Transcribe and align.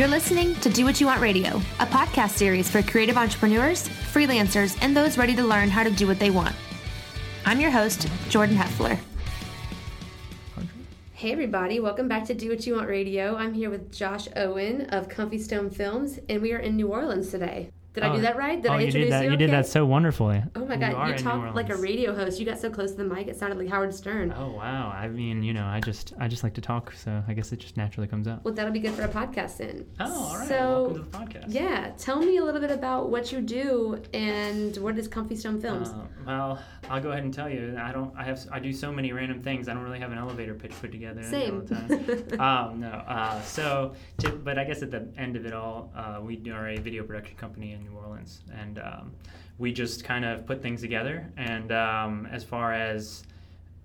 You're 0.00 0.08
listening 0.08 0.54
to 0.60 0.70
Do 0.70 0.86
What 0.86 0.98
You 0.98 1.08
Want 1.08 1.20
Radio, 1.20 1.58
a 1.78 1.84
podcast 1.84 2.30
series 2.30 2.70
for 2.70 2.80
creative 2.80 3.18
entrepreneurs, 3.18 3.86
freelancers, 3.86 4.74
and 4.80 4.96
those 4.96 5.18
ready 5.18 5.36
to 5.36 5.42
learn 5.42 5.68
how 5.68 5.82
to 5.82 5.90
do 5.90 6.06
what 6.06 6.18
they 6.18 6.30
want. 6.30 6.56
I'm 7.44 7.60
your 7.60 7.70
host, 7.70 8.08
Jordan 8.30 8.56
Heffler. 8.56 8.98
Hey, 11.12 11.32
everybody, 11.32 11.80
welcome 11.80 12.08
back 12.08 12.24
to 12.28 12.34
Do 12.34 12.48
What 12.48 12.66
You 12.66 12.76
Want 12.76 12.88
Radio. 12.88 13.36
I'm 13.36 13.52
here 13.52 13.68
with 13.68 13.92
Josh 13.92 14.26
Owen 14.36 14.86
of 14.86 15.10
Comfy 15.10 15.36
Stone 15.36 15.68
Films, 15.68 16.18
and 16.30 16.40
we 16.40 16.54
are 16.54 16.58
in 16.60 16.76
New 16.76 16.88
Orleans 16.88 17.30
today. 17.30 17.68
Did 17.92 18.04
I 18.04 18.10
Oh. 18.10 18.16
do 18.16 18.22
that 18.22 18.36
right? 18.36 18.62
Did 18.62 18.70
oh, 18.70 18.74
I 18.74 18.78
you 18.80 18.84
introduce 18.86 19.06
did 19.06 19.12
that. 19.12 19.24
you? 19.24 19.30
You 19.32 19.36
did 19.36 19.50
that 19.50 19.66
so 19.66 19.84
wonderfully. 19.84 20.40
Oh 20.54 20.64
my 20.64 20.76
god, 20.76 21.08
you 21.08 21.14
New 21.16 21.22
talked 21.22 21.56
like 21.56 21.70
a 21.70 21.76
radio 21.76 22.14
host. 22.14 22.38
You 22.38 22.46
got 22.46 22.60
so 22.60 22.70
close 22.70 22.92
to 22.92 22.98
the 22.98 23.04
mic, 23.04 23.26
it 23.26 23.36
sounded 23.36 23.58
like 23.58 23.68
Howard 23.68 23.92
Stern. 23.92 24.32
Oh 24.36 24.52
wow! 24.52 24.90
I 24.94 25.08
mean, 25.08 25.42
you 25.42 25.52
know, 25.52 25.64
I 25.66 25.80
just 25.80 26.12
I 26.20 26.28
just 26.28 26.44
like 26.44 26.54
to 26.54 26.60
talk, 26.60 26.92
so 26.92 27.22
I 27.26 27.34
guess 27.34 27.50
it 27.50 27.58
just 27.58 27.76
naturally 27.76 28.06
comes 28.06 28.28
out. 28.28 28.44
Well, 28.44 28.54
that'll 28.54 28.72
be 28.72 28.78
good 28.78 28.92
for 28.92 29.02
a 29.02 29.08
podcast 29.08 29.56
then. 29.56 29.86
Oh, 29.98 30.04
all 30.12 30.38
right. 30.38 30.46
So, 30.48 30.54
Welcome 30.82 30.94
to 30.94 31.10
the 31.10 31.18
podcast. 31.18 31.44
yeah, 31.48 31.90
tell 31.98 32.20
me 32.20 32.36
a 32.36 32.44
little 32.44 32.60
bit 32.60 32.70
about 32.70 33.10
what 33.10 33.32
you 33.32 33.40
do 33.40 34.00
and 34.14 34.76
what 34.76 34.96
is 34.96 35.08
Comfy 35.08 35.34
Stone 35.34 35.60
Films. 35.60 35.88
Uh, 35.88 36.06
well, 36.24 36.62
I'll 36.88 37.02
go 37.02 37.10
ahead 37.10 37.24
and 37.24 37.34
tell 37.34 37.50
you. 37.50 37.76
I 37.76 37.90
don't. 37.90 38.14
I 38.16 38.22
have. 38.22 38.40
I 38.52 38.60
do 38.60 38.72
so 38.72 38.92
many 38.92 39.12
random 39.12 39.42
things. 39.42 39.68
I 39.68 39.74
don't 39.74 39.82
really 39.82 39.98
have 39.98 40.12
an 40.12 40.18
elevator 40.18 40.54
pitch 40.54 40.72
put 40.80 40.92
together. 40.92 41.24
Same. 41.24 41.54
All 41.54 41.60
the 41.62 42.36
time. 42.36 42.40
um, 42.72 42.80
no. 42.80 42.88
Uh, 42.88 43.42
so, 43.42 43.94
to, 44.18 44.30
but 44.30 44.60
I 44.60 44.64
guess 44.64 44.80
at 44.82 44.92
the 44.92 45.08
end 45.18 45.34
of 45.34 45.44
it 45.44 45.52
all, 45.52 45.92
uh, 45.96 46.20
we 46.22 46.40
are 46.52 46.68
a 46.68 46.76
video 46.78 47.02
production 47.02 47.36
company 47.36 47.79
in 47.80 47.92
New 47.92 47.98
Orleans, 47.98 48.42
and 48.52 48.78
um, 48.78 49.12
we 49.58 49.72
just 49.72 50.04
kind 50.04 50.24
of 50.24 50.46
put 50.46 50.62
things 50.62 50.80
together. 50.80 51.30
And 51.36 51.72
um, 51.72 52.28
as 52.30 52.44
far 52.44 52.72
as 52.72 53.24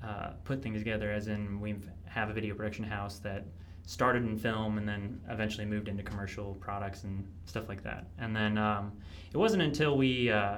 uh, 0.03 0.31
put 0.43 0.61
things 0.61 0.79
together, 0.79 1.11
as 1.11 1.27
in 1.27 1.59
we 1.59 1.75
have 2.05 2.29
a 2.29 2.33
video 2.33 2.55
production 2.55 2.83
house 2.83 3.19
that 3.19 3.45
started 3.85 4.23
in 4.23 4.37
film 4.37 4.77
and 4.77 4.87
then 4.87 5.19
eventually 5.29 5.65
moved 5.65 5.87
into 5.87 6.01
commercial 6.01 6.55
products 6.55 7.03
and 7.03 7.27
stuff 7.45 7.69
like 7.69 7.83
that. 7.83 8.07
And 8.17 8.35
then 8.35 8.57
um, 8.57 8.91
it 9.31 9.37
wasn't 9.37 9.61
until 9.61 9.95
we 9.95 10.31
uh, 10.31 10.57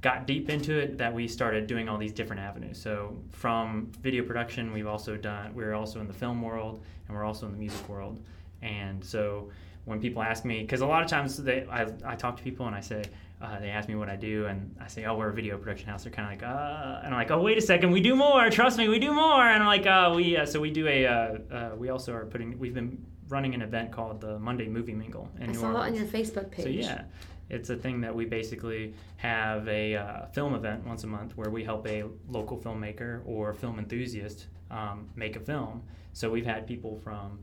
got 0.00 0.26
deep 0.26 0.50
into 0.50 0.76
it 0.76 0.98
that 0.98 1.12
we 1.12 1.28
started 1.28 1.66
doing 1.66 1.88
all 1.88 1.96
these 1.96 2.12
different 2.12 2.42
avenues. 2.42 2.80
So 2.80 3.16
from 3.30 3.92
video 4.00 4.24
production, 4.24 4.72
we've 4.72 4.86
also 4.86 5.16
done. 5.16 5.54
We're 5.54 5.74
also 5.74 6.00
in 6.00 6.08
the 6.08 6.12
film 6.12 6.42
world 6.42 6.82
and 7.06 7.16
we're 7.16 7.24
also 7.24 7.46
in 7.46 7.52
the 7.52 7.58
music 7.58 7.88
world. 7.88 8.20
And 8.62 9.04
so 9.04 9.50
when 9.86 10.00
people 10.00 10.22
ask 10.22 10.44
me, 10.44 10.60
because 10.60 10.82
a 10.82 10.86
lot 10.86 11.02
of 11.02 11.08
times 11.08 11.36
they, 11.36 11.64
I, 11.70 11.86
I 12.04 12.16
talk 12.16 12.36
to 12.36 12.42
people 12.42 12.66
and 12.66 12.76
I 12.76 12.80
say, 12.80 13.04
uh, 13.40 13.58
they 13.60 13.68
ask 13.68 13.88
me 13.88 13.94
what 13.94 14.08
I 14.08 14.16
do, 14.16 14.46
and 14.46 14.74
I 14.80 14.86
say, 14.86 15.04
"Oh, 15.04 15.14
we're 15.14 15.28
a 15.28 15.32
video 15.32 15.58
production 15.58 15.88
house." 15.88 16.04
They're 16.04 16.12
kind 16.12 16.32
of 16.32 16.40
like, 16.40 16.50
"Uh," 16.50 17.00
and 17.04 17.14
I'm 17.14 17.20
like, 17.20 17.30
"Oh, 17.30 17.42
wait 17.42 17.58
a 17.58 17.60
second, 17.60 17.90
we 17.90 18.00
do 18.00 18.16
more. 18.16 18.48
Trust 18.48 18.78
me, 18.78 18.88
we 18.88 18.98
do 18.98 19.12
more." 19.12 19.42
And 19.42 19.62
I'm 19.62 19.66
like, 19.66 19.86
"Uh, 19.86 20.12
we 20.16 20.38
uh, 20.38 20.46
so 20.46 20.58
we 20.58 20.70
do 20.70 20.88
a 20.88 21.06
uh, 21.06 21.38
uh, 21.50 21.70
we 21.76 21.90
also 21.90 22.14
are 22.14 22.24
putting 22.24 22.58
we've 22.58 22.72
been 22.72 23.04
running 23.28 23.54
an 23.54 23.60
event 23.60 23.92
called 23.92 24.22
the 24.22 24.38
Monday 24.38 24.68
Movie 24.68 24.94
Mingle 24.94 25.28
in 25.38 25.50
I 25.50 25.52
saw 25.52 25.72
that 25.72 25.80
on 25.80 25.94
your 25.94 26.06
Facebook 26.06 26.50
page. 26.50 26.64
So 26.64 26.90
yeah, 26.90 27.02
it's 27.50 27.68
a 27.68 27.76
thing 27.76 28.00
that 28.00 28.14
we 28.14 28.24
basically 28.24 28.94
have 29.18 29.68
a 29.68 29.96
uh, 29.96 30.26
film 30.28 30.54
event 30.54 30.86
once 30.86 31.04
a 31.04 31.06
month 31.06 31.36
where 31.36 31.50
we 31.50 31.62
help 31.62 31.86
a 31.86 32.04
local 32.28 32.56
filmmaker 32.56 33.20
or 33.26 33.52
film 33.52 33.78
enthusiast 33.78 34.46
um, 34.70 35.10
make 35.14 35.36
a 35.36 35.40
film. 35.40 35.82
So 36.14 36.30
we've 36.30 36.46
had 36.46 36.66
people 36.66 36.98
from 37.04 37.38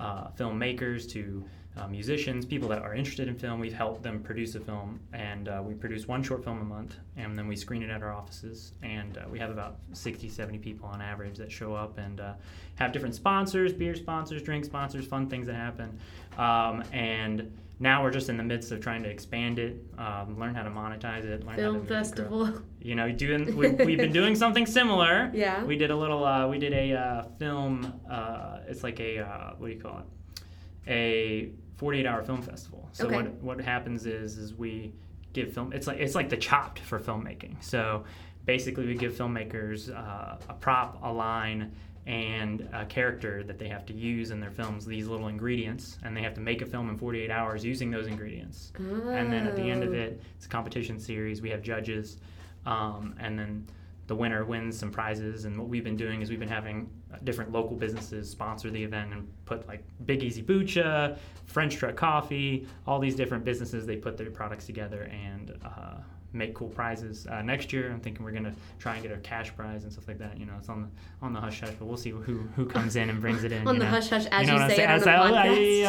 uh, 0.00 0.28
filmmakers 0.38 1.08
to 1.10 1.44
uh, 1.76 1.86
musicians, 1.88 2.46
people 2.46 2.68
that 2.68 2.80
are 2.82 2.94
interested 2.94 3.28
in 3.28 3.34
film. 3.34 3.60
We've 3.60 3.72
helped 3.72 4.02
them 4.02 4.22
produce 4.22 4.54
a 4.54 4.60
film, 4.60 4.98
and 5.12 5.48
uh, 5.48 5.62
we 5.64 5.74
produce 5.74 6.08
one 6.08 6.22
short 6.22 6.42
film 6.42 6.60
a 6.60 6.64
month, 6.64 6.96
and 7.16 7.36
then 7.36 7.46
we 7.46 7.56
screen 7.56 7.82
it 7.82 7.90
at 7.90 8.02
our 8.02 8.12
offices. 8.12 8.72
And 8.82 9.18
uh, 9.18 9.24
we 9.30 9.38
have 9.38 9.50
about 9.50 9.76
60, 9.92 10.28
70 10.28 10.58
people 10.58 10.88
on 10.88 11.02
average 11.02 11.36
that 11.36 11.52
show 11.52 11.74
up 11.74 11.98
and 11.98 12.20
uh, 12.20 12.34
have 12.76 12.92
different 12.92 13.14
sponsors, 13.14 13.72
beer 13.72 13.94
sponsors, 13.94 14.42
drink 14.42 14.64
sponsors, 14.64 15.06
fun 15.06 15.28
things 15.28 15.46
that 15.46 15.56
happen. 15.56 15.98
Um, 16.38 16.82
and 16.92 17.52
now 17.78 18.02
we're 18.02 18.10
just 18.10 18.28
in 18.28 18.36
the 18.36 18.42
midst 18.42 18.72
of 18.72 18.80
trying 18.80 19.02
to 19.02 19.08
expand 19.10 19.58
it, 19.58 19.76
um, 19.98 20.38
learn 20.38 20.54
how 20.54 20.62
to 20.62 20.70
monetize 20.70 21.24
it, 21.24 21.44
learn 21.44 21.56
how 21.56 21.62
Film 21.62 21.74
to 21.74 21.80
it 21.82 21.86
grow. 21.88 21.96
festival. 21.96 22.62
You 22.80 22.94
know, 22.94 23.12
doing 23.12 23.54
we, 23.60 23.70
we've 23.70 23.98
been 23.98 24.12
doing 24.12 24.34
something 24.34 24.64
similar. 24.66 25.30
Yeah. 25.34 25.62
We 25.64 25.76
did 25.76 25.90
a 25.90 25.96
little. 25.96 26.24
Uh, 26.24 26.48
we 26.48 26.58
did 26.58 26.72
a 26.72 26.92
uh, 26.94 27.22
film. 27.38 27.92
Uh, 28.10 28.58
it's 28.66 28.82
like 28.82 28.98
a 29.00 29.18
uh, 29.20 29.50
what 29.58 29.68
do 29.68 29.74
you 29.74 29.80
call 29.80 29.98
it? 29.98 30.40
A 30.88 31.50
48 31.76 32.06
hour 32.06 32.22
film 32.22 32.42
festival. 32.42 32.88
So 32.92 33.06
Okay. 33.06 33.16
what 33.16 33.34
what 33.42 33.60
happens 33.60 34.06
is 34.06 34.38
is 34.38 34.54
we 34.54 34.94
give 35.32 35.52
film. 35.52 35.72
It's 35.72 35.86
like 35.86 35.98
it's 35.98 36.14
like 36.14 36.28
the 36.30 36.36
Chopped 36.36 36.78
for 36.78 36.98
filmmaking. 36.98 37.62
So 37.62 38.04
basically, 38.46 38.86
we 38.86 38.94
give 38.94 39.12
filmmakers 39.12 39.94
uh, 39.94 40.36
a 40.48 40.54
prop, 40.54 40.98
a 41.02 41.12
line. 41.12 41.72
And 42.06 42.68
a 42.72 42.86
character 42.86 43.42
that 43.42 43.58
they 43.58 43.68
have 43.68 43.84
to 43.86 43.92
use 43.92 44.30
in 44.30 44.38
their 44.38 44.52
films, 44.52 44.86
these 44.86 45.08
little 45.08 45.26
ingredients, 45.26 45.98
and 46.04 46.16
they 46.16 46.22
have 46.22 46.34
to 46.34 46.40
make 46.40 46.62
a 46.62 46.66
film 46.66 46.88
in 46.88 46.96
48 46.96 47.30
hours 47.32 47.64
using 47.64 47.90
those 47.90 48.06
ingredients. 48.06 48.72
And 48.78 49.32
then 49.32 49.44
at 49.46 49.56
the 49.56 49.62
end 49.68 49.82
of 49.82 49.90
Oh. 49.90 49.94
it, 49.96 50.20
it's 50.36 50.46
a 50.46 50.48
competition 50.48 51.00
series. 51.00 51.42
We 51.42 51.50
have 51.50 51.62
judges, 51.62 52.18
um, 52.64 53.16
and 53.18 53.36
then 53.36 53.66
the 54.06 54.14
winner 54.14 54.44
wins 54.44 54.78
some 54.78 54.92
prizes. 54.92 55.46
And 55.46 55.58
what 55.58 55.66
we've 55.68 55.82
been 55.82 55.96
doing 55.96 56.22
is 56.22 56.30
we've 56.30 56.38
been 56.38 56.48
having 56.48 56.88
uh, 57.12 57.16
different 57.24 57.50
local 57.50 57.74
businesses 57.74 58.30
sponsor 58.30 58.70
the 58.70 58.84
event 58.84 59.12
and 59.12 59.26
put 59.44 59.66
like 59.66 59.82
Big 60.04 60.22
Easy 60.22 60.44
Bucha, 60.44 61.18
French 61.46 61.74
Truck 61.74 61.96
Coffee, 61.96 62.68
all 62.86 63.00
these 63.00 63.16
different 63.16 63.44
businesses. 63.44 63.84
They 63.84 63.96
put 63.96 64.16
their 64.16 64.30
products 64.30 64.64
together 64.66 65.10
and 65.12 65.58
uh, 65.64 65.96
make 66.32 66.54
cool 66.54 66.68
prizes. 66.68 67.26
Uh, 67.26 67.42
next 67.42 67.72
year, 67.72 67.90
I'm 67.90 68.00
thinking 68.00 68.24
we're 68.24 68.32
gonna 68.32 68.54
try 68.78 68.94
and 68.94 69.02
get 69.02 69.12
a 69.12 69.16
cash 69.18 69.54
prize 69.56 69.84
and 69.84 69.92
stuff 69.92 70.06
like 70.08 70.18
that. 70.18 70.38
You 70.38 70.46
know, 70.46 70.54
it's 70.58 70.68
on 70.68 70.82
the 70.82 70.88
on 71.24 71.32
the 71.32 71.40
hush 71.40 71.60
hush, 71.60 71.74
but 71.78 71.86
we'll 71.86 71.96
see 71.96 72.10
who 72.10 72.38
who 72.56 72.66
comes 72.66 72.96
in 72.96 73.10
and 73.10 73.20
brings 73.20 73.44
it 73.44 73.52
in. 73.52 73.56
On 73.66 73.74
you 73.74 73.80
the 73.80 73.84
know? 73.86 73.90
hush 73.90 74.10
hush, 74.10 74.26
as 74.26 74.46
know 74.46 74.54
you, 74.54 74.70
say 74.70 74.82
it 74.82 74.90
on 74.90 75.02
a 75.02 75.10
I- 75.10 75.48
podcast. 75.48 75.86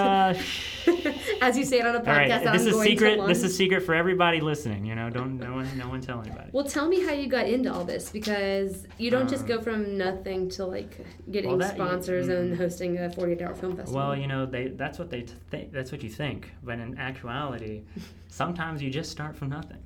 I, 0.88 1.12
uh, 1.12 1.42
as 1.42 1.58
you 1.58 1.66
say 1.66 1.80
it 1.80 1.86
on 1.86 1.96
a 1.96 2.00
all 2.00 2.06
right, 2.06 2.30
podcast, 2.30 2.52
this 2.53 2.62
I'm 2.62 2.68
is 2.68 2.81
secret. 2.81 3.28
This 3.28 3.44
is 3.44 3.58
secret 3.58 3.81
for 3.84 3.94
everybody 3.94 4.40
listening. 4.42 4.86
You 4.86 4.96
know, 4.96 5.09
don't 5.09 5.38
no 5.38 5.53
one 5.53 5.78
no 5.78 5.90
one 5.90 6.02
tell 6.02 6.22
anybody. 6.22 6.50
Well, 6.52 6.66
tell 6.66 6.88
me 6.88 7.04
how 7.04 7.12
you 7.12 7.28
got 7.28 7.48
into 7.48 7.74
all 7.74 7.84
this 7.84 8.09
because 8.09 8.88
you 8.98 9.12
don't 9.12 9.30
just 9.30 9.44
Um, 9.44 9.48
go 9.48 9.62
from 9.62 9.98
nothing 9.98 10.50
to 10.52 10.66
like 10.66 11.06
getting 11.31 11.50
well, 11.50 11.59
that- 11.59 11.75
sponsors 11.75 12.28
and 12.28 12.54
mm. 12.54 12.58
hosting 12.58 12.98
a 12.98 13.12
48 13.12 13.42
hour 13.42 13.56
film 13.56 13.75
festival. 13.75 14.02
Well, 14.02 14.16
you 14.16 14.28
know, 14.28 14.46
they 14.46 14.68
that's 14.69 15.00
what 15.00 15.09
they 15.09 15.25
think. 15.52 15.72
That's 15.72 15.92
what 15.92 16.04
you 16.04 16.09
think, 16.09 16.52
but 16.64 16.80
in 16.80 16.98
actuality, 16.98 17.84
sometimes 18.30 18.81
you 18.81 18.90
just 18.90 19.12
start 19.12 19.36
from 19.36 19.50
nothing. 19.50 19.78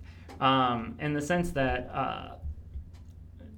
Um, 0.42 0.96
in 1.00 1.14
the 1.14 1.22
sense 1.22 1.52
that, 1.52 1.90
uh, 1.94 2.36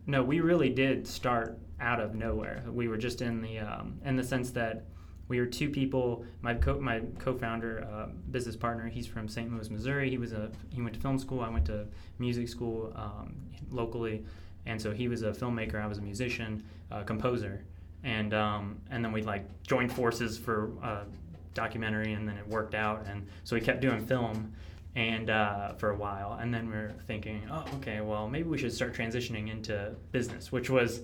no, 0.06 0.22
we 0.22 0.42
really 0.42 0.70
did 0.70 1.08
start 1.08 1.58
out 1.80 2.00
of 2.00 2.14
nowhere. 2.14 2.64
We 2.68 2.90
were 2.90 2.98
just 2.98 3.22
in 3.22 3.42
the 3.42 3.60
um, 3.60 4.00
in 4.06 4.16
the 4.16 4.24
sense 4.24 4.52
that 4.52 4.84
we 5.30 5.40
were 5.40 5.46
two 5.46 5.70
people. 5.70 6.26
My 6.42 6.54
co 6.54 6.80
my 6.80 7.02
co-founder, 7.20 7.88
uh, 7.90 8.08
business 8.32 8.58
partner, 8.58 8.88
he's 8.88 9.08
from 9.08 9.30
St. 9.30 9.52
Louis, 9.52 9.70
Missouri. 9.70 10.10
He 10.10 10.18
was 10.18 10.34
a 10.34 10.52
he 10.70 10.82
went 10.82 10.94
to 10.96 11.00
film 11.00 11.18
school. 11.18 11.40
I 11.40 11.50
went 11.50 11.66
to 11.68 11.86
music 12.20 12.50
school 12.50 12.92
um, 12.96 13.36
locally, 13.72 14.26
and 14.66 14.82
so 14.82 14.92
he 14.92 15.08
was 15.08 15.24
a 15.24 15.32
filmmaker. 15.32 15.82
I 15.82 15.88
was 15.88 16.00
a 16.00 16.02
musician, 16.02 16.64
uh, 16.92 17.04
composer, 17.04 17.64
and 18.04 18.34
um, 18.34 18.78
and 18.92 19.04
then 19.04 19.14
we 19.14 19.22
like 19.22 19.46
joined 19.64 19.92
forces 19.92 20.38
for 20.38 20.72
a 20.84 21.06
documentary, 21.54 22.12
and 22.12 22.28
then 22.28 22.38
it 22.38 22.48
worked 22.48 22.76
out, 22.76 23.06
and 23.08 23.26
so 23.46 23.56
we 23.56 23.62
kept 23.62 23.80
doing 23.80 24.06
film. 24.06 24.54
And 24.96 25.31
uh, 25.31 25.74
for 25.74 25.90
a 25.90 25.96
while, 25.96 26.38
and 26.40 26.54
then 26.54 26.70
we 26.70 26.76
are 26.76 26.94
thinking, 27.08 27.42
oh, 27.50 27.66
okay, 27.78 28.02
well, 28.02 28.30
maybe 28.30 28.48
we 28.48 28.59
should 28.59 28.72
start 28.72 28.94
transitioning 28.94 29.52
into 29.52 29.96
business, 30.12 30.52
which 30.52 30.70
was 30.70 31.02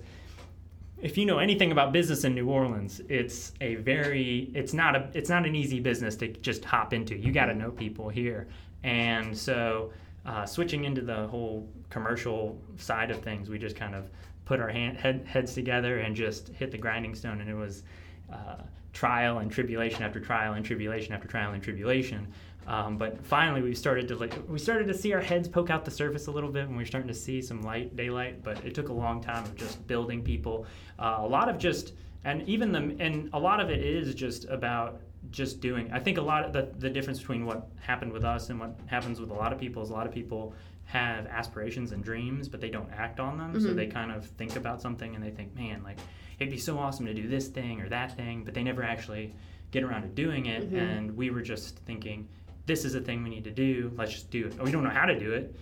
if 1.02 1.16
you 1.16 1.24
know 1.26 1.38
anything 1.38 1.72
about 1.72 1.92
business 1.92 2.24
in 2.24 2.34
New 2.34 2.48
Orleans, 2.48 3.00
it's 3.08 3.52
a 3.60 3.76
very 3.76 4.50
it's 4.54 4.72
not 4.72 4.94
a 4.94 5.08
it's 5.14 5.30
not 5.30 5.46
an 5.46 5.56
easy 5.56 5.80
business 5.80 6.14
to 6.16 6.28
just 6.28 6.64
hop 6.64 6.92
into. 6.92 7.16
You 7.16 7.32
got 7.32 7.46
to 7.46 7.54
know 7.54 7.70
people 7.70 8.08
here, 8.08 8.48
and 8.84 9.36
so 9.36 9.92
uh, 10.26 10.44
switching 10.46 10.84
into 10.84 11.00
the 11.00 11.26
whole 11.28 11.68
commercial 11.88 12.60
side 12.76 13.10
of 13.10 13.20
things, 13.22 13.48
we 13.48 13.58
just 13.58 13.76
kind 13.76 13.94
of 13.94 14.10
put 14.44 14.60
our 14.60 14.68
hand, 14.68 14.96
head, 14.98 15.24
heads 15.26 15.54
together 15.54 16.00
and 16.00 16.14
just 16.14 16.48
hit 16.50 16.70
the 16.70 16.78
grinding 16.78 17.14
stone, 17.14 17.40
and 17.40 17.48
it 17.48 17.54
was 17.54 17.84
uh, 18.32 18.56
trial 18.92 19.38
and 19.38 19.50
tribulation 19.50 20.02
after 20.02 20.20
trial 20.20 20.54
and 20.54 20.64
tribulation 20.64 21.14
after 21.14 21.28
trial 21.28 21.52
and 21.52 21.62
tribulation. 21.62 22.26
Um, 22.70 22.98
but 22.98 23.26
finally, 23.26 23.62
we 23.62 23.74
started 23.74 24.06
to 24.08 24.16
like 24.16 24.32
we 24.48 24.56
started 24.60 24.86
to 24.86 24.94
see 24.94 25.12
our 25.12 25.20
heads 25.20 25.48
poke 25.48 25.70
out 25.70 25.84
the 25.84 25.90
surface 25.90 26.28
a 26.28 26.30
little 26.30 26.50
bit, 26.52 26.68
and 26.68 26.76
we 26.76 26.84
are 26.84 26.86
starting 26.86 27.08
to 27.08 27.14
see 27.14 27.42
some 27.42 27.62
light, 27.62 27.96
daylight. 27.96 28.44
But 28.44 28.64
it 28.64 28.76
took 28.76 28.90
a 28.90 28.92
long 28.92 29.20
time 29.20 29.42
of 29.42 29.56
just 29.56 29.84
building 29.88 30.22
people. 30.22 30.66
Uh, 30.96 31.16
a 31.18 31.26
lot 31.26 31.48
of 31.48 31.58
just 31.58 31.94
and 32.22 32.48
even 32.48 32.70
the 32.70 32.94
and 33.04 33.28
a 33.32 33.38
lot 33.40 33.58
of 33.58 33.70
it 33.70 33.80
is 33.84 34.14
just 34.14 34.44
about 34.44 35.00
just 35.32 35.60
doing. 35.60 35.90
I 35.92 35.98
think 35.98 36.16
a 36.18 36.22
lot 36.22 36.44
of 36.44 36.52
the 36.52 36.70
the 36.78 36.88
difference 36.88 37.18
between 37.18 37.44
what 37.44 37.68
happened 37.80 38.12
with 38.12 38.24
us 38.24 38.50
and 38.50 38.60
what 38.60 38.78
happens 38.86 39.18
with 39.20 39.30
a 39.30 39.34
lot 39.34 39.52
of 39.52 39.58
people 39.58 39.82
is 39.82 39.90
a 39.90 39.92
lot 39.92 40.06
of 40.06 40.12
people 40.12 40.54
have 40.84 41.26
aspirations 41.26 41.90
and 41.90 42.04
dreams, 42.04 42.48
but 42.48 42.60
they 42.60 42.70
don't 42.70 42.90
act 42.96 43.18
on 43.18 43.36
them. 43.36 43.60
So 43.60 43.70
Mhm. 43.70 43.76
they 43.76 43.86
kind 43.88 44.12
of 44.12 44.26
think 44.26 44.54
about 44.54 44.80
something 44.80 45.16
and 45.16 45.24
they 45.24 45.30
think, 45.30 45.56
man, 45.56 45.82
like 45.82 45.98
it'd 46.38 46.52
be 46.52 46.58
so 46.58 46.78
awesome 46.78 47.06
to 47.06 47.14
do 47.14 47.26
this 47.26 47.48
thing 47.48 47.80
or 47.80 47.88
that 47.88 48.16
thing, 48.16 48.44
but 48.44 48.54
they 48.54 48.62
never 48.62 48.82
actually 48.84 49.34
get 49.72 49.82
around 49.84 50.02
to 50.02 50.08
doing 50.08 50.46
it. 50.46 50.72
Mhm. 50.72 50.78
And 50.78 51.16
we 51.16 51.30
were 51.30 51.42
just 51.42 51.78
thinking, 51.80 52.28
this 52.66 52.84
is 52.84 52.94
a 52.94 53.00
thing 53.00 53.22
we 53.22 53.30
need 53.30 53.44
to 53.44 53.50
do. 53.50 53.92
Let's 53.96 54.12
just 54.12 54.30
do 54.30 54.46
it. 54.46 54.62
We 54.62 54.70
don't 54.70 54.84
know 54.84 54.90
how 54.90 55.06
to 55.06 55.18
do 55.18 55.32
it. 55.32 55.54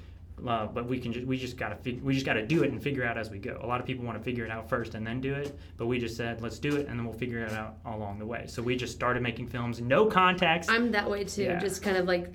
Uh, 0.46 0.66
but 0.66 0.86
we 0.86 1.00
can 1.00 1.12
just 1.12 1.26
we 1.26 1.36
just 1.36 1.56
gotta 1.56 1.74
fig- 1.74 2.00
we 2.00 2.14
just 2.14 2.24
gotta 2.24 2.46
do 2.46 2.62
it 2.62 2.70
and 2.70 2.80
figure 2.80 3.04
out 3.04 3.18
as 3.18 3.28
we 3.28 3.38
go. 3.38 3.58
A 3.60 3.66
lot 3.66 3.80
of 3.80 3.86
people 3.86 4.04
want 4.04 4.16
to 4.16 4.22
figure 4.22 4.44
it 4.44 4.52
out 4.52 4.68
first 4.68 4.94
and 4.94 5.04
then 5.04 5.20
do 5.20 5.34
it, 5.34 5.58
but 5.76 5.86
we 5.86 5.98
just 5.98 6.16
said 6.16 6.40
let's 6.40 6.60
do 6.60 6.76
it 6.76 6.86
and 6.86 6.96
then 6.96 7.04
we'll 7.04 7.18
figure 7.18 7.40
it 7.40 7.52
out 7.52 7.78
along 7.86 8.20
the 8.20 8.26
way. 8.26 8.44
So 8.46 8.62
we 8.62 8.76
just 8.76 8.92
started 8.94 9.20
making 9.20 9.48
films, 9.48 9.80
no 9.80 10.06
context. 10.06 10.70
I'm 10.70 10.92
that 10.92 11.10
way 11.10 11.24
too. 11.24 11.42
Yeah. 11.42 11.58
Just 11.58 11.82
kind 11.82 11.96
of 11.96 12.06
like 12.06 12.32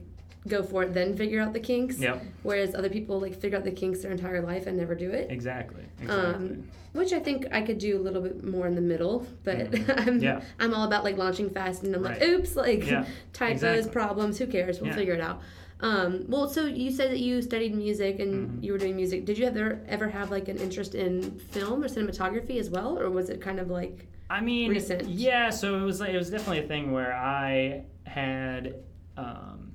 go 0.47 0.61
for 0.63 0.83
it, 0.83 0.93
then 0.93 1.15
figure 1.15 1.41
out 1.41 1.53
the 1.53 1.59
kinks. 1.59 1.99
Yep. 1.99 2.21
Whereas 2.43 2.75
other 2.75 2.89
people 2.89 3.19
like 3.19 3.39
figure 3.39 3.57
out 3.57 3.63
the 3.63 3.71
kinks 3.71 4.01
their 4.01 4.11
entire 4.11 4.41
life 4.41 4.67
and 4.67 4.77
never 4.77 4.95
do 4.95 5.09
it. 5.11 5.31
Exactly. 5.31 5.83
Exactly. 6.01 6.33
Um, 6.33 6.67
which 6.93 7.11
I 7.13 7.19
think 7.19 7.47
I 7.51 7.61
could 7.61 7.77
do 7.79 7.97
a 7.97 8.01
little 8.01 8.21
bit 8.21 8.43
more 8.43 8.67
in 8.67 8.75
the 8.75 8.81
middle, 8.81 9.25
but 9.43 9.73
I'm 9.99 10.19
Yeah. 10.19 10.41
I'm 10.59 10.73
all 10.73 10.85
about 10.85 11.03
like 11.03 11.17
launching 11.17 11.49
fast, 11.49 11.83
and 11.83 11.95
I'm 11.95 12.03
like, 12.03 12.21
oops, 12.21 12.55
like 12.55 12.85
Yeah, 12.85 13.05
typos, 13.33 13.63
exactly. 13.63 13.91
problems, 13.91 14.37
who 14.37 14.47
cares? 14.47 14.79
We'll 14.79 14.89
Yeah. 14.91 14.95
figure 14.97 15.13
it 15.15 15.21
out. 15.21 15.41
Um, 15.79 16.23
well, 16.29 16.47
so 16.47 16.65
you 16.65 16.91
said 16.91 17.11
that 17.11 17.19
you 17.19 17.41
studied 17.41 17.75
music 17.75 18.19
and 18.19 18.47
Mm-hmm. 18.47 18.63
you 18.63 18.71
were 18.71 18.77
doing 18.77 18.95
music. 18.95 19.25
Did 19.25 19.37
you 19.37 19.45
ever 19.47 19.81
ever 19.87 20.07
have 20.09 20.29
like 20.31 20.47
an 20.49 20.57
interest 20.57 20.93
in 20.95 21.39
film 21.39 21.83
or 21.83 21.87
cinematography 21.87 22.57
as 22.59 22.69
well, 22.69 22.97
or 22.99 23.09
was 23.09 23.29
it 23.29 23.41
kind 23.41 23.59
of 23.59 23.69
like 23.69 24.07
I 24.29 24.39
mean, 24.41 24.69
recent. 24.71 25.07
yeah. 25.09 25.49
So 25.49 25.77
it 25.79 25.83
was 25.83 25.99
like 25.99 26.11
it 26.11 26.17
was 26.17 26.29
definitely 26.29 26.63
a 26.63 26.67
thing 26.67 26.91
where 26.91 27.13
I 27.13 27.83
had, 28.05 28.75
um, 29.17 29.72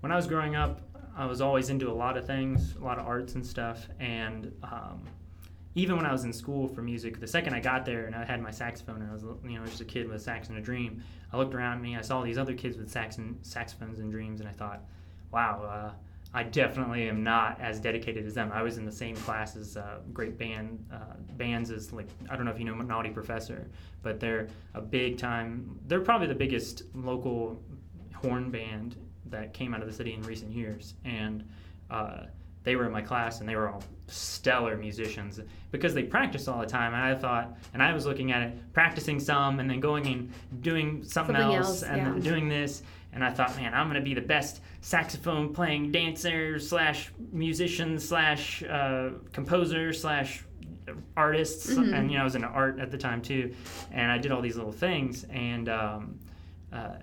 when 0.00 0.12
I 0.12 0.16
was 0.16 0.26
growing 0.26 0.56
up, 0.56 0.80
I 1.16 1.26
was 1.26 1.40
always 1.40 1.70
into 1.70 1.90
a 1.90 1.92
lot 1.92 2.16
of 2.16 2.26
things, 2.26 2.76
a 2.76 2.84
lot 2.84 2.98
of 2.98 3.06
arts 3.06 3.34
and 3.34 3.44
stuff, 3.44 3.88
and 3.98 4.52
um, 4.62 5.02
even 5.74 5.96
when 5.96 6.06
I 6.06 6.12
was 6.12 6.24
in 6.24 6.32
school 6.32 6.68
for 6.68 6.82
music, 6.82 7.20
the 7.20 7.26
second 7.26 7.54
I 7.54 7.60
got 7.60 7.84
there 7.84 8.06
and 8.06 8.14
I 8.14 8.24
had 8.24 8.40
my 8.40 8.50
saxophone 8.50 9.02
and 9.02 9.10
I 9.10 9.14
was 9.14 9.24
you 9.44 9.58
know 9.58 9.64
just 9.64 9.80
a 9.80 9.84
kid 9.84 10.06
with 10.06 10.16
a 10.16 10.20
sax 10.20 10.48
and 10.48 10.58
a 10.58 10.60
dream, 10.60 11.02
I 11.32 11.36
looked 11.36 11.54
around 11.54 11.82
me, 11.82 11.96
I 11.96 12.02
saw 12.02 12.22
these 12.22 12.38
other 12.38 12.54
kids 12.54 12.76
with 12.76 12.90
sax 12.90 13.18
and 13.18 13.38
saxophones 13.42 13.98
and 13.98 14.10
dreams, 14.10 14.40
and 14.40 14.48
I 14.48 14.52
thought, 14.52 14.82
wow. 15.32 15.62
Uh, 15.62 15.92
I 16.34 16.42
definitely 16.42 17.08
am 17.08 17.22
not 17.24 17.58
as 17.58 17.80
dedicated 17.80 18.26
as 18.26 18.34
them. 18.34 18.52
I 18.52 18.62
was 18.62 18.76
in 18.76 18.84
the 18.84 18.92
same 18.92 19.16
class 19.16 19.56
as 19.56 19.78
uh, 19.78 20.00
great 20.12 20.36
band 20.36 20.84
uh, 20.92 21.14
bands 21.38 21.70
as 21.70 21.90
like 21.90 22.08
I 22.28 22.36
don't 22.36 22.44
know 22.44 22.50
if 22.50 22.58
you 22.58 22.66
know 22.66 22.74
Naughty 22.74 23.08
Professor, 23.08 23.70
but 24.02 24.20
they're 24.20 24.48
a 24.74 24.80
big 24.82 25.16
time. 25.16 25.80
They're 25.86 26.02
probably 26.02 26.26
the 26.26 26.34
biggest 26.34 26.82
local 26.94 27.62
horn 28.14 28.50
band 28.50 28.96
that 29.30 29.52
came 29.52 29.74
out 29.74 29.80
of 29.80 29.86
the 29.86 29.92
city 29.92 30.14
in 30.14 30.22
recent 30.22 30.52
years, 30.52 30.94
and 31.04 31.48
uh, 31.90 32.24
they 32.68 32.76
were 32.76 32.84
in 32.84 32.92
my 32.92 33.00
class 33.00 33.40
and 33.40 33.48
they 33.48 33.56
were 33.56 33.68
all 33.70 33.82
stellar 34.08 34.76
musicians 34.76 35.40
because 35.70 35.94
they 35.94 36.02
practice 36.02 36.48
all 36.48 36.60
the 36.60 36.66
time. 36.66 36.92
And 36.92 37.02
I 37.02 37.14
thought, 37.14 37.56
and 37.72 37.82
I 37.82 37.94
was 37.94 38.04
looking 38.04 38.30
at 38.30 38.42
it, 38.42 38.72
practicing 38.74 39.20
some 39.20 39.60
and 39.60 39.70
then 39.70 39.80
going 39.80 40.06
and 40.06 40.32
doing 40.60 41.02
something, 41.02 41.34
Something 41.34 41.56
else, 41.56 41.68
else, 41.68 41.82
and 41.82 41.96
yeah. 41.96 42.04
then 42.04 42.20
doing 42.20 42.48
this. 42.48 42.82
And 43.14 43.24
I 43.24 43.30
thought, 43.30 43.56
man, 43.56 43.72
I'm 43.72 43.86
gonna 43.86 44.02
be 44.02 44.12
the 44.12 44.20
best 44.20 44.60
saxophone 44.82 45.54
playing 45.54 45.92
dancer 45.92 46.58
slash 46.58 47.10
musician 47.32 47.98
slash 47.98 48.62
uh, 48.64 49.10
composer 49.32 49.92
slash 49.94 50.44
artist. 51.16 51.70
And 51.70 52.10
you 52.10 52.16
know, 52.16 52.22
I 52.22 52.24
was 52.24 52.34
in 52.34 52.44
art 52.44 52.80
at 52.80 52.90
the 52.90 52.98
time 52.98 53.22
too, 53.22 53.54
and 53.92 54.10
I 54.12 54.18
did 54.18 54.30
all 54.30 54.42
these 54.42 54.56
little 54.56 54.72
things. 54.72 55.24
And 55.30 55.68
um, 55.70 56.18
uh, 56.72 56.96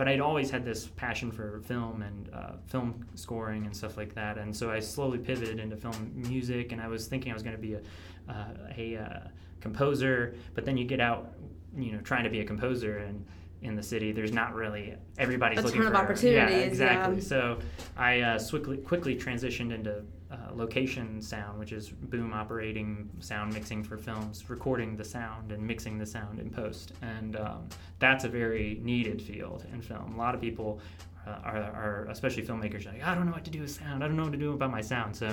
but 0.00 0.08
I'd 0.08 0.20
always 0.20 0.50
had 0.50 0.64
this 0.64 0.86
passion 0.86 1.30
for 1.30 1.60
film 1.60 2.00
and 2.00 2.30
uh, 2.32 2.52
film 2.68 3.04
scoring 3.16 3.66
and 3.66 3.76
stuff 3.76 3.98
like 3.98 4.14
that. 4.14 4.38
And 4.38 4.56
so 4.56 4.70
I 4.70 4.80
slowly 4.80 5.18
pivoted 5.18 5.58
into 5.58 5.76
film 5.76 6.10
music, 6.14 6.72
and 6.72 6.80
I 6.80 6.88
was 6.88 7.06
thinking 7.06 7.30
I 7.30 7.34
was 7.34 7.42
going 7.42 7.54
to 7.54 7.60
be 7.60 7.74
a 7.74 7.80
uh, 8.26 8.72
a 8.78 8.96
uh, 8.96 9.28
composer. 9.60 10.36
But 10.54 10.64
then 10.64 10.78
you 10.78 10.86
get 10.86 11.00
out, 11.00 11.34
you 11.76 11.92
know, 11.92 12.00
trying 12.00 12.24
to 12.24 12.30
be 12.30 12.40
a 12.40 12.46
composer 12.46 12.96
and 12.96 13.26
in 13.62 13.74
the 13.76 13.82
city, 13.82 14.12
there's 14.12 14.32
not 14.32 14.54
really 14.54 14.94
everybody's 15.18 15.58
A 15.58 15.62
looking 15.62 15.82
ton 15.82 15.88
of 15.88 15.98
for 15.98 16.02
opportunities, 16.04 16.54
Yeah, 16.54 16.64
exactly. 16.64 17.16
yeah. 17.16 17.22
So 17.22 17.58
I 17.96 18.20
uh, 18.20 18.38
quickly 18.48 18.78
quickly 18.78 19.16
transitioned 19.16 19.72
into 19.72 20.02
uh, 20.30 20.36
location 20.54 21.20
sound, 21.20 21.58
which 21.58 21.72
is 21.72 21.88
boom 21.90 22.32
operating 22.32 23.08
sound 23.18 23.52
mixing 23.52 23.82
for 23.82 23.98
films, 23.98 24.48
recording 24.48 24.96
the 24.96 25.04
sound 25.04 25.52
and 25.52 25.62
mixing 25.62 25.98
the 25.98 26.06
sound 26.06 26.38
in 26.38 26.48
post, 26.50 26.92
and 27.02 27.36
um, 27.36 27.68
that's 27.98 28.24
a 28.24 28.28
very 28.28 28.80
needed 28.82 29.20
field 29.20 29.66
in 29.72 29.82
film. 29.82 30.14
A 30.14 30.16
lot 30.18 30.34
of 30.34 30.40
people. 30.40 30.80
Uh, 31.26 31.30
are, 31.44 31.56
are 31.56 32.06
especially 32.10 32.42
filmmakers 32.42 32.86
are 32.86 32.92
like 32.92 33.04
I 33.06 33.14
don't 33.14 33.26
know 33.26 33.32
what 33.32 33.44
to 33.44 33.50
do 33.50 33.60
with 33.60 33.70
sound 33.70 34.02
I 34.02 34.06
don't 34.08 34.16
know 34.16 34.22
what 34.22 34.32
to 34.32 34.38
do 34.38 34.54
about 34.54 34.70
my 34.70 34.80
sound 34.80 35.14
so 35.14 35.32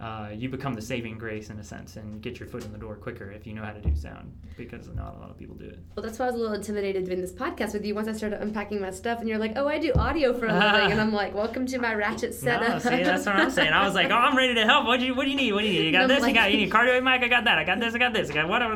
uh, 0.00 0.30
you 0.34 0.48
become 0.48 0.74
the 0.74 0.82
saving 0.82 1.16
grace 1.16 1.48
in 1.50 1.58
a 1.60 1.64
sense 1.64 1.94
and 1.96 2.20
get 2.20 2.40
your 2.40 2.48
foot 2.48 2.64
in 2.64 2.72
the 2.72 2.78
door 2.78 2.96
quicker 2.96 3.30
if 3.30 3.46
you 3.46 3.54
know 3.54 3.62
how 3.62 3.70
to 3.72 3.80
do 3.80 3.94
sound 3.94 4.32
because 4.56 4.88
not 4.96 5.14
a 5.14 5.18
lot 5.20 5.30
of 5.30 5.38
people 5.38 5.54
do 5.54 5.66
it 5.66 5.78
Well, 5.94 6.04
that's 6.04 6.18
why 6.18 6.24
I 6.26 6.30
was 6.30 6.34
a 6.34 6.38
little 6.38 6.54
intimidated 6.56 7.04
doing 7.06 7.20
this 7.20 7.32
podcast 7.32 7.72
with 7.72 7.84
you. 7.84 7.94
Once 7.94 8.08
I 8.08 8.12
started 8.12 8.42
unpacking 8.42 8.80
my 8.80 8.90
stuff, 8.90 9.20
and 9.20 9.28
you're 9.28 9.38
like, 9.38 9.52
"Oh, 9.56 9.68
I 9.68 9.78
do 9.78 9.92
audio 9.94 10.32
for 10.36 10.46
a 10.46 10.52
living," 10.52 10.90
and 10.92 11.00
I'm 11.00 11.12
like, 11.12 11.34
"Welcome 11.34 11.66
to 11.66 11.78
my 11.78 11.94
ratchet 11.94 12.34
setup." 12.34 12.68
No, 12.68 12.78
see, 12.80 13.02
that's 13.04 13.24
what 13.26 13.36
I'm 13.36 13.50
saying. 13.50 13.72
I 13.72 13.84
was 13.86 13.94
like, 13.94 14.10
oh, 14.10 14.14
I'm 14.14 14.36
ready 14.36 14.54
to 14.54 14.64
help. 14.64 14.86
What 14.86 14.98
do 15.00 15.06
you, 15.06 15.14
what 15.14 15.24
do 15.24 15.30
you 15.30 15.36
need? 15.36 15.52
What 15.52 15.60
do 15.60 15.66
you 15.68 15.72
need? 15.80 15.86
You 15.86 15.92
got 15.92 16.08
this. 16.08 16.20
like- 16.20 16.30
you 16.30 16.34
got, 16.34 16.50
you 16.52 16.58
need 16.58 16.68
a 16.72 16.76
cardioid 16.76 17.02
mic. 17.08 17.22
I 17.22 17.28
got 17.28 17.44
that. 17.44 17.58
I 17.58 17.64
got 17.64 17.78
this. 17.80 17.94
I 17.94 17.98
got 17.98 18.12
this. 18.12 18.28
I 18.30 18.34
got 18.34 18.48
whatever. 18.48 18.74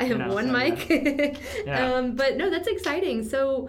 I 0.00 0.04
have 0.04 0.32
one 0.32 0.52
mic. 0.52 0.88
Yeah. 1.66 1.94
um, 1.94 2.14
but 2.14 2.36
no, 2.36 2.48
that's 2.50 2.68
exciting. 2.68 3.28
So, 3.28 3.68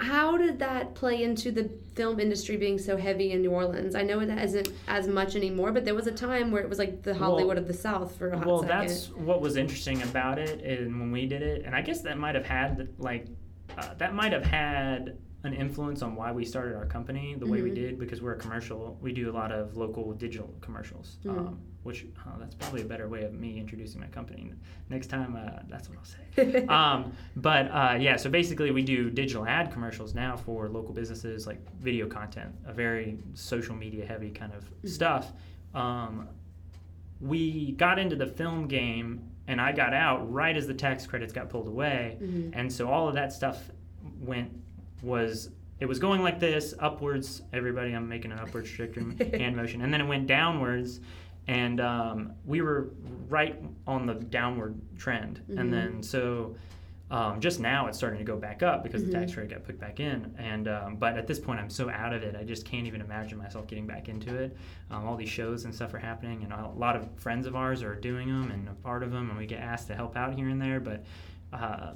how 0.00 0.36
did 0.36 0.58
that 0.60 0.94
play 0.94 1.22
into 1.24 1.50
the 1.50 1.68
film 1.94 2.20
industry 2.20 2.56
being 2.56 2.78
so 2.78 2.96
heavy 2.96 3.32
in 3.32 3.42
New 3.42 3.50
Orleans? 3.50 3.94
I 3.94 4.02
know 4.02 4.20
it 4.20 4.28
isn't 4.30 4.70
as 4.86 5.08
much 5.08 5.34
anymore, 5.34 5.72
but 5.72 5.84
there 5.84 5.94
was 5.94 6.06
a 6.06 6.12
time 6.12 6.52
where 6.52 6.62
it 6.62 6.68
was 6.68 6.78
like 6.78 7.02
the 7.02 7.14
Hollywood 7.14 7.58
of 7.58 7.66
the 7.66 7.74
South 7.74 8.16
for 8.16 8.28
a 8.30 8.38
hot 8.38 8.46
Well, 8.46 8.62
second. 8.62 8.78
that's 8.88 9.10
what 9.10 9.40
was 9.40 9.56
interesting 9.56 10.02
about 10.02 10.38
it, 10.38 10.60
and 10.62 11.00
when 11.00 11.10
we 11.10 11.26
did 11.26 11.42
it, 11.42 11.64
and 11.66 11.74
I 11.74 11.82
guess 11.82 12.00
that 12.02 12.16
might 12.18 12.34
have 12.36 12.46
had 12.46 12.88
like 12.98 13.26
uh, 13.76 13.94
that 13.98 14.14
might 14.14 14.32
have 14.32 14.44
had 14.44 15.18
an 15.44 15.52
influence 15.52 16.02
on 16.02 16.16
why 16.16 16.32
we 16.32 16.44
started 16.44 16.74
our 16.74 16.86
company 16.86 17.36
the 17.38 17.46
way 17.46 17.62
we 17.62 17.70
Mhm. 17.70 17.74
did 17.76 17.98
because 17.98 18.20
we're 18.20 18.32
a 18.32 18.38
commercial. 18.38 18.98
We 19.00 19.12
do 19.12 19.30
a 19.30 19.32
lot 19.32 19.52
of 19.52 19.76
local 19.76 20.12
digital 20.14 20.52
commercials, 20.60 21.18
Mhm. 21.24 21.38
um, 21.38 21.58
which 21.88 22.04
that's 22.38 22.54
probably 22.54 22.82
a 22.82 22.84
better 22.84 23.08
way 23.08 23.24
of 23.24 23.32
me 23.32 23.58
introducing 23.58 23.98
my 23.98 24.06
company. 24.08 24.52
Next 24.90 25.06
time, 25.06 25.34
uh, 25.34 25.62
that's 25.70 25.88
what 25.88 25.96
I'll 25.98 26.04
say. 26.04 26.66
um, 26.68 27.12
but 27.36 27.66
uh, 27.72 27.96
yeah, 27.98 28.16
so 28.16 28.28
basically, 28.28 28.70
we 28.70 28.82
do 28.82 29.08
digital 29.10 29.46
ad 29.46 29.72
commercials 29.72 30.14
now 30.14 30.36
for 30.36 30.68
local 30.68 30.92
businesses, 30.92 31.46
like 31.46 31.58
video 31.80 32.06
content, 32.06 32.54
a 32.66 32.72
very 32.74 33.16
social 33.32 33.74
media 33.74 34.04
heavy 34.04 34.30
kind 34.30 34.52
of 34.52 34.68
stuff. 34.88 35.32
Um, 35.74 36.28
we 37.20 37.72
got 37.72 37.98
into 37.98 38.16
the 38.16 38.26
film 38.26 38.68
game, 38.68 39.22
and 39.48 39.58
I 39.60 39.72
got 39.72 39.94
out 39.94 40.30
right 40.30 40.56
as 40.56 40.66
the 40.66 40.74
tax 40.74 41.06
credits 41.06 41.32
got 41.32 41.48
pulled 41.48 41.68
away, 41.68 42.18
Mhm. 42.20 42.50
and 42.52 42.70
so 42.72 42.88
all 42.90 43.08
of 43.08 43.14
that 43.14 43.32
stuff 43.32 43.70
went 44.20 44.50
was. 45.02 45.50
It 45.80 45.86
was 45.86 46.00
going 46.00 46.22
like 46.24 46.40
this, 46.40 46.74
upwards. 46.80 47.40
Everybody, 47.52 47.92
I'm 47.92 48.08
making 48.08 48.32
an 48.32 48.40
upward 48.40 48.66
trajectory 48.70 49.38
hand 49.38 49.54
motion, 49.56 49.80
and 49.80 49.94
then 49.94 50.00
it 50.00 50.06
went 50.08 50.26
downwards, 50.26 50.98
and 51.48 51.80
um, 51.80 52.32
we 52.44 52.60
were 52.60 52.90
right 53.28 53.60
on 53.86 54.06
the 54.06 54.14
downward 54.14 54.78
trend. 54.96 55.40
Mhm. 55.50 55.58
And 55.58 55.72
then 55.72 56.02
so 56.02 56.54
um, 57.10 57.40
just 57.40 57.58
now 57.58 57.86
it's 57.86 57.96
starting 57.96 58.18
to 58.18 58.24
go 58.24 58.36
back 58.36 58.62
up 58.62 58.82
because 58.82 59.02
Mhm. 59.02 59.06
the 59.06 59.12
tax 59.12 59.34
rate 59.34 59.48
got 59.48 59.64
put 59.64 59.80
back 59.80 59.98
in. 59.98 60.34
And 60.38 60.68
um, 60.68 60.96
but 60.96 61.16
at 61.16 61.26
this 61.26 61.38
point 61.40 61.58
I'm 61.58 61.70
so 61.70 61.88
out 61.88 62.12
of 62.12 62.22
it, 62.22 62.36
I 62.36 62.44
just 62.44 62.66
can't 62.66 62.86
even 62.86 63.00
imagine 63.00 63.38
myself 63.38 63.66
getting 63.66 63.86
back 63.86 64.10
into 64.10 64.34
it. 64.36 64.54
Um, 64.90 65.06
all 65.06 65.16
these 65.16 65.30
shows 65.30 65.64
and 65.64 65.74
stuff 65.74 65.94
are 65.94 65.98
happening, 65.98 66.44
and 66.44 66.52
a 66.52 66.68
lot 66.76 66.96
of 66.96 67.08
friends 67.16 67.46
of 67.46 67.56
ours 67.56 67.82
are 67.82 67.94
doing 67.94 68.28
them 68.28 68.50
and 68.50 68.68
a 68.68 68.74
part 68.74 69.02
of 69.02 69.10
them, 69.10 69.30
and 69.30 69.38
we 69.38 69.46
get 69.46 69.60
asked 69.60 69.86
to 69.88 69.94
help 69.94 70.16
out 70.18 70.34
here 70.34 70.48
and 70.50 70.60
there. 70.60 70.80
But 70.80 71.04
uh, 71.54 71.94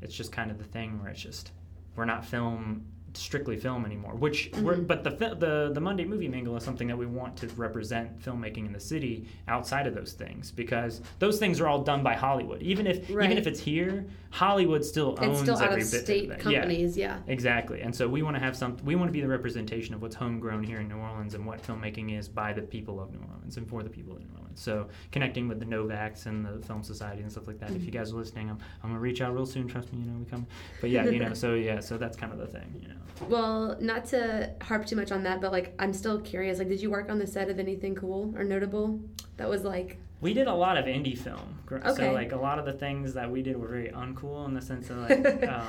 it's 0.00 0.14
just 0.14 0.32
kind 0.32 0.50
of 0.50 0.56
the 0.56 0.64
thing 0.64 0.98
where 1.02 1.10
it's 1.10 1.20
just 1.20 1.52
we're 1.94 2.06
not 2.06 2.24
film 2.24 2.86
strictly 3.16 3.56
film 3.56 3.84
anymore 3.84 4.14
which 4.14 4.50
we're, 4.62 4.74
Mhm. 4.76 4.86
but 4.86 5.04
the, 5.04 5.10
the 5.10 5.70
the 5.72 5.80
monday 5.80 6.04
movie 6.04 6.28
mingle 6.28 6.56
is 6.56 6.64
something 6.64 6.88
that 6.88 6.96
we 6.98 7.06
want 7.06 7.36
to 7.36 7.46
represent 7.56 8.18
filmmaking 8.20 8.66
in 8.66 8.72
the 8.72 8.80
city 8.80 9.26
outside 9.48 9.86
of 9.86 9.94
those 9.94 10.12
things 10.12 10.50
because 10.50 11.00
those 11.20 11.38
things 11.38 11.60
are 11.60 11.66
all 11.68 11.82
done 11.82 12.02
by 12.02 12.14
hollywood. 12.14 12.60
Even 12.62 12.86
if 12.86 13.08
Right. 13.10 13.26
even 13.26 13.38
if 13.38 13.46
it's 13.46 13.60
here 13.60 14.04
hollywood 14.30 14.84
still 14.84 15.16
owns 15.20 15.40
it's 15.40 15.40
still 15.42 15.56
out 15.58 15.70
of 15.72 15.78
bit 15.78 15.84
state 15.86 16.38
companies, 16.38 16.96
yeah. 16.96 17.18
yeah. 17.26 17.32
Exactly. 17.32 17.82
And 17.82 17.94
so 17.94 18.08
we 18.08 18.22
want 18.22 18.34
to 18.36 18.40
have 18.40 18.56
some 18.56 18.76
we 18.84 18.96
want 18.96 19.08
to 19.08 19.12
be 19.12 19.20
the 19.20 19.28
representation 19.28 19.94
of 19.94 20.02
what's 20.02 20.16
homegrown 20.16 20.64
here 20.64 20.80
in 20.80 20.88
new 20.88 20.96
orleans 20.96 21.34
and 21.34 21.46
what 21.46 21.62
filmmaking 21.62 22.18
is 22.18 22.28
by 22.28 22.52
the 22.52 22.62
people 22.62 23.00
of 23.00 23.12
new 23.12 23.20
orleans 23.30 23.56
and 23.58 23.68
for 23.68 23.82
the 23.84 23.90
people 23.90 24.12
of 24.16 24.20
new 24.22 24.28
orleans. 24.36 24.60
So 24.60 24.88
connecting 25.12 25.46
with 25.48 25.60
the 25.60 25.66
NOVACs 25.66 26.26
and 26.26 26.44
the 26.44 26.64
film 26.66 26.82
society 26.82 27.22
and 27.22 27.30
stuff 27.30 27.46
like 27.46 27.58
that 27.60 27.70
if 27.72 27.84
you 27.84 27.90
guys 27.90 28.12
are 28.12 28.16
listening 28.16 28.50
i'm, 28.50 28.58
I'm 28.82 28.90
gonna 28.90 29.00
reach 29.00 29.20
out 29.20 29.34
real 29.34 29.46
soon 29.46 29.68
trust 29.68 29.92
me 29.92 30.00
you 30.00 30.06
know 30.10 30.18
we 30.18 30.24
come. 30.24 30.46
But 30.80 30.90
yeah 30.90 31.04
you 31.04 31.18
know 31.20 31.34
so 31.34 31.54
yeah 31.54 31.80
so 31.80 31.96
that's 31.98 32.16
kind 32.16 32.32
of 32.32 32.38
the 32.38 32.46
thing 32.46 32.74
you 32.80 32.88
know 32.88 32.94
Well, 33.28 33.76
not 33.80 34.06
to 34.06 34.50
harp 34.62 34.86
too 34.86 34.96
much 34.96 35.12
on 35.12 35.22
that, 35.24 35.40
but 35.40 35.52
like 35.52 35.74
I'm 35.78 35.92
still 35.92 36.20
curious. 36.20 36.58
Like, 36.58 36.68
did 36.68 36.80
you 36.80 36.90
work 36.90 37.10
on 37.10 37.18
the 37.18 37.26
set 37.26 37.48
of 37.48 37.58
anything 37.58 37.94
cool 37.94 38.32
or 38.36 38.44
notable 38.44 39.00
that 39.36 39.48
was 39.48 39.64
like? 39.64 39.98
We 40.20 40.32
did 40.34 40.46
a 40.46 40.54
lot 40.54 40.76
of 40.76 40.86
indie 40.86 41.16
film. 41.16 41.58
Okay. 41.70 41.94
So 41.94 42.12
like 42.12 42.32
a 42.32 42.36
lot 42.36 42.58
of 42.58 42.64
the 42.64 42.72
things 42.72 43.14
that 43.14 43.30
we 43.30 43.42
did 43.42 43.56
were 43.56 43.68
very 43.68 43.90
uncool 43.90 44.46
in 44.46 44.54
the 44.54 44.62
sense 44.62 44.90
of 44.90 44.98
like 44.98 45.48
um, 45.48 45.66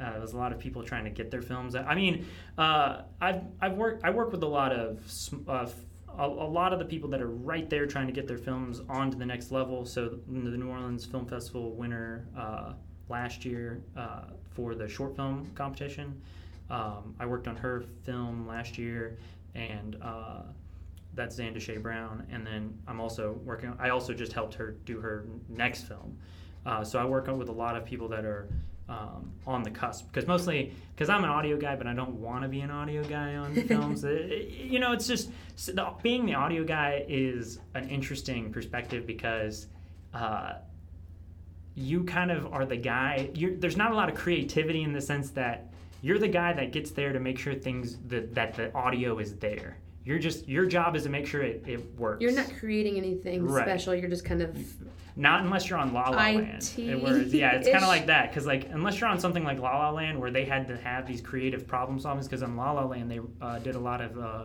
uh, 0.00 0.12
there 0.12 0.20
was 0.20 0.32
a 0.32 0.36
lot 0.36 0.52
of 0.52 0.58
people 0.58 0.82
trying 0.82 1.04
to 1.04 1.10
get 1.10 1.30
their 1.30 1.42
films. 1.42 1.74
I 1.74 1.94
mean, 1.94 2.26
uh, 2.58 3.02
I've 3.20 3.42
I've 3.60 3.74
worked 3.74 4.04
I 4.04 4.10
work 4.10 4.32
with 4.32 4.42
a 4.42 4.48
lot 4.48 4.72
of 4.72 5.00
uh, 5.48 5.66
a, 6.18 6.26
a 6.26 6.26
lot 6.26 6.72
of 6.72 6.78
the 6.78 6.84
people 6.84 7.08
that 7.10 7.20
are 7.20 7.30
right 7.30 7.68
there 7.70 7.86
trying 7.86 8.06
to 8.06 8.12
get 8.12 8.26
their 8.26 8.38
films 8.38 8.80
on 8.88 9.10
to 9.10 9.16
the 9.16 9.26
next 9.26 9.52
level. 9.52 9.84
So 9.84 10.18
the 10.28 10.56
New 10.56 10.68
Orleans 10.68 11.04
Film 11.04 11.26
Festival 11.26 11.72
winner 11.72 12.26
uh, 12.36 12.72
last 13.08 13.44
year 13.44 13.82
uh, 13.96 14.22
for 14.50 14.74
the 14.74 14.88
short 14.88 15.16
film 15.16 15.50
competition. 15.54 16.20
Um, 16.72 17.14
I 17.20 17.26
worked 17.26 17.46
on 17.48 17.56
her 17.56 17.84
film 18.02 18.46
last 18.48 18.78
year, 18.78 19.18
and 19.54 19.96
uh, 20.00 20.42
that's 21.14 21.38
Zandashé 21.38 21.80
Brown, 21.82 22.26
and 22.32 22.46
then 22.46 22.76
I'm 22.88 22.98
also 22.98 23.38
working. 23.44 23.68
On, 23.70 23.76
I 23.78 23.90
also 23.90 24.14
just 24.14 24.32
helped 24.32 24.54
her 24.54 24.72
do 24.86 24.98
her 24.98 25.26
next 25.48 25.82
film. 25.82 26.16
Uh, 26.64 26.82
so 26.82 26.98
I 26.98 27.04
work 27.04 27.26
with 27.26 27.48
a 27.50 27.52
lot 27.52 27.76
of 27.76 27.84
people 27.84 28.08
that 28.08 28.24
are 28.24 28.48
um, 28.88 29.32
on 29.46 29.62
the 29.62 29.70
cusp 29.70 30.06
because 30.10 30.26
mostly 30.26 30.72
because 30.94 31.10
I'm 31.10 31.24
an 31.24 31.30
audio 31.30 31.56
guy, 31.58 31.76
but 31.76 31.86
I 31.86 31.92
don't 31.92 32.14
want 32.14 32.42
to 32.42 32.48
be 32.48 32.60
an 32.60 32.70
audio 32.70 33.04
guy 33.04 33.36
on 33.36 33.54
films. 33.68 34.04
It- 34.04 34.48
you 34.48 34.78
know, 34.80 34.92
it's 34.92 35.06
just 35.06 35.30
so 35.56 35.72
the, 35.72 35.92
being 36.02 36.24
the 36.24 36.34
audio 36.34 36.64
guy 36.64 37.04
is 37.06 37.58
an 37.74 37.88
interesting 37.90 38.50
perspective 38.50 39.06
because. 39.06 39.66
Uh, 40.14 40.54
you 41.74 42.04
kind 42.04 42.30
of 42.30 42.52
are 42.52 42.66
the 42.66 42.76
guy. 42.76 43.30
You're, 43.32 43.54
there's 43.56 43.78
not 43.78 43.92
a 43.92 43.94
lot 43.94 44.10
of 44.10 44.14
creativity 44.14 44.82
in 44.82 44.92
the 44.92 45.00
sense 45.00 45.30
that 45.30 45.71
you're 46.02 46.18
the 46.18 46.28
guy 46.28 46.52
that 46.52 46.72
gets 46.72 46.90
there 46.90 47.12
to 47.12 47.20
make 47.20 47.38
sure 47.38 47.54
things 47.54 47.96
that, 48.08 48.34
that 48.34 48.54
the 48.54 48.74
audio 48.74 49.18
is 49.18 49.36
there. 49.36 49.78
You're 50.04 50.18
just 50.18 50.48
your 50.48 50.66
job 50.66 50.96
is 50.96 51.04
to 51.04 51.08
make 51.08 51.26
sure 51.26 51.42
it, 51.42 51.62
it 51.66 51.94
works. 51.96 52.20
You're 52.20 52.32
not 52.32 52.52
creating 52.58 52.96
anything 52.98 53.46
Right. 53.46 53.64
special. 53.64 53.94
You're 53.94 54.10
just 54.10 54.24
kind 54.24 54.42
of 54.42 54.58
Not 55.14 55.44
unless 55.44 55.70
you're 55.70 55.78
on 55.78 55.92
La 55.92 56.08
La 56.10 56.16
Land. 56.16 56.72
Where 56.76 57.18
yeah, 57.22 57.52
it's 57.52 57.68
kind 57.68 57.84
of 57.84 57.88
like 57.88 58.06
that 58.06 58.30
because 58.30 58.44
like 58.44 58.68
unless 58.70 59.00
you're 59.00 59.08
on 59.08 59.20
something 59.20 59.44
like 59.44 59.60
La 59.60 59.78
La 59.78 59.90
Land 59.90 60.18
where 60.20 60.32
they 60.32 60.44
had 60.44 60.66
to 60.68 60.76
have 60.76 61.06
these 61.06 61.20
creative 61.20 61.68
problem 61.68 62.00
solvings 62.00 62.24
because 62.24 62.42
on 62.42 62.56
La 62.56 62.72
La 62.72 62.84
Land 62.84 63.10
they 63.10 63.20
uh, 63.40 63.60
did 63.60 63.76
a 63.76 63.78
lot 63.78 64.00
of 64.00 64.18
uh, 64.18 64.44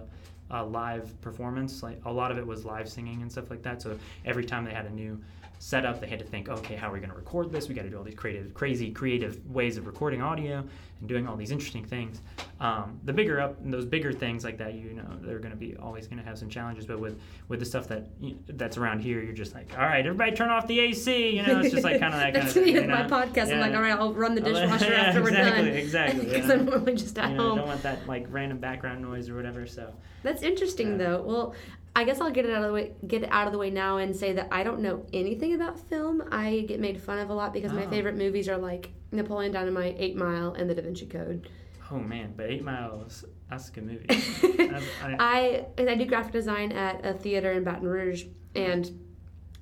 uh, 0.51 0.63
live 0.63 1.19
performance. 1.21 1.81
Like 1.81 1.99
a 2.05 2.11
lot 2.11 2.31
of 2.31 2.37
it 2.37 2.45
was 2.45 2.63
live 2.63 2.87
singing 2.87 3.23
and 3.23 3.31
stuff 3.31 3.49
like 3.49 3.63
that. 3.63 3.81
So 3.81 3.97
every 4.25 4.45
time 4.45 4.63
they 4.63 4.73
had 4.73 4.85
a 4.85 4.91
new 4.91 5.19
setup, 5.59 5.99
they 5.99 6.07
had 6.07 6.19
to 6.19 6.25
think, 6.25 6.49
okay, 6.49 6.75
how 6.75 6.89
are 6.89 6.93
we 6.93 6.99
going 6.99 7.09
to 7.09 7.15
record 7.15 7.51
this? 7.51 7.67
We 7.67 7.75
got 7.75 7.83
to 7.83 7.89
do 7.89 7.97
all 7.97 8.03
these 8.03 8.15
creative, 8.15 8.53
crazy, 8.53 8.91
creative 8.91 9.45
ways 9.49 9.77
of 9.77 9.87
recording 9.87 10.21
audio 10.21 10.63
and 10.99 11.09
doing 11.09 11.27
all 11.27 11.35
these 11.35 11.51
interesting 11.51 11.83
things. 11.85 12.21
Um, 12.59 12.99
the 13.05 13.13
bigger 13.13 13.39
up, 13.39 13.55
those 13.63 13.85
bigger 13.85 14.11
things 14.11 14.43
like 14.43 14.57
that, 14.59 14.73
you 14.75 14.93
know, 14.93 15.05
they're 15.21 15.39
going 15.39 15.51
to 15.51 15.57
be 15.57 15.75
always 15.77 16.07
going 16.07 16.17
to 16.19 16.23
have 16.23 16.37
some 16.37 16.49
challenges. 16.49 16.85
But 16.85 16.99
with 16.99 17.19
with 17.49 17.59
the 17.59 17.65
stuff 17.65 17.87
that 17.89 18.07
you- 18.19 18.37
that's 18.47 18.77
around 18.77 18.99
here, 19.01 19.21
you're 19.21 19.33
just 19.33 19.53
like, 19.53 19.71
all 19.77 19.85
right, 19.85 20.05
everybody, 20.05 20.31
turn 20.35 20.49
off 20.49 20.67
the 20.67 20.79
AC. 20.79 21.35
You 21.37 21.43
know, 21.45 21.59
it's 21.59 21.71
just 21.71 21.83
like 21.83 21.99
kind 21.99 22.13
of 22.13 22.19
that 22.19 22.33
kind 22.33 22.35
That's 22.35 22.55
of 22.55 22.63
thing. 22.63 22.73
you 22.75 22.81
with 22.81 22.89
my 22.89 23.03
know? 23.03 23.09
podcast. 23.09 23.51
I'm 23.53 23.59
like, 23.59 23.73
all 23.75 23.81
right, 23.81 23.93
I'll 23.97 24.13
run 24.13 24.35
the 24.35 24.41
dishwasher 24.47 24.91
Yeah, 24.91 25.01
after 25.01 25.21
we're 25.21 25.29
exactly, 25.29 25.63
done. 25.69 25.73
exactly, 25.77 26.25
Because 26.25 26.45
yeah. 26.47 26.53
I'm 26.53 26.65
normally 26.65 26.95
just 26.95 27.17
at 27.19 27.29
You 27.31 27.37
know, 27.37 27.43
I 27.43 27.47
home. 27.49 27.57
don't 27.59 27.67
want 27.67 27.83
that 27.83 28.07
like 28.07 28.25
random 28.29 28.57
background 28.59 29.01
noise 29.01 29.29
or 29.29 29.35
whatever. 29.35 29.65
So 29.67 29.93
That's 30.23 30.41
interesting 30.43 30.91
Yeah. 30.91 30.97
though. 30.97 31.21
Well, 31.21 31.55
I 31.97 32.03
guess 32.03 32.21
I'll 32.21 32.29
get 32.29 32.45
it 32.45 32.51
out 32.51 32.61
of 32.61 32.67
the 32.67 32.73
way 32.73 32.91
get 33.07 33.23
it 33.23 33.29
out 33.31 33.47
of 33.47 33.53
the 33.53 33.57
way 33.59 33.71
now 33.71 33.97
and 33.97 34.15
say 34.15 34.31
that 34.33 34.47
I 34.51 34.61
don't 34.63 34.81
know 34.81 35.05
anything 35.13 35.55
about 35.55 35.79
film. 35.89 36.23
I 36.31 36.63
get 36.67 36.79
made 36.79 37.01
fun 37.01 37.17
of 37.17 37.31
a 37.31 37.33
lot 37.33 37.53
because 37.53 37.73
my 37.73 37.85
Oh. 37.85 37.89
favorite 37.89 38.15
movies 38.15 38.47
are 38.47 38.57
like 38.57 38.91
Napoleon 39.11 39.51
Dynamite, 39.51 39.95
Eight 39.97 40.15
Mile, 40.15 40.53
and 40.53 40.69
The 40.69 40.75
Da 40.75 40.83
Vinci 40.83 41.07
Code. 41.07 41.49
oh 41.91 41.97
man, 41.97 42.33
but 42.37 42.45
Eight 42.51 42.63
Miles, 42.63 43.25
that's 43.49 43.69
a 43.69 43.71
good 43.71 43.85
movie. 43.87 44.05
I, 44.09 45.65
I, 45.79 45.83
I 45.91 45.95
do 45.95 46.05
graphic 46.05 46.33
design 46.33 46.71
at 46.71 47.03
a 47.03 47.13
theater 47.13 47.51
in 47.53 47.63
Baton 47.63 47.87
Rouge, 47.87 48.25
and 48.55 48.91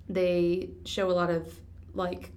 they 0.09 0.71
show 0.83 1.09
a 1.09 1.13
lot 1.13 1.29
of 1.29 1.53
like 1.93 2.31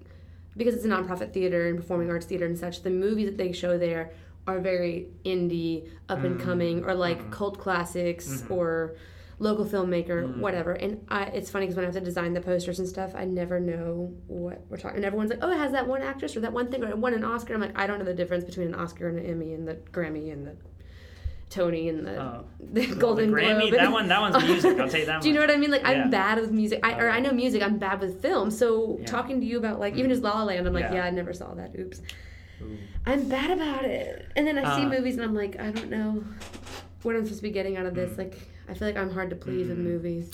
because 0.56 0.74
it's 0.74 0.84
a 0.84 0.88
nonprofit 0.88 1.32
theater 1.32 1.66
and 1.68 1.76
performing 1.76 2.08
arts 2.10 2.26
theater 2.26 2.46
and 2.46 2.56
such. 2.56 2.82
The 2.82 2.90
movies 2.90 3.26
that 3.26 3.36
they 3.36 3.50
show 3.52 3.78
there 3.78 4.12
are 4.46 4.60
very 4.60 5.08
indie, 5.24 5.88
up 6.08 6.22
and 6.22 6.38
coming, 6.40 6.84
or 6.84 6.94
like 6.94 7.20
Mhm. 7.20 7.30
cult 7.32 7.58
classics 7.58 8.42
Mhm. 8.42 8.50
or 8.52 8.94
local 9.40 9.64
filmmaker, 9.64 10.24
Mhm. 10.26 10.38
whatever. 10.38 10.72
And 10.72 11.04
I, 11.08 11.24
it's 11.26 11.48
funny 11.50 11.66
because 11.66 11.76
when 11.76 11.84
I 11.84 11.88
have 11.88 11.94
to 11.94 12.00
design 12.00 12.32
the 12.34 12.40
posters 12.40 12.78
and 12.80 12.88
stuff, 12.88 13.12
I 13.14 13.24
never 13.24 13.60
know 13.60 14.12
what 14.26 14.62
we're 14.68 14.76
talking. 14.78 14.96
And 14.96 15.04
everyone's 15.04 15.30
like, 15.30 15.38
"Oh, 15.42 15.50
it 15.52 15.56
has 15.58 15.72
that 15.72 15.86
one 15.86 16.02
actress 16.02 16.36
or 16.36 16.40
that 16.40 16.52
one 16.52 16.68
thing 16.70 16.82
or 16.82 16.88
it 16.88 16.98
won 16.98 17.14
an 17.14 17.22
Oscar." 17.24 17.54
I'm 17.54 17.60
like, 17.60 17.78
I 17.78 17.86
don't 17.86 17.98
know 18.00 18.04
the 18.04 18.14
difference 18.14 18.44
between 18.44 18.66
an 18.66 18.74
Oscar 18.74 19.08
and 19.08 19.18
an 19.18 19.26
Emmy 19.26 19.52
and 19.54 19.66
the 19.68 19.74
Grammy 19.92 20.32
and 20.32 20.46
the 20.46 20.56
Tony 21.50 21.88
and 21.88 22.04
the, 22.06 22.20
Oh. 22.20 22.44
the 22.72 22.86
Golden 22.94 23.30
the 23.30 23.36
Grammy, 23.38 23.60
Globe. 23.70 23.74
that 23.74 23.92
one, 23.92 24.08
that 24.08 24.20
one's 24.20 24.44
music. 24.44 24.78
I'll 24.78 24.88
tell 24.88 25.00
you 25.00 25.06
that. 25.06 25.22
Do 25.22 25.28
you 25.28 25.34
know 25.34 25.40
what 25.40 25.50
I 25.50 25.56
mean? 25.56 25.70
Like 25.70 25.82
Yeah. 25.82 25.88
I'm 26.02 26.10
bad 26.10 26.38
with 26.40 26.50
music, 26.50 26.80
I, 26.82 26.98
or 27.00 27.08
I 27.08 27.20
know 27.20 27.30
music. 27.32 27.62
I'm 27.62 27.78
bad 27.78 28.00
with 28.00 28.20
film. 28.20 28.50
So 28.50 28.98
Yeah. 29.00 29.06
talking 29.06 29.40
to 29.40 29.46
you 29.46 29.56
about 29.56 29.78
like 29.80 29.94
even 29.96 30.10
just 30.10 30.22
La 30.22 30.32
La 30.38 30.44
Land, 30.44 30.66
I'm 30.66 30.74
like, 30.74 30.84
Yeah. 30.86 30.94
yeah, 30.94 31.04
I 31.04 31.10
never 31.10 31.32
saw 31.32 31.54
that. 31.54 31.74
Oops, 31.78 32.02
Ooh. 32.62 32.76
I'm 33.06 33.28
bad 33.28 33.50
about 33.52 33.84
it. 33.84 34.26
And 34.36 34.46
then 34.46 34.58
I 34.58 34.76
see 34.76 34.84
Uh. 34.84 34.88
movies 34.90 35.14
and 35.14 35.24
I'm 35.24 35.34
like, 35.34 35.58
I 35.58 35.70
don't 35.70 35.88
know 35.90 36.22
what 37.02 37.14
I'm 37.14 37.22
supposed 37.24 37.38
to 37.38 37.42
be 37.44 37.50
getting 37.52 37.76
out 37.76 37.86
of 37.86 37.94
this. 37.94 38.10
Mm. 38.14 38.18
Like 38.18 38.36
I 38.68 38.74
feel 38.74 38.88
like 38.88 38.96
I'm 38.96 39.10
hard 39.10 39.30
to 39.30 39.36
please 39.36 39.70
in 39.70 39.78
Mm. 39.78 39.84
movies. 39.84 40.30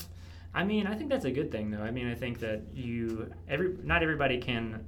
I 0.55 0.65
mean, 0.65 0.87
I 0.87 0.95
think 0.95 1.11
that's 1.11 1.25
a 1.25 1.31
good 1.31 1.51
thing, 1.51 1.71
though. 1.71 1.83
I 1.83 1.91
mean, 1.91 2.07
I 2.09 2.15
think 2.15 2.39
that 2.41 2.63
you 2.75 3.31
every 3.49 3.77
not 3.83 4.03
everybody 4.03 4.39
can 4.39 4.85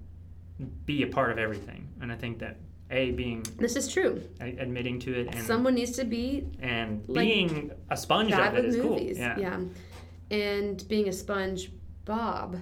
be 0.85 1.03
a 1.03 1.07
part 1.07 1.31
of 1.31 1.39
everything, 1.39 1.89
and 2.01 2.11
I 2.13 2.17
think 2.17 2.39
that 2.39 2.57
a 2.91 3.11
being 3.13 3.43
This 3.59 3.75
is 3.77 3.89
true. 3.89 4.23
a- 4.41 4.57
admitting 4.59 5.01
to 5.01 5.13
it 5.13 5.27
and 5.35 5.45
Someone 5.45 5.75
needs 5.75 5.91
to 5.93 6.05
be 6.05 6.47
and 6.61 7.03
like, 7.09 7.25
being 7.27 7.73
a 7.91 7.97
sponge 7.97 8.33
of 8.33 8.55
it 8.55 8.65
is 8.65 8.77
cool. 8.77 8.91
movies. 8.91 9.19
Yeah. 9.19 9.61
And 10.31 10.87
being 10.89 11.09
a 11.09 11.13
sponge 11.13 11.71
Bob 12.05 12.61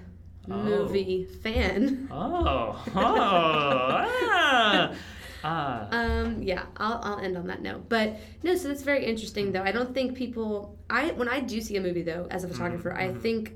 Oh. 0.51 0.63
movie 0.63 1.25
fan. 1.25 2.09
Oh. 2.11 2.83
Oh. 2.95 2.97
ah. 2.97 4.95
Ah. 5.45 5.89
Um, 5.91 6.43
yeah, 6.43 6.65
I'll, 6.79 7.01
I'll 7.03 7.19
end 7.19 7.37
on 7.37 7.47
that 7.49 7.63
note. 7.63 7.89
But 7.89 8.17
no, 8.43 8.57
so 8.57 8.69
that's 8.69 8.83
very 8.83 9.05
interesting 9.05 9.53
though. 9.53 9.63
I 9.63 9.73
don't 9.73 9.93
think 9.95 10.15
people 10.17 10.79
I 10.91 11.09
when 11.13 11.29
I 11.29 11.41
do 11.41 11.61
see 11.61 11.77
a 11.77 11.81
movie 11.81 12.03
though 12.03 12.27
as 12.31 12.45
a 12.45 12.49
photographer, 12.49 12.93
I 12.95 13.09
mhm. 13.09 13.21
think 13.21 13.53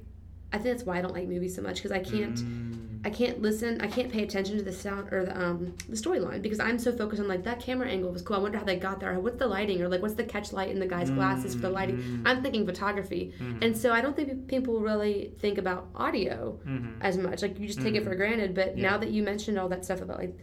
I 0.52 0.56
think 0.58 0.76
that's 0.76 0.84
why 0.84 0.98
I 0.98 1.02
don't 1.02 1.14
like 1.14 1.28
movies 1.28 1.54
so 1.54 1.62
much 1.62 1.76
because 1.76 1.92
I 1.92 1.98
can't 2.00 2.36
Mm. 2.36 2.74
I 3.04 3.10
can't 3.10 3.40
listen, 3.40 3.80
I 3.80 3.86
can't 3.86 4.10
pay 4.10 4.24
attention 4.24 4.56
to 4.58 4.64
the 4.64 4.72
sound 4.72 5.12
or 5.12 5.24
the 5.24 5.40
um 5.40 5.72
the 5.88 5.94
storyline 5.94 6.42
because 6.42 6.58
I'm 6.58 6.80
so 6.80 6.90
focused 6.90 7.22
on 7.22 7.28
like 7.28 7.44
that 7.44 7.60
camera 7.60 7.88
angle 7.88 8.10
was 8.10 8.22
cool. 8.22 8.36
I 8.36 8.40
wonder 8.40 8.58
how 8.58 8.64
they 8.64 8.76
got 8.76 8.98
there. 8.98 9.14
Or 9.14 9.20
what's 9.20 9.38
the 9.38 9.46
lighting 9.46 9.80
or 9.82 9.88
like 9.88 10.02
what's 10.02 10.14
the 10.14 10.24
catch 10.24 10.52
light 10.52 10.70
in 10.70 10.80
the 10.80 10.86
guy's 10.86 11.08
glasses 11.10 11.54
for 11.54 11.60
the 11.60 11.70
lighting. 11.70 11.98
Mm. 11.98 12.22
I'm 12.26 12.42
thinking 12.42 12.66
photography. 12.66 13.32
Mhm. 13.40 13.62
And 13.64 13.76
so 13.76 13.92
I 13.92 14.00
don't 14.00 14.16
think 14.16 14.48
people 14.48 14.80
really 14.80 15.32
think 15.38 15.58
about 15.58 15.86
audio 15.94 16.58
Mhm. 16.66 16.94
as 17.00 17.16
much. 17.16 17.40
Like 17.42 17.58
you 17.60 17.68
just 17.68 17.80
take 17.80 17.94
it 17.94 18.02
for 18.02 18.16
granted. 18.16 18.52
But 18.54 18.76
Yeah. 18.76 18.90
now 18.90 18.98
that 18.98 19.10
you 19.10 19.22
mentioned 19.22 19.58
all 19.60 19.68
that 19.68 19.84
stuff 19.84 20.00
about 20.00 20.18
like 20.18 20.36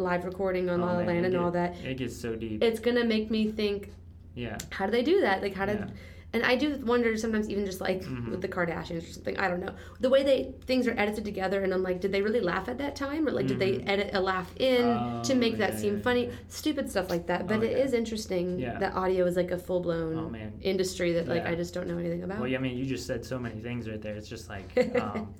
live 0.00 0.24
recording 0.24 0.68
on 0.68 0.80
Oh, 0.82 0.86
La 0.86 0.92
La 0.94 0.98
Land 1.04 1.26
and 1.26 1.36
all 1.36 1.50
that, 1.52 1.76
It 1.84 1.98
gets 1.98 2.16
so 2.18 2.34
deep. 2.34 2.62
it's 2.62 2.80
gonna 2.80 3.04
make 3.04 3.30
me 3.30 3.48
think, 3.50 3.90
yeah. 4.34 4.58
how 4.70 4.86
do 4.86 4.92
they 4.92 5.02
do 5.02 5.20
that? 5.20 5.42
Like 5.42 5.54
how 5.54 5.66
did 5.66 5.78
Yeah. 5.78 5.86
And 6.32 6.44
I 6.44 6.54
do 6.56 6.76
wonder 6.84 7.16
sometimes 7.16 7.48
even 7.50 7.66
just 7.66 7.80
like 7.80 8.02
Mhm. 8.02 8.30
with 8.30 8.40
the 8.40 8.48
Kardashians 8.48 8.98
or 9.08 9.12
something, 9.12 9.36
I 9.38 9.48
don't 9.48 9.60
know. 9.60 9.72
The 10.00 10.08
way 10.08 10.22
they 10.22 10.54
things 10.66 10.86
are 10.86 10.94
edited 10.98 11.24
together 11.24 11.62
and 11.62 11.74
I'm 11.74 11.82
like, 11.82 12.00
did 12.00 12.12
they 12.12 12.22
really 12.22 12.40
laugh 12.40 12.68
at 12.68 12.78
that 12.78 12.94
time? 12.96 13.26
Or 13.26 13.32
like 13.32 13.46
did 13.46 13.58
they 13.58 13.72
Mhm. 13.78 13.88
edit 13.88 14.10
a 14.14 14.20
laugh 14.20 14.54
in 14.58 14.82
to 15.22 15.32
Oh, 15.32 15.36
make 15.36 15.58
that 15.58 15.78
seem 15.78 15.96
yeah, 15.96 16.02
funny? 16.02 16.26
yeah. 16.26 16.32
Stupid 16.48 16.88
stuff 16.90 17.10
like 17.10 17.26
that. 17.26 17.48
But 17.48 17.58
Oh, 17.60 17.62
it 17.62 17.72
is 17.72 17.92
yeah. 17.92 17.98
interesting 17.98 18.58
Yeah. 18.60 18.78
that 18.78 18.94
audio 18.94 19.24
is 19.26 19.36
like 19.36 19.50
a 19.50 19.58
full 19.58 19.80
blown 19.80 20.16
Oh, 20.16 20.50
industry 20.62 21.12
that 21.14 21.26
like 21.26 21.42
Yeah. 21.44 21.50
I 21.50 21.54
just 21.56 21.74
don't 21.74 21.88
know 21.88 21.98
anything 21.98 22.22
about. 22.22 22.38
Well, 22.38 22.48
yeah, 22.48 22.58
I 22.58 22.60
mean, 22.60 22.76
you 22.78 22.86
just 22.86 23.06
said 23.06 23.24
so 23.24 23.38
many 23.38 23.60
things 23.60 23.88
right 23.88 24.00
there. 24.00 24.14
It's 24.14 24.28
just 24.28 24.48
like, 24.48 24.68
um, 25.00 25.34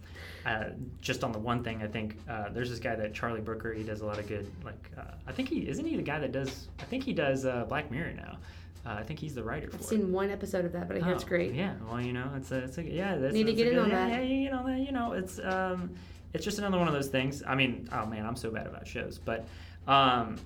uh, 0.47 0.64
just 1.00 1.23
on 1.23 1.32
the 1.32 1.38
one 1.38 1.62
thing, 1.62 1.82
I 1.82 1.87
think 1.87 2.16
uh, 2.28 2.49
there's 2.49 2.70
this 2.70 2.78
guy 2.80 2.97
that 2.97 3.14
Charlie 3.14 3.40
Brooker. 3.42 3.73
He 3.73 3.82
does 3.85 4.00
a 4.00 4.06
lot 4.06 4.18
of 4.18 4.26
good. 4.26 4.47
Like, 4.64 4.90
uh, 4.99 5.02
I 5.26 5.32
think 5.32 5.49
he 5.49 5.68
isn't 5.68 5.85
he 5.85 5.97
the 5.97 6.02
guy 6.02 6.18
that 6.18 6.32
does. 6.32 6.68
I 6.80 6.85
think 6.85 7.04
he 7.04 7.12
does 7.12 7.44
uh, 7.44 7.64
Black 7.68 7.90
Mirror 7.90 8.14
now. 8.16 8.38
Uh, 8.87 8.90
I 8.99 9.02
think 9.02 9.18
he's 9.18 9.34
the 9.34 9.42
writer 9.44 9.68
for 9.68 9.76
I've 9.76 9.82
it. 9.82 9.87
seen 9.88 10.10
one 10.12 10.30
episode 10.30 10.64
of 10.64 10.72
that, 10.72 10.88
but 10.88 10.96
I 10.96 11.00
hear 11.04 11.12
it's 11.12 11.25
Oh, 11.25 11.28
great. 11.28 11.52
Yeah, 11.54 11.75
well, 11.88 12.00
you 12.00 12.12
know, 12.14 12.30
it's 12.37 12.50
a, 12.50 12.64
it's 12.64 12.78
a 12.78 12.82
yeah. 12.82 13.16
That's, 13.16 13.34
Need 13.34 13.44
to 13.46 13.52
get 13.52 13.66
a 13.66 13.70
in 13.70 13.75
good- 13.76 13.82
on 13.84 13.90
yeah, 13.90 14.08
that. 14.08 14.16
Yeah, 14.25 14.34
you 14.34 14.50
know 14.50 14.66
that. 14.66 14.78
You 14.80 14.92
know, 14.92 15.12
it's 15.12 15.38
um, 15.38 15.90
it's 16.32 16.44
just 16.44 16.58
another 16.58 16.78
one 16.78 16.88
of 16.88 16.94
those 16.94 17.08
things. 17.08 17.42
I 17.46 17.54
mean, 17.54 17.88
oh 17.92 18.06
man, 18.06 18.25
I'm 18.25 18.37
so 18.37 18.50
bad 18.50 18.66
about 18.66 18.87
shows, 18.87 19.18
but 19.18 19.46
um, 19.87 20.37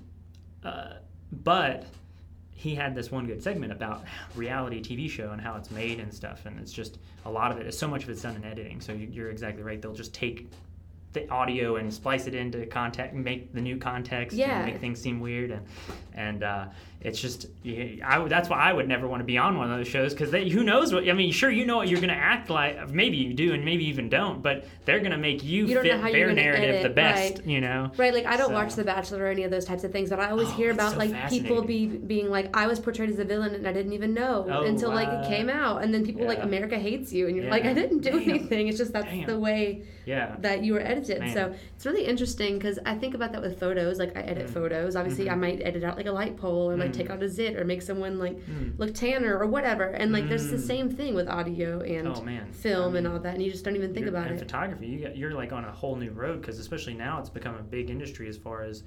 uh, 0.63 0.95
but 1.43 1.85
he 2.51 2.73
had 2.75 2.95
this 2.95 3.11
one 3.11 3.25
good 3.25 3.41
segment 3.43 3.71
about 3.71 4.03
reality 4.35 4.81
TV 4.81 5.09
show 5.09 5.31
and 5.31 5.41
how 5.41 5.55
it's 5.55 5.71
made 5.71 5.99
and 5.99 6.13
stuff, 6.13 6.45
and 6.45 6.59
it's 6.59 6.71
just 6.73 6.97
a 7.25 7.29
lot 7.31 7.51
of 7.51 7.57
it. 7.59 7.73
So 7.73 7.87
much 7.87 8.03
of 8.03 8.09
it's 8.09 8.21
done 8.21 8.35
in 8.35 8.43
editing. 8.43 8.81
So 8.81 8.91
you- 8.93 9.07
you're 9.11 9.29
exactly 9.29 9.61
right. 9.63 9.81
They'll 9.81 9.93
just 9.93 10.13
take 10.13 10.47
the 11.13 11.29
audio 11.29 11.77
and 11.77 11.93
splice 11.93 12.27
it 12.27 12.35
into 12.35 12.65
context, 12.65 13.15
make 13.15 13.53
the 13.53 13.61
new 13.61 13.77
context, 13.77 14.35
Yeah. 14.35 14.57
and 14.57 14.65
make 14.65 14.81
things 14.81 14.99
seem 14.99 15.19
weird, 15.21 15.51
and 15.51 15.65
and 16.13 16.43
uh, 16.43 16.65
it's 17.05 17.19
just 17.21 17.47
I 17.65 18.25
that's 18.27 18.49
why 18.49 18.57
I 18.57 18.73
would 18.73 18.87
never 18.87 19.07
want 19.07 19.21
to 19.21 19.25
be 19.25 19.37
on 19.37 19.57
one 19.57 19.69
of 19.71 19.77
those 19.77 19.87
shows 19.87 20.13
because 20.13 20.31
who 20.31 20.63
knows 20.63 20.91
what 20.93 21.07
I 21.07 21.13
mean. 21.13 21.31
Sure, 21.31 21.49
you 21.51 21.65
know 21.65 21.77
what 21.77 21.87
you're 21.87 21.99
going 22.01 22.09
to 22.13 22.15
act 22.15 22.49
like. 22.49 22.89
Maybe 22.89 23.17
you 23.17 23.33
do, 23.33 23.53
and 23.53 23.63
maybe 23.63 23.85
even 23.85 24.09
don't. 24.09 24.41
But 24.41 24.65
they're 24.85 24.99
going 24.99 25.11
to 25.11 25.17
make 25.17 25.43
you, 25.43 25.65
You 25.67 25.81
fit 25.81 26.01
their 26.11 26.31
narrative 26.33 26.69
edit, 26.75 26.83
the 26.83 26.89
best. 26.89 27.37
right. 27.37 27.45
You 27.47 27.61
know. 27.61 27.91
Right, 27.97 28.13
like 28.13 28.25
I 28.25 28.37
don't 28.37 28.49
So- 28.49 28.53
watch 28.53 28.73
The 28.75 28.83
Bachelor 28.83 29.23
or 29.23 29.27
any 29.27 29.43
of 29.43 29.51
those 29.51 29.65
types 29.65 29.83
of 29.83 29.91
things, 29.91 30.09
but 30.09 30.19
I 30.19 30.29
always 30.31 30.47
Oh, 30.49 30.51
hear 30.51 30.71
about 30.71 30.93
so 30.93 30.97
like 30.97 31.29
people 31.29 31.61
be 31.61 31.87
being 31.87 32.29
like, 32.29 32.55
I 32.55 32.67
was 32.67 32.79
portrayed 32.79 33.09
as 33.09 33.19
a 33.19 33.25
villain 33.25 33.53
and 33.55 33.67
I 33.67 33.73
didn't 33.73 33.93
even 33.93 34.13
know 34.13 34.45
Oh, 34.49 34.63
until 34.63 34.89
like 34.89 35.07
it 35.09 35.27
came 35.27 35.49
out, 35.49 35.83
and 35.83 35.93
then 35.93 36.05
people 36.05 36.25
like 36.25 36.41
America 36.43 36.77
hates 36.77 37.13
you, 37.13 37.27
and 37.27 37.35
you're 37.35 37.45
Yeah. 37.45 37.51
like, 37.51 37.65
I 37.65 37.73
didn't 37.73 37.99
do 37.99 38.11
Damn. 38.19 38.29
anything. 38.29 38.67
It's 38.67 38.77
just 38.77 38.93
that's 38.93 39.05
Damn. 39.05 39.25
the 39.27 39.39
way 39.39 39.83
Yeah. 40.05 40.35
that 40.39 40.63
you 40.63 40.73
were 40.73 40.81
edited. 40.81 41.19
Man. 41.19 41.33
So 41.33 41.53
it's 41.75 41.85
really 41.85 42.05
interesting 42.05 42.57
because 42.57 42.79
I 42.85 42.95
think 42.95 43.13
about 43.15 43.31
that 43.33 43.41
with 43.41 43.59
photos. 43.59 43.99
Like 43.99 44.15
I 44.17 44.21
edit 44.21 44.47
Mm. 44.47 44.53
photos. 44.53 44.95
Obviously, 44.95 45.25
Mhm. 45.25 45.31
I 45.31 45.35
might 45.35 45.61
edit 45.63 45.83
out 45.83 45.97
like 45.97 46.05
a 46.07 46.11
light 46.11 46.35
pole 46.37 46.71
or 46.71 46.77
like 46.77 46.93
take 46.95 47.07
Mm. 47.09 47.11
out 47.13 47.23
a 47.23 47.29
zit 47.29 47.55
or 47.57 47.65
make 47.65 47.81
someone 47.81 48.17
like 48.19 48.37
Mm. 48.47 48.77
look 48.79 48.93
tanner 48.93 49.37
or 49.37 49.45
whatever. 49.47 49.83
And 49.83 50.11
like 50.11 50.27
there's 50.29 50.49
the 50.49 50.57
Mm. 50.57 50.67
same 50.67 50.89
thing 50.89 51.13
with 51.15 51.27
audio 51.27 51.79
and 51.81 52.07
Oh 52.07 52.25
film 52.51 52.95
I 52.95 52.97
and 52.99 53.07
all 53.07 53.19
that, 53.19 53.33
and 53.35 53.43
you 53.43 53.51
just 53.51 53.63
don't 53.65 53.75
even 53.75 53.93
think 53.93 54.07
about 54.07 54.27
and 54.27 54.35
it. 54.35 54.39
photography, 54.39 54.87
you 54.87 54.99
got, 55.05 55.17
you're 55.17 55.33
like 55.33 55.51
on 55.51 55.65
a 55.65 55.71
whole 55.71 55.95
new 55.95 56.11
road 56.11 56.41
because 56.41 56.59
especially 56.59 56.93
now 56.93 57.19
it's 57.19 57.29
become 57.29 57.55
a 57.55 57.63
big 57.63 57.89
industry 57.89 58.27
as 58.29 58.37
far 58.37 58.63
as 58.63 58.83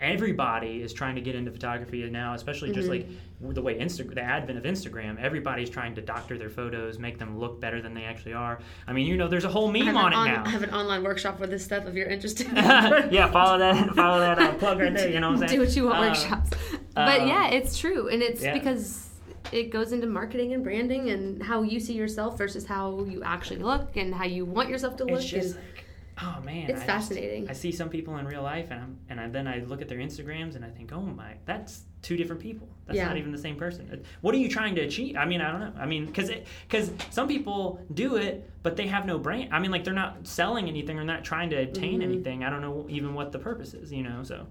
everybody 0.00 0.82
is 0.82 0.92
trying 0.92 1.14
to 1.14 1.20
get 1.20 1.36
into 1.36 1.50
photography 1.52 2.08
now, 2.10 2.34
especially 2.34 2.72
just 2.72 2.88
like 2.88 3.06
Mm-hmm. 3.06 3.52
the 3.52 3.62
way 3.62 3.78
Insta- 3.78 4.12
the 4.12 4.20
advent 4.22 4.58
of 4.58 4.64
Instagram. 4.64 5.16
Everybody's 5.20 5.70
trying 5.70 5.94
to 5.94 6.00
doctor 6.00 6.36
their 6.38 6.48
photos, 6.50 6.98
make 6.98 7.18
them 7.18 7.38
look 7.38 7.60
better 7.60 7.80
than 7.80 7.94
they 7.94 8.02
actually 8.04 8.32
are. 8.34 8.58
I 8.88 8.92
mean, 8.92 9.06
you 9.06 9.16
know, 9.16 9.28
there's 9.28 9.44
a 9.44 9.48
whole 9.48 9.70
meme 9.70 9.96
on 9.96 10.12
it 10.12 10.16
on- 10.16 10.26
now. 10.28 10.42
I 10.44 10.48
have 10.48 10.62
an 10.64 10.70
online 10.70 11.04
workshop 11.04 11.38
for 11.38 11.46
this 11.46 11.64
stuff 11.64 11.86
if 11.86 11.94
you're 11.94 12.08
interested. 12.08 12.48
yeah, 12.54 13.30
follow 13.30 13.58
that. 13.58 13.94
Follow 13.94 14.18
that 14.20 14.38
uh, 14.40 14.54
plug 14.54 14.80
right 14.80 14.92
there. 14.94 15.08
You 15.08 15.20
know 15.20 15.30
what 15.32 15.42
I'm 15.42 15.48
saying? 15.48 15.60
Do 15.60 15.66
what 15.66 15.76
you 15.76 15.84
want 15.84 15.98
Uh, 15.98 16.08
workshops. 16.08 16.50
But 16.94 17.22
um, 17.22 17.28
yeah, 17.28 17.48
it's 17.48 17.78
true. 17.78 18.08
And 18.08 18.22
it's 18.22 18.42
yeah. 18.42 18.52
because 18.54 19.08
it 19.50 19.70
goes 19.70 19.92
into 19.92 20.06
marketing 20.06 20.52
and 20.54 20.62
branding 20.62 21.10
and 21.10 21.42
how 21.42 21.62
you 21.62 21.80
see 21.80 21.94
yourself 21.94 22.38
versus 22.38 22.64
how 22.66 23.04
you 23.04 23.22
actually 23.22 23.58
look 23.60 23.96
and 23.96 24.14
how 24.14 24.24
you 24.24 24.44
want 24.44 24.68
yourself 24.68 24.96
to 24.96 25.04
look. 25.04 25.20
It's 25.20 25.28
just 25.28 25.56
and 25.56 25.64
like, 25.64 25.84
oh 26.22 26.40
man, 26.44 26.64
it's 26.70 26.70
I 26.70 26.74
just- 26.74 26.86
fascinating. 26.86 27.48
I 27.48 27.52
see 27.52 27.72
some 27.72 27.88
people 27.88 28.16
in 28.18 28.26
real 28.26 28.42
life, 28.42 28.68
and 28.70 28.80
I'm, 28.80 28.98
and 29.08 29.20
I, 29.20 29.28
then 29.28 29.46
I 29.48 29.58
look 29.60 29.82
at 29.82 29.88
their 29.88 29.98
Instagrams, 29.98 30.54
and 30.56 30.64
I 30.64 30.70
think, 30.70 30.92
oh 30.92 31.00
my, 31.02 31.34
that's 31.44 31.82
two 32.02 32.16
different 32.16 32.40
people. 32.42 32.68
That's 32.86 32.96
Yeah. 32.96 33.06
not 33.08 33.16
even 33.16 33.32
the 33.32 33.38
same 33.38 33.56
person. 33.56 33.88
Uh, 33.92 33.96
What 34.20 34.34
are 34.34 34.38
you 34.38 34.48
trying 34.48 34.74
to 34.76 34.80
achieve? 34.82 35.16
I 35.16 35.24
mean, 35.24 35.40
I 35.40 35.50
don't 35.50 35.60
know. 35.60 35.72
I 35.80 35.86
mean, 35.86 36.06
because 36.06 36.30
because 36.68 36.90
some 37.10 37.26
people 37.28 37.80
do 37.94 38.16
it, 38.16 38.48
but 38.62 38.76
they 38.76 38.86
have 38.86 39.06
no 39.06 39.18
brand. 39.18 39.52
I 39.52 39.58
mean, 39.60 39.70
like 39.70 39.84
they're 39.84 39.94
not 39.94 40.26
selling 40.26 40.68
anything, 40.68 40.98
or 40.98 41.04
not 41.04 41.24
trying 41.24 41.50
to 41.50 41.56
attain 41.56 42.00
Mhm. 42.00 42.04
anything. 42.04 42.44
I 42.44 42.50
don't 42.50 42.60
know 42.60 42.86
even 42.88 43.14
what 43.14 43.32
the 43.32 43.38
purpose 43.38 43.74
is. 43.74 43.92
You 43.92 44.02
know, 44.04 44.22
so. 44.22 44.46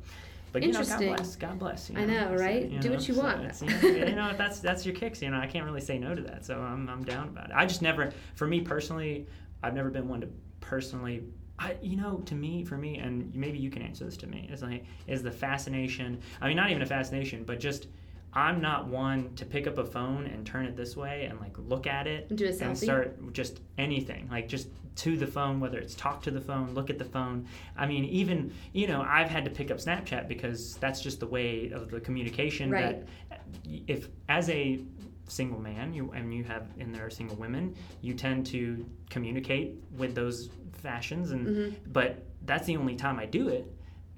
But 0.51 0.63
you 0.63 0.72
know, 0.72 0.84
God 0.84 1.00
bless. 1.00 1.36
God 1.36 1.60
bless. 1.60 1.89
You 1.89 1.98
I 1.98 2.05
know, 2.05 2.36
So, 2.36 2.43
right? 2.43 2.79
Do 2.81 2.91
what 2.91 3.08
you 3.08 3.13
so 3.13 3.22
want. 3.22 3.62
you, 3.84 4.15
know, 4.15 4.29
if 4.29 4.38
that's 4.38 4.60
that's 4.60 4.86
your 4.86 4.96
kicks. 4.96 5.22
You 5.22 5.29
know, 5.29 5.39
I 5.39 5.48
can't 5.48 5.65
really 5.65 5.81
say 5.81 5.98
no 5.98 6.13
to 6.13 6.22
that. 6.24 6.46
So 6.46 6.60
I'm 6.60 6.89
I'm 6.89 7.03
down 7.03 7.29
about 7.29 7.50
it. 7.50 7.55
I 7.55 7.65
just 7.65 7.81
never, 7.81 8.12
for 8.36 8.48
me 8.48 8.62
personally, 8.62 9.27
I've 9.63 9.74
never 9.74 9.89
been 9.89 10.08
one 10.08 10.22
to 10.22 10.29
personally. 10.60 11.24
I, 11.58 11.75
you 11.81 11.96
know, 11.96 12.17
to 12.25 12.34
me, 12.34 12.65
for 12.65 12.75
me, 12.75 12.98
and 12.98 13.34
maybe 13.36 13.60
you 13.60 13.70
can 13.70 13.84
answer 13.84 14.03
this 14.03 14.17
to 14.17 14.27
me, 14.27 14.50
is 14.51 14.62
like 14.62 14.86
is 15.08 15.24
the 15.24 15.31
fascination. 15.31 16.20
I 16.41 16.48
mean, 16.48 16.58
not 16.58 16.70
even 16.70 16.81
a 16.81 16.88
fascination, 16.88 17.43
but 17.43 17.60
just 17.60 17.88
I'm 18.34 18.62
not 18.62 18.88
one 18.88 19.34
to 19.36 19.46
pick 19.46 19.67
up 19.67 19.77
a 19.77 19.86
phone 19.86 20.25
and 20.25 20.46
turn 20.46 20.65
it 20.65 20.75
this 20.75 20.96
way 20.96 21.25
and 21.25 21.39
like 21.39 21.55
look 21.58 21.86
at 21.86 22.08
it 22.08 22.34
Do 22.34 22.46
a 22.46 22.63
and 22.63 22.77
start 22.77 23.34
just 23.34 23.60
anything 23.77 24.29
like 24.31 24.48
just 24.48 24.70
to 24.96 25.16
the 25.18 25.28
phone 25.28 25.60
whether 25.60 25.78
it's 25.80 25.96
talk 25.96 26.22
to 26.22 26.32
the 26.32 26.42
phone 26.42 26.74
look 26.74 26.90
at 26.90 27.00
the 27.00 27.06
phone 27.06 27.48
i 27.78 27.86
mean 27.86 28.04
even 28.06 28.52
you 28.74 28.88
know 28.88 29.02
i've 29.08 29.30
had 29.30 29.46
to 29.46 29.52
pick 29.52 29.72
up 29.72 29.78
snapchat 29.78 30.28
because 30.28 30.76
that's 30.78 31.02
just 31.02 31.20
the 31.20 31.26
way 31.28 31.70
of 31.72 31.90
the 31.90 32.00
communication 32.00 32.72
Right. 32.72 33.06
that 33.30 33.42
if 33.88 34.10
as 34.28 34.50
a 34.50 34.82
single 35.28 35.60
man 35.60 35.94
you 35.94 36.12
and 36.12 36.34
you 36.34 36.44
have 36.44 36.68
and 36.80 36.94
there 36.94 37.06
are 37.06 37.10
single 37.10 37.38
women 37.38 37.74
you 38.02 38.14
tend 38.14 38.46
to 38.48 38.86
communicate 39.10 39.76
with 39.98 40.14
those 40.14 40.50
fashions 40.74 41.32
and 41.32 41.48
Mhm. 41.48 41.76
but 41.94 42.26
that's 42.46 42.66
the 42.66 42.76
only 42.76 42.96
time 42.96 43.18
i 43.18 43.26
do 43.26 43.48
it 43.48 43.66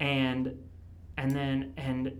and 0.00 0.58
and 1.16 1.30
then 1.30 1.72
and 1.76 2.12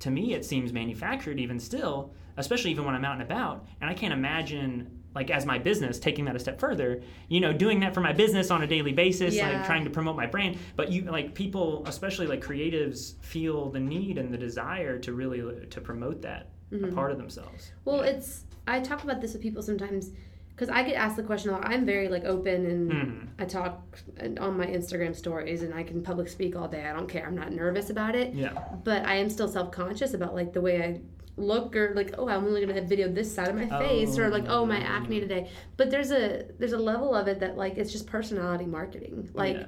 to 0.00 0.10
me 0.10 0.34
it 0.34 0.44
seems 0.44 0.72
manufactured 0.72 1.38
even 1.38 1.60
still 1.60 2.12
especially 2.38 2.70
even 2.72 2.84
when 2.84 2.94
i'm 2.94 3.04
out 3.04 3.12
and 3.14 3.22
about 3.22 3.66
and 3.80 3.88
i 3.88 3.94
can't 3.94 4.12
imagine 4.12 4.99
like 5.14 5.30
as 5.30 5.44
my 5.44 5.58
business 5.58 5.98
taking 5.98 6.24
that 6.26 6.36
a 6.36 6.38
step 6.38 6.60
further 6.60 7.02
you 7.28 7.40
know 7.40 7.52
doing 7.52 7.80
that 7.80 7.92
for 7.94 8.00
my 8.00 8.12
business 8.12 8.50
on 8.50 8.62
a 8.62 8.66
daily 8.66 8.92
basis 8.92 9.34
Yeah. 9.34 9.50
like 9.58 9.66
trying 9.66 9.84
to 9.84 9.90
promote 9.90 10.16
my 10.16 10.26
brand 10.26 10.56
but 10.76 10.90
you 10.92 11.02
like 11.02 11.34
people 11.34 11.82
especially 11.86 12.26
like 12.26 12.40
creatives 12.42 13.14
feel 13.22 13.70
the 13.70 13.80
need 13.80 14.18
and 14.18 14.32
the 14.32 14.38
desire 14.38 14.98
to 15.00 15.12
really 15.12 15.66
to 15.66 15.80
promote 15.80 16.22
that 16.22 16.50
a 16.72 16.86
part 16.88 17.10
of 17.10 17.18
themselves 17.18 17.72
Well, 17.84 18.02
it's 18.02 18.44
I 18.68 18.78
talk 18.80 19.02
about 19.02 19.20
this 19.20 19.32
with 19.32 19.42
people 19.42 19.62
sometimes 19.62 20.10
because 20.50 20.68
I 20.68 20.82
get 20.84 20.94
asked 20.94 21.16
the 21.16 21.22
question 21.22 21.50
a 21.50 21.54
lot. 21.54 21.64
I'm 21.66 21.84
very 21.86 22.08
like 22.08 22.24
open 22.24 22.66
and 22.66 22.90
Mhm. 22.92 23.28
I 23.40 23.44
talk 23.46 23.98
on 24.38 24.56
my 24.56 24.66
Instagram 24.66 25.16
stories 25.16 25.62
and 25.62 25.74
I 25.74 25.82
can 25.82 26.02
public 26.02 26.28
speak 26.28 26.54
all 26.54 26.68
day. 26.68 26.84
I 26.84 26.92
don't 26.92 27.08
care. 27.08 27.26
I'm 27.26 27.34
not 27.34 27.50
nervous 27.50 27.88
about 27.90 28.14
it. 28.14 28.34
yeah 28.34 28.52
But 28.84 29.04
I 29.06 29.14
am 29.14 29.30
still 29.30 29.48
self 29.48 29.72
conscious 29.72 30.14
about 30.14 30.34
like 30.34 30.52
the 30.52 30.60
way 30.60 30.82
I 30.82 31.00
look 31.36 31.74
or 31.74 31.94
like 31.94 32.14
oh 32.18 32.28
I'm 32.28 32.44
only 32.44 32.60
gonna 32.60 32.74
have 32.74 32.84
video 32.88 33.08
this 33.08 33.34
side 33.34 33.48
of 33.48 33.54
my 33.56 33.66
face 33.66 34.18
or 34.18 34.28
like 34.30 34.44
oh 34.48 34.66
my 34.66 34.78
acne 34.78 35.20
today. 35.20 35.48
But 35.76 35.90
there's 35.90 36.10
a 36.10 36.44
there's 36.58 36.72
a 36.72 36.78
level 36.78 37.14
of 37.14 37.28
it 37.28 37.40
that 37.40 37.56
like 37.56 37.76
it's 37.78 37.92
just 37.92 38.06
personality 38.06 38.66
marketing. 38.66 39.30
Like 39.34 39.56
Yeah. 39.56 39.66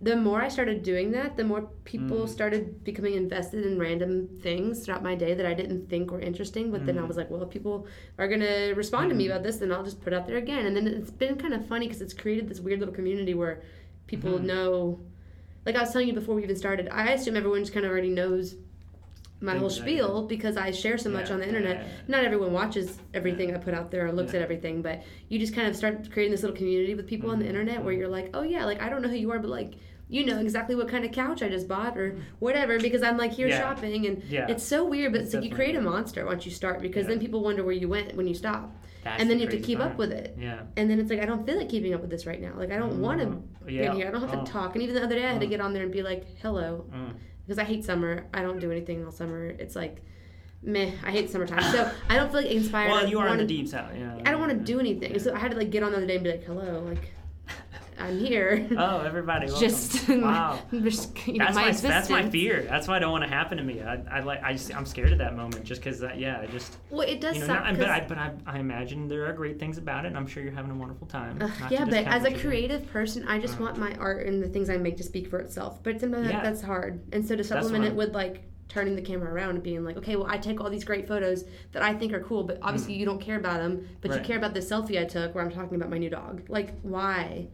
the 0.00 0.16
more 0.16 0.40
I 0.40 0.48
started 0.48 0.82
doing 0.82 1.10
that, 1.12 1.36
the 1.36 1.44
more 1.44 1.62
people 1.84 2.18
Mm. 2.18 2.28
started 2.28 2.84
becoming 2.84 3.14
invested 3.14 3.66
in 3.66 3.78
random 3.78 4.28
things 4.42 4.84
throughout 4.84 5.02
my 5.02 5.14
day 5.16 5.34
that 5.34 5.44
I 5.46 5.54
didn't 5.54 5.88
think 5.88 6.10
were 6.10 6.20
interesting. 6.20 6.70
But 6.70 6.82
Mm. 6.82 6.86
then 6.86 6.98
I 6.98 7.04
was 7.04 7.16
like, 7.16 7.30
well, 7.30 7.42
if 7.42 7.50
people 7.50 7.86
are 8.18 8.28
to 8.28 8.74
respond 8.76 9.08
to 9.10 9.14
me 9.16 9.26
about 9.26 9.42
this, 9.42 9.56
then 9.56 9.72
I'll 9.72 9.82
just 9.84 10.00
put 10.00 10.12
it 10.12 10.16
out 10.16 10.26
there 10.26 10.36
again. 10.36 10.66
And 10.66 10.76
then 10.76 10.86
it's 10.86 11.10
been 11.10 11.36
kind 11.36 11.52
of 11.52 11.66
funny 11.66 11.86
because 11.86 12.00
it's 12.00 12.14
created 12.14 12.48
this 12.48 12.60
weird 12.60 12.78
little 12.80 12.94
community 12.94 13.34
where 13.34 13.60
people 14.06 14.38
Mhm. 14.38 14.44
know. 14.44 15.00
Like 15.66 15.74
I 15.76 15.80
was 15.80 15.90
telling 15.90 16.08
you 16.08 16.14
before 16.14 16.34
we 16.36 16.44
even 16.44 16.56
started, 16.56 16.88
I 16.90 17.10
assume 17.10 17.36
everyone 17.36 17.60
just 17.60 17.72
kind 17.74 17.84
of 17.84 17.90
already 17.92 18.10
knows 18.10 18.54
my 19.40 19.56
whole 19.56 19.66
Exactly. 19.68 19.92
spiel 19.94 20.22
because 20.26 20.56
I 20.56 20.70
share 20.72 20.98
so 20.98 21.10
much 21.10 21.28
Yeah, 21.28 21.34
on 21.34 21.40
the 21.40 21.46
internet. 21.46 21.76
yeah, 21.76 21.82
yeah. 21.82 21.88
Not 22.08 22.24
everyone 22.24 22.52
watches 22.52 22.98
everything 23.14 23.54
I 23.54 23.58
put 23.58 23.72
out 23.74 23.90
there 23.90 24.06
or 24.06 24.12
looks 24.12 24.34
at 24.34 24.42
everything, 24.42 24.82
but 24.82 25.02
you 25.28 25.38
just 25.38 25.54
kind 25.54 25.68
of 25.68 25.76
start 25.76 26.10
creating 26.10 26.32
this 26.32 26.42
little 26.42 26.56
community 26.56 26.94
with 26.94 27.06
people 27.06 27.30
on 27.30 27.38
the 27.38 27.44
Mhm. 27.44 27.48
internet 27.50 27.84
where 27.84 27.92
you're 27.94 28.08
like, 28.08 28.30
oh 28.34 28.42
yeah, 28.42 28.64
like 28.64 28.82
I 28.82 28.88
don't 28.88 29.00
know 29.02 29.08
who 29.08 29.16
you 29.16 29.30
are, 29.30 29.38
but 29.38 29.50
like 29.50 29.74
you 30.10 30.24
know 30.24 30.38
exactly 30.40 30.74
what 30.74 30.88
kind 30.88 31.04
of 31.04 31.12
couch 31.12 31.42
I 31.42 31.50
just 31.50 31.68
bought 31.68 31.98
or 31.98 32.16
whatever 32.38 32.80
because 32.80 33.02
I'm 33.02 33.18
like 33.18 33.30
here 33.32 33.50
shopping 33.50 34.06
and 34.06 34.22
it's 34.48 34.64
so 34.64 34.82
weird, 34.84 35.12
but 35.12 35.20
It's 35.20 35.28
it's 35.28 35.34
like 35.36 35.44
you 35.44 35.54
create 35.54 35.76
a 35.76 35.82
monster 35.82 36.24
once 36.24 36.46
you 36.46 36.50
start 36.50 36.80
because 36.80 37.06
then 37.06 37.20
people 37.20 37.42
wonder 37.44 37.62
where 37.62 37.74
you 37.74 37.88
went 37.90 38.16
when 38.16 38.26
you 38.26 38.32
stop, 38.34 38.74
That's 39.04 39.20
and 39.20 39.28
then 39.30 39.36
the 39.38 39.44
you 39.44 39.50
have 39.50 39.60
to 39.60 39.62
keep 39.64 39.78
up 39.80 39.98
with 39.98 40.10
it. 40.10 40.34
yeah 40.40 40.60
And 40.78 40.90
then 40.90 40.98
it's 40.98 41.10
like 41.10 41.20
I 41.20 41.26
don't 41.26 41.44
feel 41.46 41.58
like 41.58 41.68
keeping 41.68 41.92
up 41.94 42.00
with 42.00 42.08
this 42.10 42.26
right 42.26 42.40
now. 42.40 42.54
Like 42.56 42.72
I 42.72 42.78
don't 42.78 43.00
want 43.02 43.20
to 43.20 43.26
be 43.66 43.74
yeah 43.74 43.94
here. 43.94 44.08
I 44.08 44.10
don't 44.10 44.22
have 44.22 44.34
Oh. 44.34 44.44
to 44.44 44.50
talk. 44.50 44.74
And 44.74 44.82
even 44.82 44.94
the 44.96 45.02
other 45.04 45.14
day, 45.14 45.24
I 45.26 45.30
had 45.32 45.40
to 45.42 45.46
Mm. 45.46 45.50
get 45.50 45.60
on 45.60 45.74
there 45.74 45.82
and 45.84 45.92
be 45.92 46.02
like, 46.02 46.24
"Hello," 46.42 46.86
Mm. 46.90 47.12
Because 47.48 47.58
I 47.58 47.64
hate 47.64 47.82
summer. 47.82 48.26
I 48.34 48.42
don't 48.42 48.60
do 48.60 48.70
anything 48.70 49.06
all 49.06 49.10
summer. 49.10 49.46
It's 49.46 49.74
like, 49.74 50.02
meh. 50.62 50.90
I 51.02 51.10
hate 51.10 51.30
summertime, 51.30 51.62
so 51.72 51.90
I 52.10 52.16
don't 52.16 52.30
feel 52.30 52.42
like 52.42 52.50
inspired. 52.50 52.90
well 52.90 53.06
you 53.08 53.18
are 53.20 53.24
in 53.26 53.30
wanna- 53.30 53.42
the 53.44 53.48
deep 53.48 53.68
south 53.68 53.90
yeah 53.96 54.16
I 54.26 54.30
don't 54.30 54.40
want 54.40 54.52
to 54.52 54.58
do 54.58 54.78
anything. 54.78 55.18
So 55.18 55.34
I 55.34 55.38
had 55.38 55.52
to 55.52 55.56
like 55.56 55.70
get 55.70 55.82
on 55.82 55.92
the 55.92 55.96
other 55.96 56.06
day 56.06 56.16
and 56.16 56.24
be 56.24 56.30
like, 56.30 56.44
"Hello," 56.44 56.80
like 56.80 57.10
I'm 58.00 58.18
here. 58.18 58.66
oh 58.76 59.00
everybody 59.00 59.46
welcome. 59.46 59.60
just 59.68 60.08
wow 60.08 60.58
just, 60.72 61.26
you 61.26 61.34
know, 61.38 61.44
that's 61.46 61.54
my, 61.56 61.66
my, 61.66 61.72
that's 61.72 62.08
my 62.10 62.28
fear. 62.30 62.62
That's 62.62 62.86
why 62.88 62.96
I 62.96 62.98
don't 62.98 63.12
want 63.12 63.24
to 63.24 63.30
happen 63.30 63.58
to 63.58 63.64
me. 63.64 63.82
I, 63.82 64.00
I 64.10 64.20
like 64.20 64.42
I 64.42 64.52
just, 64.52 64.74
I'm 64.74 64.86
scared 64.86 65.12
of 65.12 65.18
that 65.18 65.36
moment 65.36 65.64
just 65.64 65.82
because 65.82 65.98
that 66.00 66.18
yeah 66.18 66.40
I 66.40 66.46
just 66.46 66.76
Well, 66.90 67.00
it 67.08 67.20
does 67.20 67.34
you 67.36 67.40
know 67.42 67.46
suck. 67.48 67.64
not, 67.64 67.78
but 67.78 67.88
I 67.88 68.00
but 68.06 68.18
I, 68.18 68.32
I 68.46 68.58
imagine 68.58 69.08
there 69.08 69.26
are 69.26 69.32
great 69.32 69.58
things 69.58 69.78
about 69.78 70.04
it. 70.04 70.08
and 70.08 70.16
I'm 70.16 70.26
sure 70.26 70.42
you're 70.42 70.52
having 70.52 70.70
a 70.70 70.74
wonderful 70.76 71.06
time. 71.06 71.38
Yeah, 71.70 71.84
but 71.84 71.94
as 71.94 72.22
a 72.22 72.24
what 72.24 72.30
you're 72.30 72.30
doing. 72.30 72.40
creative 72.40 72.86
person, 72.90 73.26
I 73.28 73.38
just 73.38 73.58
Uh. 73.58 73.64
want 73.64 73.78
my 73.78 73.92
art 73.94 74.26
and 74.26 74.42
the 74.42 74.48
things 74.48 74.70
I 74.70 74.76
make 74.76 74.96
to 74.98 75.02
speak 75.02 75.28
for 75.28 75.38
itself. 75.38 75.82
But 75.82 76.00
sometimes 76.00 76.28
Yeah. 76.28 76.42
that's 76.42 76.62
hard. 76.62 77.00
And 77.12 77.26
so 77.26 77.36
to 77.36 77.44
supplement 77.44 77.84
it 77.84 77.94
with 77.94 78.14
like 78.14 78.44
turning 78.68 78.94
the 78.94 79.00
camera 79.02 79.32
around 79.32 79.50
and 79.54 79.62
being 79.62 79.82
like, 79.82 79.96
okay, 79.96 80.14
well, 80.16 80.26
I 80.28 80.36
take 80.36 80.60
all 80.60 80.68
these 80.68 80.84
great 80.84 81.08
photos 81.08 81.44
that 81.72 81.82
I 81.82 81.94
think 81.94 82.12
are 82.12 82.20
cool, 82.20 82.44
but 82.44 82.58
obviously 82.60 82.92
you 82.92 83.06
don't 83.06 83.18
care 83.20 83.38
about 83.38 83.60
them, 83.60 83.88
but 84.02 84.10
you 84.12 84.18
Mm. 84.18 84.24
Care 84.24 84.36
about 84.36 84.52
the 84.52 84.60
selfie 84.60 85.00
I 85.00 85.04
took 85.06 85.34
where 85.34 85.42
I'm 85.42 85.50
talking 85.50 85.74
about 85.76 85.88
my 85.88 85.96
new 85.96 86.10
dog. 86.10 86.42
Like, 86.50 86.78
why? 86.82 87.48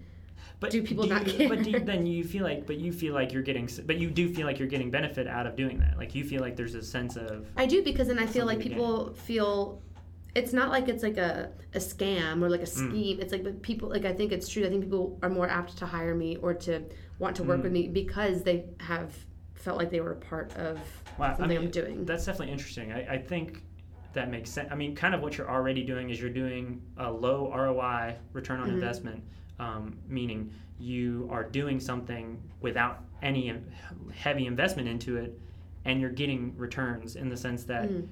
But 0.60 0.70
do 0.70 0.82
people 0.82 1.06
not 1.06 1.26
you, 1.26 1.48
But 1.48 1.62
do 1.62 1.70
you, 1.70 1.80
then 1.80 2.06
you 2.06 2.24
feel 2.24 2.44
like, 2.44 2.66
but 2.66 2.76
you 2.78 2.92
feel 2.92 3.12
like 3.14 3.32
you're 3.32 3.42
getting, 3.42 3.68
but 3.86 3.98
you 3.98 4.10
do 4.10 4.32
feel 4.32 4.46
like 4.46 4.58
you're 4.58 4.68
getting 4.68 4.90
benefit 4.90 5.26
out 5.26 5.46
of 5.46 5.56
doing 5.56 5.78
that. 5.80 5.98
Like 5.98 6.14
you 6.14 6.24
feel 6.24 6.40
like 6.40 6.56
there's 6.56 6.74
a 6.74 6.82
sense 6.82 7.16
of 7.16 7.46
I 7.56 7.66
do 7.66 7.82
because 7.82 8.08
then 8.08 8.18
I 8.18 8.26
feel 8.26 8.46
like 8.46 8.60
people 8.60 9.12
feel 9.14 9.82
it's 10.34 10.52
not 10.52 10.70
like 10.70 10.88
it's 10.88 11.02
like 11.02 11.16
a, 11.16 11.50
a 11.74 11.78
scam 11.78 12.42
or 12.42 12.48
like 12.50 12.60
a 12.60 12.64
Mm. 12.64 12.88
scheme. 12.90 13.20
It's 13.20 13.32
like 13.32 13.44
but 13.44 13.62
people 13.62 13.88
like 13.88 14.04
I 14.04 14.12
think 14.12 14.32
it's 14.32 14.48
true. 14.48 14.64
I 14.64 14.68
think 14.68 14.82
people 14.84 15.18
are 15.22 15.28
more 15.30 15.48
apt 15.48 15.76
to 15.78 15.86
hire 15.86 16.14
me 16.14 16.36
or 16.36 16.54
to 16.54 16.82
want 17.18 17.36
to 17.36 17.44
work 17.44 17.60
Mm. 17.60 17.64
with 17.64 17.72
me 17.72 17.88
because 17.88 18.42
they 18.42 18.64
have 18.80 19.14
felt 19.54 19.78
like 19.78 19.90
they 19.90 20.00
were 20.00 20.12
a 20.12 20.16
part 20.16 20.52
of 20.56 20.78
Wow, 21.18 21.26
I 21.26 21.36
something 21.36 21.48
mean, 21.50 21.66
I'm 21.66 21.70
doing. 21.70 22.04
That's 22.04 22.24
definitely 22.26 22.52
interesting. 22.52 22.92
I, 22.92 23.14
I 23.14 23.18
think 23.18 23.62
that 24.14 24.30
makes 24.30 24.50
sense. 24.50 24.68
I 24.70 24.74
mean, 24.74 24.94
kind 24.96 25.14
of 25.14 25.22
what 25.22 25.36
you're 25.38 25.50
already 25.50 25.82
doing 25.84 26.10
is 26.10 26.20
you're 26.20 26.30
doing 26.30 26.82
a 26.96 27.10
low 27.10 27.50
ROI 27.52 28.16
return 28.32 28.60
on 28.60 28.68
Mhm. 28.68 28.74
investment, 28.74 29.22
um, 29.58 29.98
meaning 30.08 30.52
you 30.78 31.28
are 31.30 31.44
doing 31.44 31.78
something 31.80 32.42
without 32.60 33.04
any 33.22 33.54
heavy 34.12 34.46
investment 34.46 34.88
into 34.88 35.16
it, 35.16 35.38
and 35.84 36.00
you're 36.00 36.10
getting 36.10 36.56
returns 36.56 37.16
in 37.16 37.28
the 37.28 37.36
sense 37.36 37.64
that 37.64 37.88
Mm. 37.90 38.08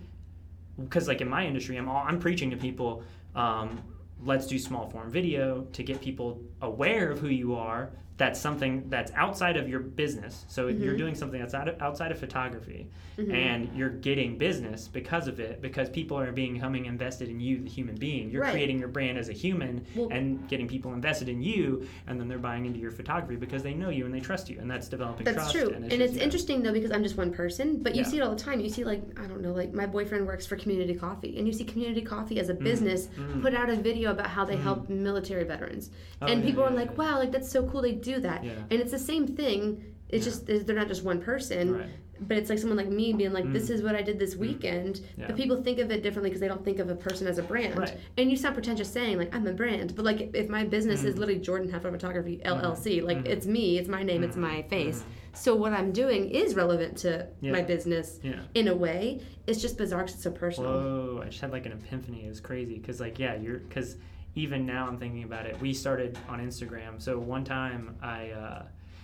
because 0.85 1.07
like 1.09 1.20
in 1.20 1.28
my 1.28 1.44
industry 1.46 1.76
i'm 1.76 1.88
all, 1.88 2.02
i'm 2.07 2.18
preaching 2.18 2.50
to 2.50 2.57
people 2.57 3.02
um, 3.35 3.83
let's 4.24 4.46
do 4.46 4.59
small 4.59 4.88
form 4.88 5.11
video 5.11 5.62
to 5.72 5.83
get 5.83 6.00
people 6.00 6.40
aware 6.62 7.11
of 7.11 7.18
who 7.18 7.28
you 7.28 7.55
are 7.55 7.90
that's 8.23 8.39
something 8.41 8.85
that's 8.89 9.11
outside 9.17 9.57
of 9.57 9.69
your 9.69 9.81
business 9.81 10.45
so 10.47 10.69
you're 10.69 10.95
Mhm. 10.95 10.99
doing 10.99 11.15
something 11.17 11.43
outside 11.43 11.67
of, 11.67 11.75
outside 11.83 12.13
of 12.13 12.19
photography 12.19 12.87
Mhm. 13.19 13.35
and 13.35 13.69
you're 13.77 13.89
getting 13.91 14.39
business 14.39 14.87
because 14.87 15.27
of 15.27 15.41
it 15.41 15.61
because 15.61 15.91
people 15.91 16.17
are 16.17 16.31
being 16.31 16.55
becoming 16.55 16.85
invested 16.87 17.29
in 17.29 17.41
you 17.41 17.55
the 17.65 17.69
human 17.69 17.97
being 17.97 18.31
you're 18.31 18.43
Right. 18.43 18.53
creating 18.53 18.79
your 18.79 18.87
brand 18.97 19.19
as 19.19 19.29
a 19.29 19.33
human 19.33 19.85
Well- 19.97 20.09
and 20.13 20.47
getting 20.49 20.69
people 20.69 20.93
invested 20.95 21.29
in 21.29 21.43
you 21.43 21.85
and 22.07 22.21
then 22.21 22.29
they're 22.29 22.39
buying 22.51 22.65
into 22.65 22.79
your 22.79 22.93
photography 22.93 23.35
because 23.35 23.65
they 23.65 23.75
know 23.75 23.91
you 23.91 24.05
and 24.07 24.15
they 24.15 24.21
trust 24.21 24.49
you 24.49 24.59
and 24.61 24.71
that's 24.71 24.89
developing 24.89 25.25
That's 25.25 25.51
true, 25.51 25.71
and 25.71 25.83
and 25.85 25.87
it's, 25.87 25.95
it's, 25.95 26.03
just, 26.05 26.17
yeah. 26.19 26.23
interesting 26.25 26.63
though 26.63 26.73
because 26.73 26.93
I'm 26.93 27.03
just 27.03 27.17
one 27.17 27.33
person. 27.33 27.67
But 27.83 27.97
you 27.97 28.03
Yeah. 28.03 28.07
see 28.11 28.17
it 28.19 28.23
all 28.23 28.31
the 28.31 28.45
time. 28.49 28.61
You 28.61 28.69
see 28.69 28.85
like 28.85 29.03
I 29.19 29.27
don't 29.27 29.43
know, 29.43 29.53
like 29.53 29.73
my 29.75 29.87
boyfriend 29.87 30.27
works 30.29 30.47
for 30.47 30.57
Community 30.57 30.95
Coffee, 30.95 31.33
and 31.39 31.47
you 31.49 31.53
see 31.53 31.65
Community 31.65 32.03
Coffee 32.03 32.39
as 32.39 32.49
a 32.49 32.55
business 32.55 33.09
mm. 33.19 33.43
put 33.43 33.53
out 33.55 33.69
a 33.69 33.77
video 33.91 34.11
about 34.13 34.29
how 34.37 34.45
they 34.45 34.57
Mm. 34.57 34.63
help 34.69 34.89
military 34.89 35.45
veterans, 35.45 35.91
Oh, 36.21 36.27
and 36.27 36.41
yeah, 36.41 36.47
people 36.49 36.63
yeah, 36.65 36.71
are 36.71 36.75
like, 36.83 36.97
"Wow, 36.99 37.19
like 37.19 37.33
that's 37.33 37.49
so 37.57 37.61
cool 37.69 37.83
they 37.83 37.93
do 38.11 38.12
that." 38.20 38.44
Yeah. 38.44 38.53
And 38.70 38.81
it's 38.81 38.92
the 38.92 38.98
same 38.98 39.27
thing. 39.27 39.85
It's 40.09 40.27
Yeah. 40.27 40.33
just 40.55 40.66
they're 40.66 40.77
not 40.77 40.88
just 40.88 41.05
one 41.05 41.20
person. 41.20 41.75
Right. 41.75 41.87
but 42.29 42.37
it's 42.37 42.48
like 42.48 42.59
someone 42.61 42.77
like 42.77 42.88
me 42.88 43.12
being 43.12 43.33
like, 43.33 43.53
"This 43.53 43.68
is 43.68 43.83
what 43.83 43.96
I 43.96 44.03
did 44.03 44.16
this 44.16 44.37
weekend." 44.37 44.94
Mm. 44.96 45.03
Yeah. 45.18 45.27
But 45.27 45.37
people 45.37 45.61
think 45.61 45.81
of 45.81 45.90
it 45.90 46.05
differently 46.05 46.31
because 46.31 46.40
they 46.40 46.46
don't 46.46 46.64
think 46.64 46.79
of 46.79 46.88
a 46.88 46.94
person 46.94 47.27
as 47.27 47.38
a 47.38 47.42
brand. 47.42 47.77
Right. 47.77 47.96
And 48.16 48.31
you 48.31 48.37
sound 48.37 48.55
pretentious 48.55 48.88
saying 48.88 49.18
like, 49.18 49.35
"I'm 49.35 49.44
a 49.48 49.53
brand," 49.53 49.96
but 49.96 50.05
like 50.05 50.31
if 50.33 50.48
my 50.48 50.62
business 50.62 51.03
Mm. 51.03 51.07
is 51.07 51.18
literally 51.18 51.40
Jordan 51.40 51.68
Heffler 51.68 51.90
Photography 51.90 52.40
LLC, 52.44 53.01
like 53.01 53.25
Mhm. 53.25 53.27
it's 53.27 53.44
me, 53.46 53.77
it's 53.77 53.88
my 53.88 54.05
name, 54.05 54.22
it's 54.22 54.37
my 54.37 54.62
face. 54.62 55.03
So 55.33 55.57
what 55.57 55.72
I'm 55.72 55.90
doing 55.90 56.31
is 56.31 56.55
relevant 56.55 56.96
to 56.98 57.27
Yeah. 57.40 57.51
my 57.51 57.62
business 57.62 58.20
Yeah. 58.22 58.38
in 58.55 58.68
a 58.68 58.75
way. 58.77 59.18
It's 59.48 59.61
just 59.61 59.77
bizarre 59.77 60.03
'cause 60.03 60.14
it's 60.14 60.22
so 60.22 60.31
personal. 60.31 60.70
Whoa! 60.70 61.20
I 61.25 61.29
just 61.29 61.40
had 61.40 61.51
like 61.51 61.66
an 61.66 61.72
epiphany. 61.72 62.25
It 62.27 62.29
was 62.29 62.40
crazy 62.40 62.79
because 62.79 63.01
like 63.01 63.18
yeah, 63.18 63.35
you're 63.35 63.59
because 63.59 63.96
even 64.35 64.64
now 64.66 64.87
I'm 64.87 64.99
thinking 64.99 65.25
about 65.25 65.47
it. 65.47 65.61
We 65.61 65.73
started 65.75 66.18
on 66.29 66.40
Instagram. 66.40 67.01
So 67.01 67.18
one 67.18 67.45
time 67.45 67.97
I 68.03 68.31
uh, 68.31 68.62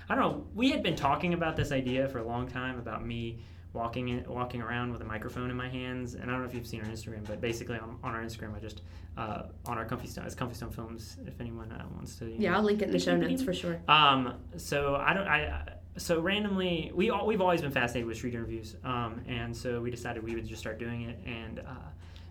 I 0.09 0.15
don't 0.15 0.25
know. 0.25 0.47
We 0.55 0.71
had 0.71 0.83
been 0.83 0.97
talking 0.97 1.35
about 1.35 1.57
this 1.57 1.71
idea 1.71 2.09
for 2.09 2.19
a 2.19 2.25
long 2.25 2.49
time 2.49 2.79
about 2.79 3.05
me 3.05 3.41
walking 3.75 4.09
in, 4.09 4.25
walking 4.27 4.63
around 4.63 4.91
with 4.91 5.03
a 5.03 5.05
microphone 5.05 5.51
in 5.51 5.57
my 5.57 5.69
hands. 5.69 6.15
And 6.15 6.25
I 6.25 6.27
don't 6.33 6.41
know 6.41 6.49
if 6.49 6.55
you've 6.55 6.67
seen 6.67 6.81
our 6.81 6.87
Instagram, 6.87 7.27
but 7.27 7.41
basically 7.41 7.79
on, 7.79 7.99
on 8.03 8.15
our 8.15 8.23
Instagram, 8.23 8.57
I 8.57 8.59
just 8.59 8.83
uh, 9.19 9.43
on 9.67 9.77
our 9.77 9.85
Comfy 9.85 10.07
Stone, 10.07 10.25
it's 10.25 10.35
Comfy 10.35 10.55
Stone 10.55 10.71
Films. 10.71 11.17
If 11.27 11.41
anyone 11.41 11.71
uh, 11.73 11.85
wants 11.95 12.17
to, 12.17 12.31
Yeah, 12.31 12.53
know, 12.53 12.59
I'll 12.59 12.63
link 12.63 12.81
it 12.81 12.87
in 12.87 12.93
the 12.93 12.99
show 12.99 13.17
notes 13.17 13.43
for 13.43 13.53
sure. 13.53 13.81
um, 13.89 14.35
so 14.57 14.97
I 14.97 15.13
don't. 15.13 15.29
I 15.29 15.75
so 15.99 16.21
randomly 16.21 16.93
we 16.95 17.11
all, 17.11 17.27
we've 17.27 17.41
always 17.41 17.61
been 17.61 17.73
fascinated 17.73 18.07
with 18.07 18.17
street 18.17 18.35
interviews. 18.35 18.77
Um, 18.85 19.21
and 19.27 19.55
so 19.55 19.81
we 19.81 19.91
decided 19.91 20.23
we 20.23 20.35
would 20.35 20.47
just 20.47 20.61
start 20.61 20.79
doing 20.79 21.03
it. 21.03 21.19
And 21.27 21.59
uh, 21.59 21.73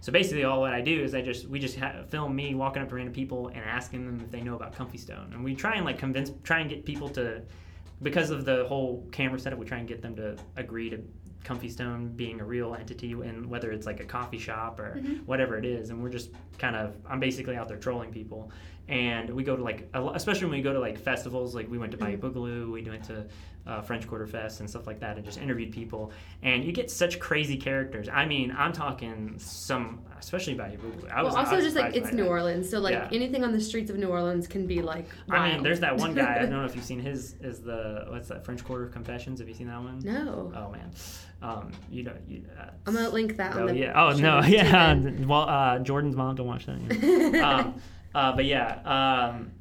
so 0.08 0.14
basically, 0.14 0.46
all 0.46 0.62
what 0.62 0.72
I 0.72 0.80
do 0.80 1.04
is 1.04 1.14
I 1.14 1.20
just 1.20 1.50
we 1.50 1.60
just 1.60 1.78
ha- 1.78 2.04
film 2.08 2.34
me 2.34 2.56
walking 2.56 2.82
up 2.82 2.88
to 2.88 2.96
random 2.96 3.14
people 3.14 3.50
and 3.50 3.58
asking 3.58 4.06
them 4.06 4.22
if 4.24 4.32
they 4.32 4.40
know 4.40 4.56
about 4.56 4.74
Comfy 4.74 4.98
Stone. 4.98 5.32
And 5.34 5.44
we 5.44 5.54
try 5.54 5.76
and 5.76 5.84
like 5.84 5.98
convince, 5.98 6.32
try 6.46 6.62
and 6.62 6.70
get 6.70 6.86
people 6.86 7.10
to 7.10 7.42
because 8.02 8.30
of 8.30 8.46
the 8.46 8.64
whole 8.70 9.06
camera 9.12 9.38
setup. 9.38 9.60
We 9.60 9.66
try 9.66 9.80
and 9.80 9.86
get 9.86 10.02
them 10.02 10.16
to 10.16 10.38
agree 10.56 10.90
to. 10.92 11.04
Comfy 11.44 11.70
Stone 11.70 12.14
being 12.16 12.42
a 12.42 12.44
real 12.44 12.76
entity, 12.76 13.12
and 13.14 13.46
whether 13.46 13.72
it's 13.72 13.86
like 13.86 14.02
a 14.02 14.04
coffee 14.04 14.40
shop 14.40 14.82
or 14.82 14.98
mm-hmm. 14.98 15.24
whatever 15.26 15.58
it 15.58 15.64
is, 15.64 15.92
and 15.92 16.04
we're 16.04 16.10
just 16.10 16.32
kind 16.58 16.76
of 16.76 16.96
I'm 17.08 17.22
basically 17.22 17.56
out 17.56 17.70
there 17.70 17.78
trolling 17.78 18.12
people, 18.12 18.52
and 18.90 19.30
we 19.30 19.44
go 19.44 19.56
to 19.56 19.64
like 19.64 19.90
especially 19.94 20.46
when 20.46 20.58
we 20.58 20.62
go 20.62 20.72
to 20.74 20.80
like 20.80 20.98
festivals 20.98 21.54
like 21.56 21.70
we 21.70 21.78
went 21.78 21.92
to 21.92 21.98
Bayou 21.98 22.18
Boogaloo 22.18 22.72
we 22.72 22.82
went 22.84 23.04
to 23.06 23.26
uh, 23.66 23.82
French 23.82 24.08
Quarter 24.08 24.28
Fest 24.28 24.62
and 24.62 24.70
stuff 24.70 24.88
like 24.88 25.02
that 25.02 25.18
and 25.18 25.26
just 25.26 25.38
interviewed 25.38 25.74
people 25.74 26.14
and 26.42 26.64
you 26.64 26.72
get 26.72 26.90
such 26.90 27.20
crazy 27.20 27.58
characters 27.58 28.08
I 28.08 28.26
mean 28.26 28.56
I'm 28.58 28.72
talking 28.72 29.36
some 29.38 30.00
especially 30.18 30.54
Bayou 30.54 30.78
Boogaloo 30.78 31.12
I 31.12 31.22
was 31.22 31.34
Well, 31.34 31.44
also 31.44 31.56
was 31.58 31.66
just 31.66 31.76
like 31.76 31.96
it's 31.96 32.14
New 32.14 32.24
that. 32.24 32.30
Orleans, 32.30 32.70
so 32.70 32.80
like 32.80 32.94
Yeah. 32.94 33.10
anything 33.12 33.44
on 33.44 33.52
the 33.52 33.60
streets 33.60 33.92
of 33.92 33.98
New 33.98 34.08
Orleans 34.08 34.48
can 34.48 34.66
be 34.68 34.82
like. 34.82 35.08
I 35.30 35.52
mean 35.52 35.64
there's 35.64 35.82
that 35.82 35.98
one 35.98 36.14
guy 36.14 36.36
I 36.36 36.40
don't 36.44 36.52
know 36.52 36.64
if 36.70 36.76
you've 36.76 36.86
seen 36.86 37.00
his 37.02 37.36
is 37.42 37.60
the 37.62 38.06
what's 38.08 38.30
that 38.30 38.46
French 38.46 38.64
Quarter 38.64 38.88
Confessions 38.88 39.40
have 39.40 39.50
you 39.50 39.56
seen 39.56 39.68
that 39.68 39.82
one 39.82 40.00
no, 40.00 40.52
oh 40.56 40.72
man 40.72 40.90
um, 41.42 41.72
you 41.92 42.04
know 42.04 42.14
you, 42.28 42.44
uh, 42.60 42.70
I'm 42.88 42.96
gonna 42.96 43.10
link 43.10 43.36
that 43.38 43.54
on 43.54 43.64
Oh 43.64 43.68
the. 43.68 43.76
yeah. 43.78 44.02
Oh 44.02 44.12
no. 44.18 44.42
Yeah. 44.48 44.96
Well, 45.26 45.42
uh, 45.48 45.78
Jordan's 45.80 46.16
mom 46.16 46.36
don't 46.36 46.48
watch 46.48 46.66
that. 46.66 46.80
Yeah. 47.34 47.50
um, 47.66 47.76
uh, 48.18 48.36
but 48.36 48.46
yeah. 48.46 48.80
Um, 48.84 49.52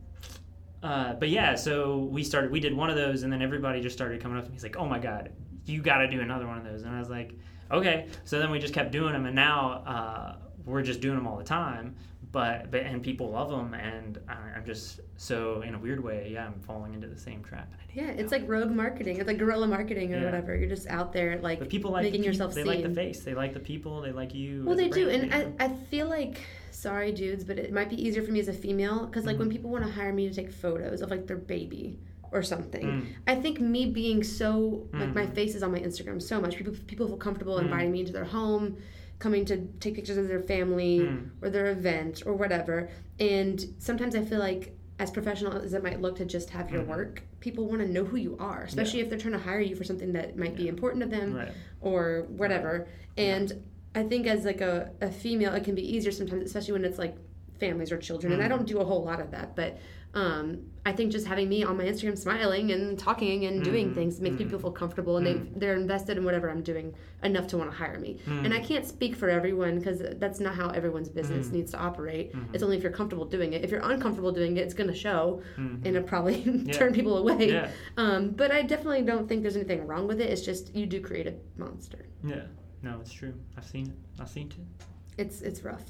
uh, 0.82 1.12
but 1.14 1.28
yeah. 1.28 1.54
So 1.54 2.08
we 2.10 2.24
started. 2.24 2.50
We 2.50 2.58
did 2.58 2.74
one 2.74 2.88
of 2.88 2.96
those, 2.96 3.22
and 3.22 3.30
then 3.30 3.42
everybody 3.42 3.82
just 3.82 3.94
started 3.94 4.22
coming 4.22 4.38
up 4.38 4.44
to 4.44 4.50
me. 4.50 4.54
He's 4.54 4.62
like, 4.62 4.76
"Oh 4.78 4.86
my 4.86 4.98
god, 4.98 5.30
you 5.66 5.82
got 5.82 5.98
to 5.98 6.08
do 6.08 6.22
another 6.22 6.46
one 6.46 6.56
of 6.56 6.64
those." 6.64 6.82
And 6.82 6.94
I 6.94 6.98
was 6.98 7.10
like, 7.10 7.34
"Okay." 7.70 8.08
So 8.24 8.38
then 8.38 8.50
we 8.50 8.58
just 8.58 8.72
kept 8.72 8.92
doing 8.92 9.12
them, 9.12 9.26
and 9.26 9.36
now 9.36 9.72
uh, 9.86 10.36
we're 10.64 10.82
just 10.82 11.02
doing 11.02 11.16
them 11.16 11.26
all 11.26 11.36
the 11.36 11.44
time. 11.44 11.96
But, 12.32 12.70
but 12.70 12.82
and 12.82 13.02
people 13.02 13.30
love 13.30 13.48
them, 13.50 13.72
and 13.72 14.18
I, 14.28 14.34
I'm 14.56 14.64
just 14.66 15.00
so 15.16 15.62
in 15.62 15.74
a 15.74 15.78
weird 15.78 16.02
way, 16.02 16.30
yeah, 16.32 16.46
I'm 16.46 16.60
falling 16.60 16.92
into 16.92 17.06
the 17.06 17.16
same 17.18 17.42
trap. 17.42 17.68
And 17.72 17.80
I 17.80 17.86
didn't 17.94 18.16
Yeah, 18.16 18.22
it's 18.22 18.32
know 18.32 18.38
like 18.38 18.48
rogue 18.48 18.70
marketing. 18.72 19.16
It's 19.18 19.26
like 19.26 19.38
guerrilla 19.38 19.66
marketing 19.66 20.12
or 20.12 20.18
Yeah. 20.18 20.24
whatever. 20.26 20.54
You're 20.54 20.68
just 20.68 20.86
out 20.88 21.12
there 21.12 21.38
like 21.38 21.60
But 21.60 21.68
people 21.70 21.92
like 21.92 22.02
making 22.02 22.20
the 22.22 22.26
yourself 22.26 22.52
They 22.54 22.62
seen. 22.64 22.66
like 22.74 22.82
the 22.82 22.90
face. 22.94 23.20
They 23.22 23.34
like 23.34 23.54
the 23.54 23.60
people. 23.60 24.02
They 24.02 24.12
like 24.12 24.34
you. 24.34 24.64
Well, 24.66 24.76
they 24.76 24.88
do, 24.88 25.08
and? 25.08 25.32
I, 25.32 25.64
I 25.64 25.68
feel 25.90 26.08
like 26.08 26.40
sorry, 26.72 27.10
dudes, 27.12 27.42
but 27.44 27.58
it 27.58 27.72
might 27.72 27.88
be 27.88 27.96
easier 28.06 28.22
for 28.22 28.32
me 28.32 28.40
as 28.40 28.48
a 28.48 28.52
female 28.52 29.06
because 29.06 29.24
like 29.24 29.38
when 29.38 29.48
Mhm. 29.48 29.52
people 29.52 29.70
want 29.70 29.84
to 29.84 29.90
hire 29.90 30.12
me 30.12 30.28
to 30.28 30.34
take 30.34 30.52
photos 30.52 31.00
of 31.00 31.10
like 31.10 31.26
their 31.26 31.38
baby 31.38 31.98
or 32.32 32.42
something, 32.42 32.84
Mm. 32.86 33.06
I 33.26 33.36
think 33.36 33.60
me 33.60 33.86
being 33.86 34.22
so 34.22 34.86
like 34.92 35.14
my 35.14 35.24
Mhm. 35.26 35.34
face 35.34 35.54
is 35.54 35.62
on 35.62 35.72
my 35.72 35.80
Instagram 35.80 36.20
so 36.20 36.38
much. 36.40 36.56
People 36.56 36.74
people 36.86 37.06
feel 37.06 37.16
comfortable 37.16 37.56
Mm. 37.56 37.62
inviting 37.62 37.92
me 37.92 38.00
into 38.00 38.12
their 38.12 38.24
home, 38.26 38.76
coming 39.18 39.44
to 39.46 39.66
take 39.80 39.94
pictures 39.94 40.16
of 40.16 40.28
their 40.28 40.40
family 40.40 41.00
Mm. 41.00 41.30
or 41.42 41.50
their 41.50 41.66
event 41.66 42.22
or 42.26 42.34
whatever. 42.34 42.88
And 43.18 43.64
sometimes 43.78 44.14
I 44.14 44.22
feel 44.22 44.38
like 44.38 44.76
as 44.98 45.10
professional 45.10 45.52
as 45.54 45.74
it 45.74 45.82
might 45.82 46.00
look 46.00 46.16
to 46.16 46.24
just 46.24 46.50
have 46.50 46.70
your 46.70 46.82
Mhm. 46.82 46.86
work, 46.88 47.22
people 47.40 47.66
want 47.66 47.80
to 47.82 47.88
know 47.88 48.04
who 48.04 48.16
you 48.16 48.36
are, 48.38 48.62
especially 48.64 49.00
if 49.00 49.08
they're 49.10 49.18
trying 49.18 49.32
to 49.32 49.38
hire 49.38 49.60
you 49.60 49.74
for 49.76 49.84
something 49.84 50.12
that 50.12 50.36
might 50.36 50.56
be 50.56 50.68
important 50.68 51.02
to 51.04 51.08
them 51.08 51.34
Right. 51.34 51.52
or 51.80 52.26
whatever. 52.36 52.86
And 53.16 53.62
I 53.94 54.02
think 54.04 54.26
as 54.26 54.44
like 54.44 54.60
a, 54.60 54.90
a 55.00 55.10
female, 55.10 55.54
it 55.54 55.64
can 55.64 55.74
be 55.74 55.96
easier 55.96 56.12
sometimes, 56.12 56.44
especially 56.44 56.72
when 56.72 56.84
it's 56.84 56.98
like 56.98 57.14
families 57.58 57.90
or 57.92 57.96
children. 57.98 58.32
And 58.34 58.42
I 58.42 58.46
Mhm. 58.46 58.50
don't 58.50 58.66
do 58.66 58.78
a 58.78 58.84
whole 58.84 59.02
lot 59.02 59.20
of 59.20 59.30
that, 59.30 59.54
but 59.56 59.78
um, 60.16 60.58
I 60.86 60.92
think 60.92 61.12
just 61.12 61.26
having 61.26 61.48
me 61.48 61.62
on 61.62 61.76
my 61.76 61.84
Instagram 61.84 62.16
smiling 62.16 62.72
and 62.72 62.98
talking 62.98 63.44
and 63.44 63.62
doing 63.62 63.90
Mhm. 63.90 63.94
things 63.94 64.20
makes 64.20 64.36
Mhm. 64.36 64.38
people 64.38 64.58
feel 64.58 64.70
comfortable 64.72 65.16
and 65.18 65.26
they 65.26 65.34
they're 65.56 65.74
invested 65.74 66.16
in 66.16 66.24
whatever 66.24 66.48
I'm 66.48 66.62
doing 66.62 66.94
enough 67.22 67.46
to 67.48 67.58
want 67.58 67.70
to 67.70 67.76
hire 67.76 67.98
me. 68.00 68.18
Mm. 68.26 68.44
And 68.46 68.54
I 68.54 68.60
can't 68.60 68.86
speak 68.86 69.14
for 69.14 69.28
everyone 69.28 69.78
because 69.78 69.98
that's 70.18 70.40
not 70.40 70.54
how 70.54 70.68
everyone's 70.70 71.08
business 71.10 71.48
Mhm. 71.48 71.52
needs 71.52 71.70
to 71.72 71.78
operate. 71.78 72.32
Mhm. 72.32 72.54
It's 72.54 72.62
only 72.62 72.76
if 72.78 72.82
you're 72.82 72.92
comfortable 72.92 73.26
doing 73.26 73.52
it. 73.52 73.62
If 73.64 73.70
you're 73.70 73.80
uncomfortable 73.92 74.32
doing 74.32 74.56
it, 74.56 74.60
it's 74.60 74.74
going 74.74 74.88
to 74.88 74.94
show 74.94 75.42
and 75.56 75.84
it'll 75.86 76.02
probably 76.02 76.36
turn 76.72 76.94
people 76.94 77.18
away. 77.18 77.50
Yeah. 77.50 77.70
Um, 77.98 78.30
but 78.30 78.50
I 78.52 78.62
definitely 78.62 79.02
don't 79.02 79.28
think 79.28 79.42
there's 79.42 79.56
anything 79.56 79.86
wrong 79.86 80.06
with 80.08 80.20
it. 80.20 80.30
It's 80.30 80.42
just 80.42 80.74
you 80.74 80.86
do 80.86 81.00
create 81.00 81.26
a 81.26 81.34
monster. 81.58 82.06
Yeah. 82.24 82.42
No, 82.82 82.98
it's 83.02 83.12
true. 83.12 83.34
I've 83.58 83.64
seen 83.66 83.86
it. 83.88 83.96
I've 84.20 84.28
seen 84.30 84.46
it. 84.48 85.20
It's 85.22 85.42
it's 85.42 85.62
rough. 85.62 85.84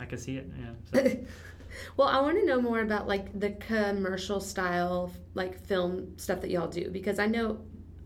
I 0.00 0.04
can 0.06 0.18
see 0.18 0.36
it. 0.36 0.46
Yeah. 0.58 0.72
So, 0.92 1.16
well, 1.96 2.08
I 2.08 2.20
want 2.20 2.38
to 2.38 2.46
know 2.46 2.60
more 2.60 2.80
about 2.80 3.06
like 3.08 3.38
the 3.38 3.50
commercial 3.50 4.40
style 4.40 5.12
like 5.34 5.60
film 5.66 6.14
stuff 6.18 6.40
that 6.42 6.50
y'all 6.50 6.68
do 6.68 6.90
because 6.90 7.18
I 7.18 7.26
know 7.26 7.58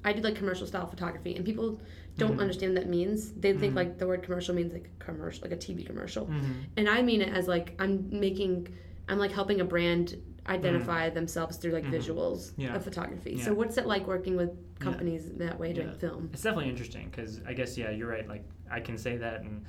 I 0.05 0.13
do 0.13 0.21
like 0.23 0.35
commercial 0.35 0.67
style 0.67 0.87
photography 0.87 1.37
and 1.37 1.45
people 1.45 1.81
don't 2.19 2.37
Mhm. 2.37 2.41
understand 2.41 2.75
what 2.75 2.83
that 2.83 2.91
means. 2.91 3.33
They 3.33 3.53
think 3.57 3.73
Mhm. 3.73 3.77
like 3.77 3.99
the 3.99 4.07
word 4.07 4.23
commercial 4.23 4.55
means 4.55 4.73
like 4.73 4.91
commercial, 4.99 5.43
like 5.43 5.53
a 5.53 5.57
TV 5.57 5.85
commercial, 5.85 6.27
mhm. 6.27 6.55
and 6.77 6.89
I 6.89 7.03
mean 7.03 7.23
it 7.23 7.29
as 7.33 7.47
like 7.49 7.75
I'm 7.79 8.09
making, 8.11 8.69
I'm 9.09 9.19
like 9.19 9.31
helping 9.33 9.61
a 9.61 9.65
brand 9.65 10.17
identify 10.49 11.09
themselves 11.09 11.57
through 11.57 11.71
like 11.73 11.85
Mhm. 11.85 11.93
visuals 11.93 12.53
Yeah. 12.57 12.75
of 12.75 12.83
photography. 12.83 13.35
Yeah. 13.37 13.45
So 13.45 13.55
what's 13.55 13.79
it 13.79 13.87
like 13.87 14.07
working 14.09 14.37
with 14.37 14.51
companies 14.81 15.31
that 15.37 15.59
way 15.59 15.73
doing 15.73 15.87
Yeah. 15.89 15.95
film? 15.95 16.31
It's 16.33 16.43
definitely 16.43 16.69
interesting 16.71 17.09
because 17.11 17.41
I 17.47 17.53
guess 17.55 17.79
yeah, 17.79 17.91
you're 17.91 18.09
right. 18.09 18.27
Like 18.29 18.45
I 18.71 18.81
can 18.81 18.99
say 18.99 19.17
that, 19.19 19.43
and 19.43 19.65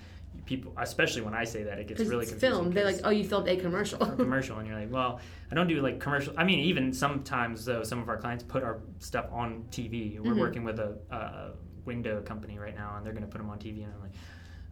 people, 0.45 0.73
especially 0.77 1.21
when 1.21 1.33
I 1.33 1.43
say 1.45 1.63
that, 1.63 1.79
it 1.79 1.87
gets 1.87 2.01
really 2.01 2.23
it's 2.23 2.31
confusing. 2.31 2.63
film. 2.63 2.71
They're 2.71 2.85
like, 2.85 2.99
oh, 3.03 3.09
you 3.11 3.23
filmed 3.23 3.47
a 3.47 3.55
commercial. 3.57 4.01
a 4.03 4.15
commercial 4.15 4.57
and 4.59 4.67
you're 4.67 4.77
like 4.79 4.91
well 4.91 5.19
i 5.51 5.55
don't 5.55 5.67
do 5.67 5.81
like 5.81 5.99
commercial 5.99 6.33
i 6.37 6.43
mean 6.43 6.59
even 6.59 6.91
sometimes 6.91 7.63
though 7.65 7.83
some 7.83 7.99
of 8.01 8.09
our 8.09 8.17
clients 8.17 8.43
put 8.43 8.63
our 8.63 8.79
stuff 8.99 9.25
on 9.31 9.63
tv 9.71 10.19
we're 10.19 10.33
Mhm. 10.33 10.39
working 10.39 10.63
with 10.63 10.79
a, 10.79 10.97
a 11.11 11.51
window 11.85 12.21
company 12.21 12.57
right 12.59 12.75
now 12.75 12.95
and 12.97 13.05
they're 13.05 13.13
going 13.13 13.25
to 13.25 13.29
put 13.31 13.37
them 13.37 13.49
on 13.49 13.59
tv 13.59 13.83
and 13.83 13.93
i'm 13.93 14.01
like 14.01 14.11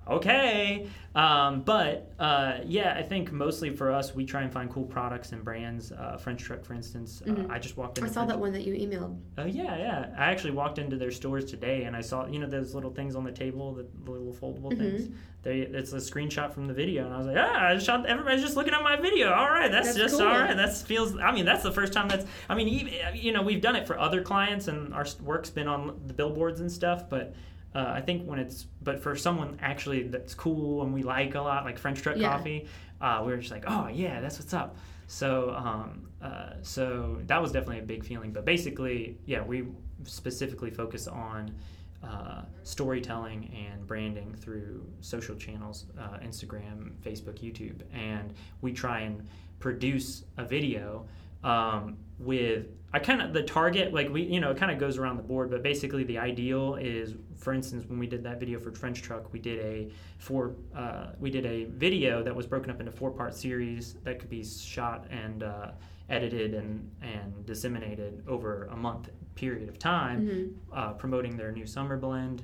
okay 0.08 0.88
um, 1.14 1.62
but 1.62 2.12
uh, 2.20 2.60
yeah 2.66 2.94
i 2.98 3.02
think 3.04 3.32
mostly 3.32 3.70
for 3.70 3.92
us 3.92 4.16
we 4.16 4.26
try 4.26 4.42
and 4.42 4.52
find 4.52 4.70
cool 4.72 4.84
products 4.86 5.32
and 5.32 5.44
brands 5.44 5.92
uh, 5.92 6.18
french 6.18 6.42
truck 6.42 6.64
for 6.66 6.74
instance 6.74 7.22
Mhm. 7.26 7.50
uh, 7.50 7.54
i 7.54 7.60
just 7.60 7.78
walked 7.78 7.98
in 8.00 8.04
I 8.06 8.08
saw 8.08 8.26
that 8.26 8.40
one 8.40 8.52
that 8.54 8.64
you 8.64 8.74
emailed. 8.74 9.20
Oh 9.38 9.46
yeah, 9.46 9.78
yeah. 9.78 10.16
I 10.18 10.32
actually 10.32 10.52
walked 10.52 10.80
into 10.80 10.98
their 10.98 11.12
stores 11.12 11.46
today, 11.46 11.84
and 11.84 11.96
I 11.96 12.02
saw 12.02 12.26
you 12.28 12.40
know 12.40 12.48
those 12.48 12.74
little 12.74 12.92
things 12.92 13.16
on 13.16 13.24
the 13.24 13.32
table, 13.32 13.74
the, 13.74 13.86
the 14.06 14.12
little 14.12 14.34
foldable 14.34 14.76
things. 14.78 15.04
Mm-hmm. 15.04 15.16
They 15.44 15.60
it's 15.60 15.94
a 15.94 15.98
screenshot 15.98 16.54
from 16.54 16.68
the 16.68 16.74
video, 16.74 17.06
and 17.06 17.14
I 17.14 17.18
was 17.18 17.28
like, 17.28 17.38
ah, 17.40 17.68
I 17.68 17.78
shot. 17.78 18.06
Everybody's 18.06 18.42
just 18.42 18.56
looking 18.56 18.74
at 18.74 18.84
my 18.84 18.96
video. 18.96 19.32
All 19.32 19.50
right, 19.50 19.72
that's, 19.72 19.90
That's 19.90 19.98
just 20.00 20.18
cool. 20.18 20.28
all 20.28 20.40
right. 20.40 20.56
That 20.58 20.76
feels. 20.76 21.18
I 21.18 21.32
mean, 21.32 21.46
that's 21.46 21.64
the 21.64 21.72
first 21.72 21.94
time 21.94 22.08
that's. 22.10 22.26
I 22.50 22.56
mean, 22.56 22.68
even, 22.68 22.94
you 23.16 23.32
know, 23.32 23.42
we've 23.42 23.62
done 23.62 23.76
it 23.76 23.86
for 23.88 23.98
other 24.00 24.22
clients, 24.22 24.68
and 24.68 24.94
our 24.94 25.06
work's 25.22 25.50
been 25.50 25.68
on 25.68 26.00
the 26.08 26.14
billboards 26.14 26.60
and 26.62 26.72
stuff, 26.72 27.10
but. 27.10 27.34
Uh, 27.74 27.94
I 27.96 28.02
think 28.02 28.28
when 28.28 28.40
it's, 28.40 28.68
but 28.82 29.02
for 29.02 29.16
someone 29.16 29.58
actually 29.62 30.04
that's 30.04 30.34
cool 30.34 30.84
and 30.84 30.94
we 30.94 31.04
like 31.04 31.36
a 31.36 31.42
lot, 31.42 31.64
like 31.64 31.78
French 31.78 32.02
Truck 32.02 32.18
Yeah. 32.18 32.30
Coffee, 32.30 32.68
uh, 33.00 33.24
we 33.26 33.32
were 33.32 33.38
just 33.38 33.52
like, 33.52 33.64
oh 33.68 33.88
yeah, 33.88 34.20
that's 34.22 34.40
what's 34.40 34.54
up. 34.54 34.76
So, 35.08 35.54
um, 35.58 36.08
uh, 36.22 36.54
so 36.62 37.18
that 37.28 37.42
was 37.42 37.52
definitely 37.52 37.80
a 37.80 37.84
big 37.84 38.06
feeling. 38.06 38.32
But 38.32 38.46
basically, 38.46 39.18
yeah, 39.26 39.42
we 39.42 39.66
specifically 40.04 40.70
focus 40.70 41.08
on 41.08 41.54
uh, 42.04 42.44
storytelling 42.64 43.54
and 43.70 43.86
branding 43.86 44.34
through 44.34 44.86
social 45.02 45.36
channels, 45.36 45.86
uh, 46.00 46.18
Instagram, 46.20 46.94
Facebook, 47.06 47.40
YouTube, 47.40 47.82
and 47.94 48.34
we 48.62 48.74
try 48.74 49.02
and 49.02 49.28
produce 49.60 50.24
a 50.38 50.46
video 50.46 51.06
um, 51.44 51.98
with 52.20 52.68
I 52.94 53.00
kind 53.00 53.22
of 53.22 53.32
the 53.34 53.44
target 53.44 53.94
like 53.94 54.10
we 54.10 54.24
you 54.24 54.40
know 54.40 54.52
it 54.52 54.58
kind 54.58 54.72
of 54.72 54.78
goes 54.78 54.98
around 54.98 55.18
the 55.18 55.24
board, 55.24 55.50
but 55.50 55.64
basically 55.64 56.04
the 56.04 56.18
ideal 56.18 56.76
is, 56.76 57.16
for 57.38 57.54
instance, 57.54 57.86
when 57.88 57.98
we 58.00 58.08
did 58.08 58.24
that 58.24 58.40
video 58.40 58.60
for 58.60 58.72
French 58.72 59.02
Truck, 59.02 59.32
we 59.34 59.40
did 59.40 59.60
a 59.60 59.92
four 60.18 60.56
uh, 60.76 61.08
we 61.20 61.30
did 61.30 61.46
a 61.46 61.66
video 61.66 62.22
that 62.24 62.36
was 62.36 62.46
broken 62.46 62.70
up 62.70 62.80
into 62.80 62.92
four 62.92 63.12
part 63.12 63.34
series 63.34 63.96
that 64.04 64.20
could 64.20 64.30
be 64.30 64.44
shot 64.44 65.08
and 65.10 65.44
uh, 65.44 65.72
edited 66.10 66.54
and, 66.54 66.92
and 67.02 67.46
disseminated 67.46 68.22
over 68.28 68.66
a 68.72 68.76
month 68.76 69.10
period 69.36 69.70
of 69.70 69.80
time, 69.80 70.28
Mm-hmm. 70.28 70.78
uh, 70.78 70.94
promoting 70.94 71.38
their 71.38 71.52
new 71.54 71.66
summer 71.66 71.96
blend. 71.96 72.44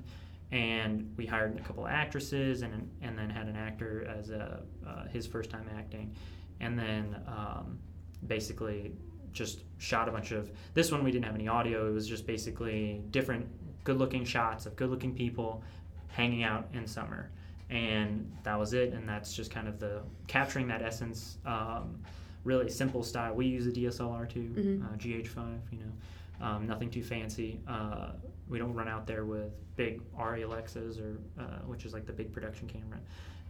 And 0.54 1.14
we 1.18 1.26
hired 1.26 1.60
a 1.60 1.62
couple 1.62 1.86
of 1.86 1.92
actresses 1.92 2.62
and, 2.62 2.90
and 3.02 3.18
then 3.18 3.30
had 3.30 3.48
an 3.48 3.58
actor 3.58 4.08
as 4.18 4.30
a, 4.30 4.62
uh, 4.88 5.06
his 5.10 5.28
first 5.28 5.50
time 5.50 5.70
acting. 5.78 6.16
And 6.62 6.80
then 6.80 7.18
um, 7.28 7.78
basically 8.26 8.94
just 9.34 9.62
shot 9.78 10.10
a 10.10 10.12
bunch 10.12 10.32
of. 10.32 10.52
This 10.74 10.92
one 10.92 11.04
we 11.04 11.12
didn't 11.12 11.26
have 11.26 11.36
any 11.36 11.48
audio, 11.48 11.88
it 11.88 11.92
was 11.94 12.08
just 12.08 12.26
basically 12.26 13.02
different 13.12 13.46
good 13.84 13.98
looking 13.98 14.26
shots 14.26 14.66
of 14.66 14.76
good 14.76 14.90
looking 14.90 15.14
people 15.14 15.64
hanging 16.08 16.44
out 16.44 16.68
in 16.74 16.88
summer. 16.88 17.30
And 17.70 18.32
that 18.44 18.58
was 18.58 18.74
it. 18.74 18.94
And 18.94 19.08
that's 19.08 19.34
just 19.34 19.52
kind 19.52 19.68
of 19.68 19.80
the 19.80 20.02
capturing 20.28 20.68
that 20.70 20.82
essence. 20.82 21.38
Um, 21.46 22.00
really 22.44 22.70
simple 22.70 23.04
style. 23.04 23.36
We 23.36 23.46
use 23.46 23.68
a 23.68 23.72
DSLR 23.72 24.26
too, 24.26 24.54
Mhm. 24.56 24.86
uh, 24.94 24.98
GH5. 24.98 25.60
You 25.72 25.80
know, 25.80 26.46
um, 26.46 26.66
nothing 26.66 26.90
too 26.90 27.04
fancy. 27.04 27.60
Uh, 27.68 28.12
we 28.48 28.58
don't 28.58 28.74
run 28.74 28.88
out 28.88 29.06
there 29.06 29.26
with 29.26 29.52
big 29.76 30.02
ARRI 30.18 30.44
Alexas 30.44 30.98
or 30.98 31.20
uh, 31.38 31.60
which 31.66 31.86
is 31.86 31.94
like 31.94 32.06
the 32.06 32.14
big 32.14 32.32
production 32.32 32.68
camera. 32.68 33.00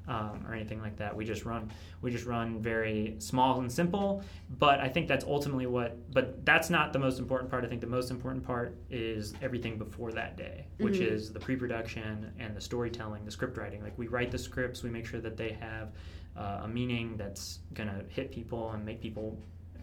Um, 0.10 0.46
or 0.48 0.54
anything 0.54 0.80
like 0.82 0.96
that. 0.98 1.14
We 1.14 1.26
just 1.26 1.44
run, 1.44 1.70
we 2.02 2.12
just 2.12 2.26
run 2.26 2.62
very 2.62 3.16
small 3.20 3.60
and 3.60 3.70
simple. 3.70 4.24
But 4.58 4.80
I 4.80 4.88
think 4.88 5.10
that's 5.10 5.26
ultimately 5.26 5.66
what. 5.66 5.98
But 6.14 6.46
that's 6.46 6.70
not 6.70 6.94
the 6.94 7.00
most 7.00 7.20
important 7.20 7.52
part. 7.52 7.66
I 7.66 7.68
think 7.68 7.82
the 7.82 7.88
most 7.88 8.10
important 8.10 8.46
part 8.46 8.78
is 8.90 9.34
everything 9.42 9.78
before 9.78 10.14
that 10.14 10.38
day, 10.38 10.68
which 10.80 11.00
Mhm. 11.00 11.12
is 11.12 11.34
the 11.34 11.40
pre-production 11.42 12.32
and 12.40 12.56
the 12.56 12.62
storytelling, 12.62 13.26
the 13.26 13.32
script 13.32 13.58
writing. 13.58 13.84
Like 13.84 13.98
we 13.98 14.08
write 14.08 14.32
the 14.32 14.38
scripts, 14.38 14.82
we 14.82 14.90
make 14.90 15.06
sure 15.06 15.20
that 15.20 15.36
they 15.36 15.52
have 15.60 15.92
uh, 16.38 16.62
a 16.64 16.68
meaning 16.68 17.18
that's 17.18 17.60
gonna 17.74 18.04
hit 18.08 18.32
people 18.32 18.72
and 18.72 18.86
make 18.86 19.02
people 19.02 19.38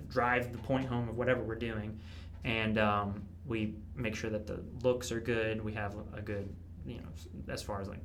drive 0.09 0.53
the 0.53 0.59
point 0.59 0.87
home 0.87 1.09
of 1.09 1.17
whatever 1.19 1.43
we're 1.43 1.55
doing, 1.57 1.99
and 2.45 2.79
um, 2.79 3.25
we 3.45 3.75
make 3.97 4.15
sure 4.15 4.31
that 4.31 4.47
the 4.47 4.61
looks 4.85 5.11
are 5.13 5.21
good. 5.21 5.63
We 5.63 5.73
have 5.75 5.97
a 6.15 6.23
good, 6.23 6.49
you 6.87 6.99
know, 6.99 7.09
as 7.53 7.61
far 7.63 7.81
as 7.81 7.89
like 7.89 8.01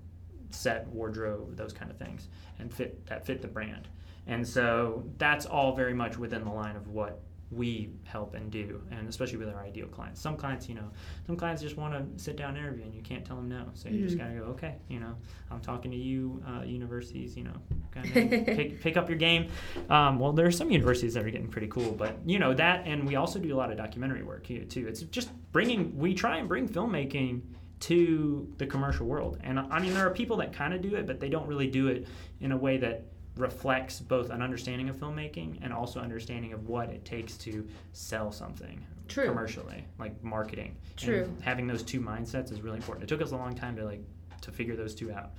set, 0.51 0.87
wardrobe, 0.87 1.55
those 1.55 1.73
kind 1.73 1.91
of 1.91 1.97
things, 1.97 2.27
and 2.59 2.73
fit 2.73 3.05
that 3.07 3.25
fit 3.25 3.41
the 3.41 3.47
brand. 3.47 3.87
And 4.27 4.47
so 4.47 5.03
that's 5.17 5.45
all 5.45 5.75
very 5.75 5.93
much 5.93 6.17
within 6.17 6.43
the 6.43 6.51
line 6.51 6.75
of 6.75 6.87
what 6.87 7.21
we 7.51 7.89
help 8.03 8.35
and 8.35 8.51
do, 8.51 8.79
and 8.91 9.09
especially 9.09 9.39
with 9.39 9.49
our 9.49 9.63
ideal 9.63 9.87
clients. 9.87 10.21
Some 10.21 10.37
clients, 10.37 10.69
you 10.69 10.75
know, 10.75 10.91
some 11.25 11.35
clients 11.35 11.63
just 11.63 11.77
want 11.77 11.95
to 11.95 12.23
sit 12.23 12.35
down 12.35 12.49
and 12.49 12.59
interview, 12.59 12.83
and 12.83 12.93
you 12.93 13.01
can't 13.01 13.25
tell 13.25 13.37
them 13.37 13.49
no. 13.49 13.65
So 13.73 13.89
you 13.89 14.03
just 14.03 14.15
Mhm. 14.15 14.19
gotta 14.19 14.33
go, 14.35 14.43
okay, 14.51 14.75
you 14.87 14.99
know, 14.99 15.15
I'm 15.49 15.59
talking 15.59 15.89
to 15.89 15.97
you, 15.97 16.43
uh, 16.47 16.61
universities, 16.63 17.35
you 17.35 17.45
know, 17.45 17.55
kind 17.89 18.05
of 18.05 18.13
pick, 18.45 18.79
pick 18.81 18.97
up 18.97 19.09
your 19.09 19.17
game. 19.17 19.47
Um, 19.89 20.19
well, 20.19 20.31
there 20.31 20.45
are 20.45 20.51
some 20.51 20.69
universities 20.69 21.15
that 21.15 21.25
are 21.25 21.29
getting 21.31 21.47
pretty 21.47 21.69
cool, 21.69 21.91
but 21.93 22.17
you 22.23 22.37
know 22.37 22.53
that, 22.53 22.85
and 22.85 23.07
we 23.07 23.15
also 23.15 23.39
do 23.39 23.51
a 23.55 23.57
lot 23.57 23.71
of 23.71 23.77
documentary 23.77 24.21
work 24.21 24.45
here 24.45 24.63
too. 24.63 24.87
It's 24.87 25.01
just 25.01 25.31
bringing, 25.51 25.97
we 25.97 26.13
try 26.13 26.37
and 26.37 26.47
bring 26.47 26.69
filmmaking 26.69 27.41
to 27.81 28.53
the 28.57 28.65
commercial 28.65 29.05
world, 29.05 29.39
and 29.43 29.59
I 29.59 29.79
mean 29.79 29.93
there 29.93 30.05
are 30.05 30.13
people 30.13 30.37
that 30.37 30.53
kind 30.53 30.73
of 30.73 30.81
do 30.81 30.95
it, 30.95 31.07
but 31.07 31.19
they 31.19 31.29
don't 31.29 31.47
really 31.47 31.67
do 31.67 31.87
it 31.87 32.07
in 32.41 32.51
a 32.51 32.57
way 32.57 32.77
that 32.77 33.05
reflects 33.39 33.99
both 33.99 34.29
an 34.29 34.41
understanding 34.41 34.89
of 34.89 34.97
filmmaking 34.97 35.57
and 35.61 35.71
also 35.71 35.99
understanding 35.99 36.51
of 36.53 36.67
what 36.67 36.89
it 36.89 37.05
takes 37.05 37.37
to 37.37 37.65
sell 37.93 38.31
something 38.31 38.85
True. 39.07 39.27
commercially, 39.27 39.85
like 39.97 40.21
marketing. 40.23 40.75
True. 40.97 41.23
And 41.23 41.43
having 41.43 41.65
those 41.65 41.81
two 41.81 42.01
mindsets 42.01 42.51
is 42.51 42.61
really 42.61 42.77
important. 42.77 43.03
It 43.03 43.07
took 43.07 43.21
us 43.21 43.31
a 43.31 43.37
long 43.37 43.55
time 43.55 43.75
to 43.77 43.85
like 43.85 44.03
to 44.41 44.51
figure 44.51 44.75
those 44.75 44.93
two 44.93 45.11
out, 45.11 45.31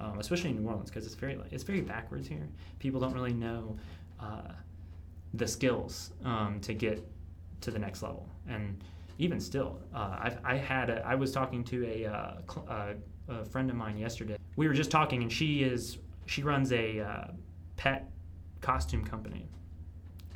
um, 0.00 0.18
especially 0.18 0.50
in 0.50 0.62
New 0.62 0.68
Orleans 0.68 0.90
because 0.90 1.04
it's 1.04 1.14
very 1.14 1.38
it's 1.50 1.64
very 1.64 1.80
backwards 1.80 2.28
here. 2.28 2.48
People 2.78 3.00
don't 3.00 3.12
really 3.12 3.34
know 3.34 3.76
uh, 4.20 4.52
the 5.34 5.46
skills 5.46 6.12
um, 6.24 6.60
to 6.60 6.74
get 6.74 7.04
to 7.60 7.70
the 7.70 7.78
next 7.78 8.02
level, 8.02 8.28
and 8.48 8.82
even 9.18 9.40
still, 9.40 9.80
uh, 9.94 10.30
I 10.44 10.56
had 10.56 10.90
a, 10.90 11.04
I 11.04 11.16
was 11.16 11.32
talking 11.32 11.64
to 11.64 11.84
a, 11.86 12.06
uh, 12.06 12.34
uh, 12.68 12.94
a 13.28 13.44
friend 13.44 13.68
of 13.68 13.76
mine 13.76 13.98
yesterday. 13.98 14.38
We 14.56 14.68
were 14.68 14.74
just 14.74 14.90
talking, 14.90 15.22
and 15.22 15.32
she 15.32 15.64
is 15.64 15.98
she 16.26 16.42
runs 16.42 16.72
a 16.72 17.00
uh, 17.00 17.26
pet 17.76 18.08
costume 18.60 19.04
company 19.04 19.48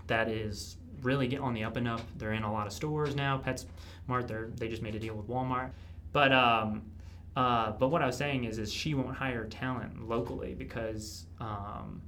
that 0.06 0.28
is 0.28 0.76
really 1.02 1.28
get 1.28 1.40
on 1.40 1.54
the 1.54 1.64
up 1.64 1.76
and 1.76 1.86
up. 1.86 2.00
They're 2.16 2.32
in 2.32 2.42
a 2.42 2.52
lot 2.52 2.66
of 2.66 2.72
stores 2.72 3.14
now. 3.14 3.38
PetSmart, 3.38 4.26
they're 4.26 4.50
they 4.56 4.68
just 4.68 4.82
made 4.82 4.94
a 4.94 4.98
deal 4.98 5.14
with 5.14 5.28
Walmart. 5.28 5.70
But 6.12 6.32
um, 6.32 6.82
uh, 7.36 7.72
but 7.72 7.88
what 7.88 8.02
I 8.02 8.06
was 8.06 8.16
saying 8.16 8.44
is, 8.44 8.58
is 8.58 8.72
she 8.72 8.94
won't 8.94 9.14
hire 9.14 9.44
talent 9.44 10.08
locally 10.08 10.54
because 10.54 11.26
um, 11.40 12.02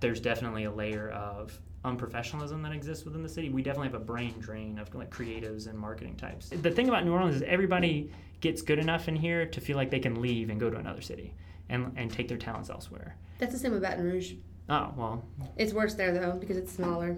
there's 0.00 0.20
definitely 0.20 0.64
a 0.64 0.70
layer 0.70 1.10
of 1.10 1.58
unprofessionalism 1.86 2.62
that 2.64 2.72
exists 2.72 3.04
within 3.04 3.22
the 3.22 3.28
city. 3.28 3.48
We 3.48 3.62
definitely 3.62 3.88
have 3.88 4.00
a 4.00 4.04
brain 4.04 4.34
drain 4.40 4.78
of 4.78 4.92
like 4.94 5.10
creatives 5.10 5.68
and 5.68 5.78
marketing 5.78 6.16
types. 6.16 6.50
The 6.50 6.70
thing 6.70 6.88
about 6.88 7.04
New 7.04 7.12
Orleans 7.12 7.36
is 7.36 7.42
everybody 7.42 8.10
gets 8.40 8.60
good 8.60 8.78
enough 8.78 9.08
in 9.08 9.16
here 9.16 9.46
to 9.46 9.60
feel 9.60 9.76
like 9.76 9.90
they 9.90 10.00
can 10.00 10.20
leave 10.20 10.50
and 10.50 10.58
go 10.60 10.68
to 10.68 10.76
another 10.76 11.00
city 11.00 11.32
and 11.68 11.92
and 11.96 12.10
take 12.10 12.28
their 12.28 12.36
talents 12.38 12.68
elsewhere. 12.70 13.16
That's 13.38 13.52
the 13.52 13.58
same 13.58 13.72
with 13.72 13.82
Baton 13.82 14.04
Rouge. 14.04 14.34
Oh 14.68 14.92
well, 14.96 15.24
It's 15.56 15.72
worse 15.72 15.94
there 15.94 16.12
though 16.12 16.32
because 16.32 16.56
it's 16.56 16.72
smaller. 16.72 17.16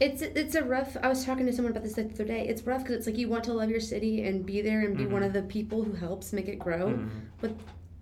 It's 0.00 0.22
it's 0.22 0.54
a 0.54 0.62
rough. 0.64 0.96
I 1.02 1.08
was 1.08 1.24
talking 1.24 1.46
to 1.46 1.52
someone 1.52 1.72
about 1.72 1.84
this 1.84 1.94
the 1.94 2.04
other 2.04 2.24
day. 2.24 2.46
It's 2.48 2.62
rough 2.62 2.82
because 2.82 2.96
it's 2.96 3.06
like 3.06 3.18
you 3.18 3.28
want 3.28 3.44
to 3.44 3.52
love 3.52 3.70
your 3.70 3.80
city 3.80 4.24
and 4.26 4.44
be 4.44 4.60
there 4.62 4.80
and 4.80 4.96
be 4.96 5.04
Mhm. 5.04 5.10
one 5.10 5.22
of 5.22 5.32
the 5.32 5.42
people 5.42 5.82
who 5.84 5.92
helps 5.92 6.32
make 6.32 6.48
it 6.48 6.58
grow, 6.58 6.88
Mhm. 6.90 7.08
but 7.40 7.52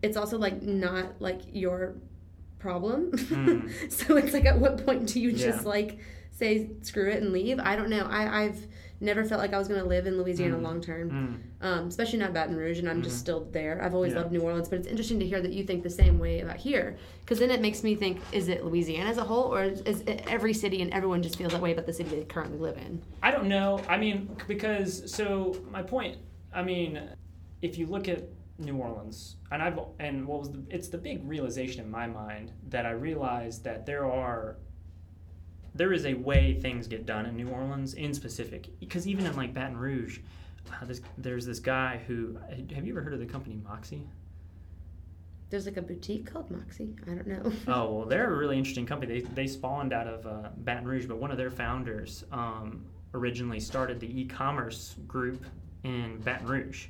it's 0.02 0.16
also 0.16 0.38
like 0.38 0.62
not 0.62 1.20
like 1.20 1.40
your 1.52 1.94
problem. 2.68 3.10
Mm. 3.12 3.92
so 3.92 4.16
it's 4.16 4.32
like 4.32 4.46
at 4.46 4.58
what 4.58 4.84
point 4.86 5.06
do 5.12 5.20
you 5.20 5.32
just 5.32 5.62
Yeah. 5.64 5.68
like 5.76 5.98
say 6.32 6.70
screw 6.80 7.10
it 7.10 7.22
and 7.22 7.30
leave? 7.32 7.60
I 7.60 7.76
don't 7.76 7.90
know. 7.90 8.06
I 8.10 8.44
I've 8.44 8.66
never 9.00 9.22
felt 9.24 9.38
like 9.40 9.52
I 9.52 9.58
was 9.58 9.68
going 9.68 9.80
to 9.80 9.86
live 9.86 10.06
in 10.06 10.16
Louisiana 10.16 10.56
Mm. 10.56 10.62
long 10.62 10.80
term. 10.80 11.10
Mm. 11.60 11.66
Um, 11.66 11.88
especially 11.88 12.20
not 12.20 12.32
Baton 12.32 12.56
Rouge, 12.56 12.78
and 12.78 12.88
I'm 12.88 13.02
just 13.02 13.16
Mhm. 13.16 13.20
still 13.20 13.42
there. 13.52 13.82
I've 13.84 13.94
always 13.94 14.12
Yeah. 14.14 14.20
loved 14.20 14.32
New 14.32 14.40
Orleans, 14.40 14.68
but 14.70 14.78
it's 14.78 14.88
interesting 14.88 15.18
to 15.20 15.26
hear 15.26 15.42
that 15.42 15.52
you 15.52 15.62
think 15.64 15.82
the 15.82 15.90
same 15.90 16.18
way 16.18 16.40
about 16.40 16.56
here, 16.56 16.96
because 17.20 17.38
then 17.38 17.50
it 17.50 17.60
makes 17.60 17.82
me 17.84 17.94
think: 17.96 18.18
is 18.32 18.48
it 18.48 18.64
Louisiana 18.64 19.10
as 19.10 19.18
a 19.18 19.24
whole, 19.24 19.54
or 19.54 19.62
is, 19.64 19.80
is 19.82 20.00
it 20.12 20.22
every 20.26 20.54
city 20.54 20.80
and 20.80 20.90
everyone 20.94 21.22
just 21.22 21.36
feels 21.36 21.52
that 21.52 21.60
way 21.60 21.72
about 21.72 21.84
the 21.84 21.92
city 21.92 22.08
they 22.16 22.24
currently 22.24 22.58
live 22.58 22.78
in? 22.78 23.02
I 23.22 23.30
don't 23.30 23.46
know. 23.48 23.80
I 23.88 23.98
mean, 23.98 24.16
because 24.48 24.90
so 25.12 25.54
my 25.70 25.82
point. 25.82 26.16
I 26.54 26.62
mean, 26.62 26.98
if 27.60 27.76
you 27.78 27.86
look 27.86 28.08
at 28.08 28.22
New 28.58 28.76
Orleans, 28.76 29.36
and 29.50 29.62
I've 29.62 29.78
and 29.98 30.26
what 30.26 30.40
was 30.40 30.52
the 30.52 30.62
it's 30.70 30.88
the 30.88 30.98
big 30.98 31.26
realization 31.28 31.84
in 31.84 31.90
my 31.90 32.06
mind 32.06 32.52
that 32.68 32.86
I 32.86 32.90
realized 32.90 33.64
that 33.64 33.84
there 33.84 34.06
are 34.06 34.56
there 35.74 35.92
is 35.92 36.06
a 36.06 36.14
way 36.14 36.54
things 36.54 36.86
get 36.86 37.04
done 37.04 37.26
in 37.26 37.36
New 37.36 37.48
Orleans 37.48 37.94
in 37.94 38.14
specific 38.14 38.68
because 38.78 39.08
even 39.08 39.26
in 39.26 39.36
like 39.36 39.52
Baton 39.52 39.76
Rouge, 39.76 40.20
uh, 40.72 40.84
this, 40.84 41.00
there's 41.18 41.44
this 41.44 41.58
guy 41.58 42.00
who 42.06 42.38
have 42.74 42.86
you 42.86 42.92
ever 42.92 43.02
heard 43.02 43.12
of 43.12 43.18
the 43.20 43.26
company 43.26 43.58
Moxie? 43.64 44.06
There's 45.50 45.66
like 45.66 45.76
a 45.76 45.82
boutique 45.82 46.32
called 46.32 46.50
Moxie. 46.50 46.94
I 47.06 47.14
don't 47.14 47.26
know. 47.26 47.52
Oh 47.68 47.92
well, 47.92 48.06
they're 48.06 48.32
a 48.32 48.36
really 48.36 48.56
interesting 48.56 48.86
company. 48.86 49.20
They 49.20 49.26
they 49.34 49.46
spawned 49.48 49.92
out 49.92 50.06
of 50.06 50.26
uh, 50.26 50.50
Baton 50.58 50.86
Rouge, 50.86 51.06
but 51.06 51.18
one 51.18 51.30
of 51.30 51.36
their 51.36 51.50
founders 51.50 52.24
um, 52.30 52.84
originally 53.14 53.60
started 53.60 53.98
the 54.00 54.20
e-commerce 54.20 54.96
group 55.06 55.44
in 55.82 56.18
Baton 56.18 56.46
Rouge, 56.46 56.86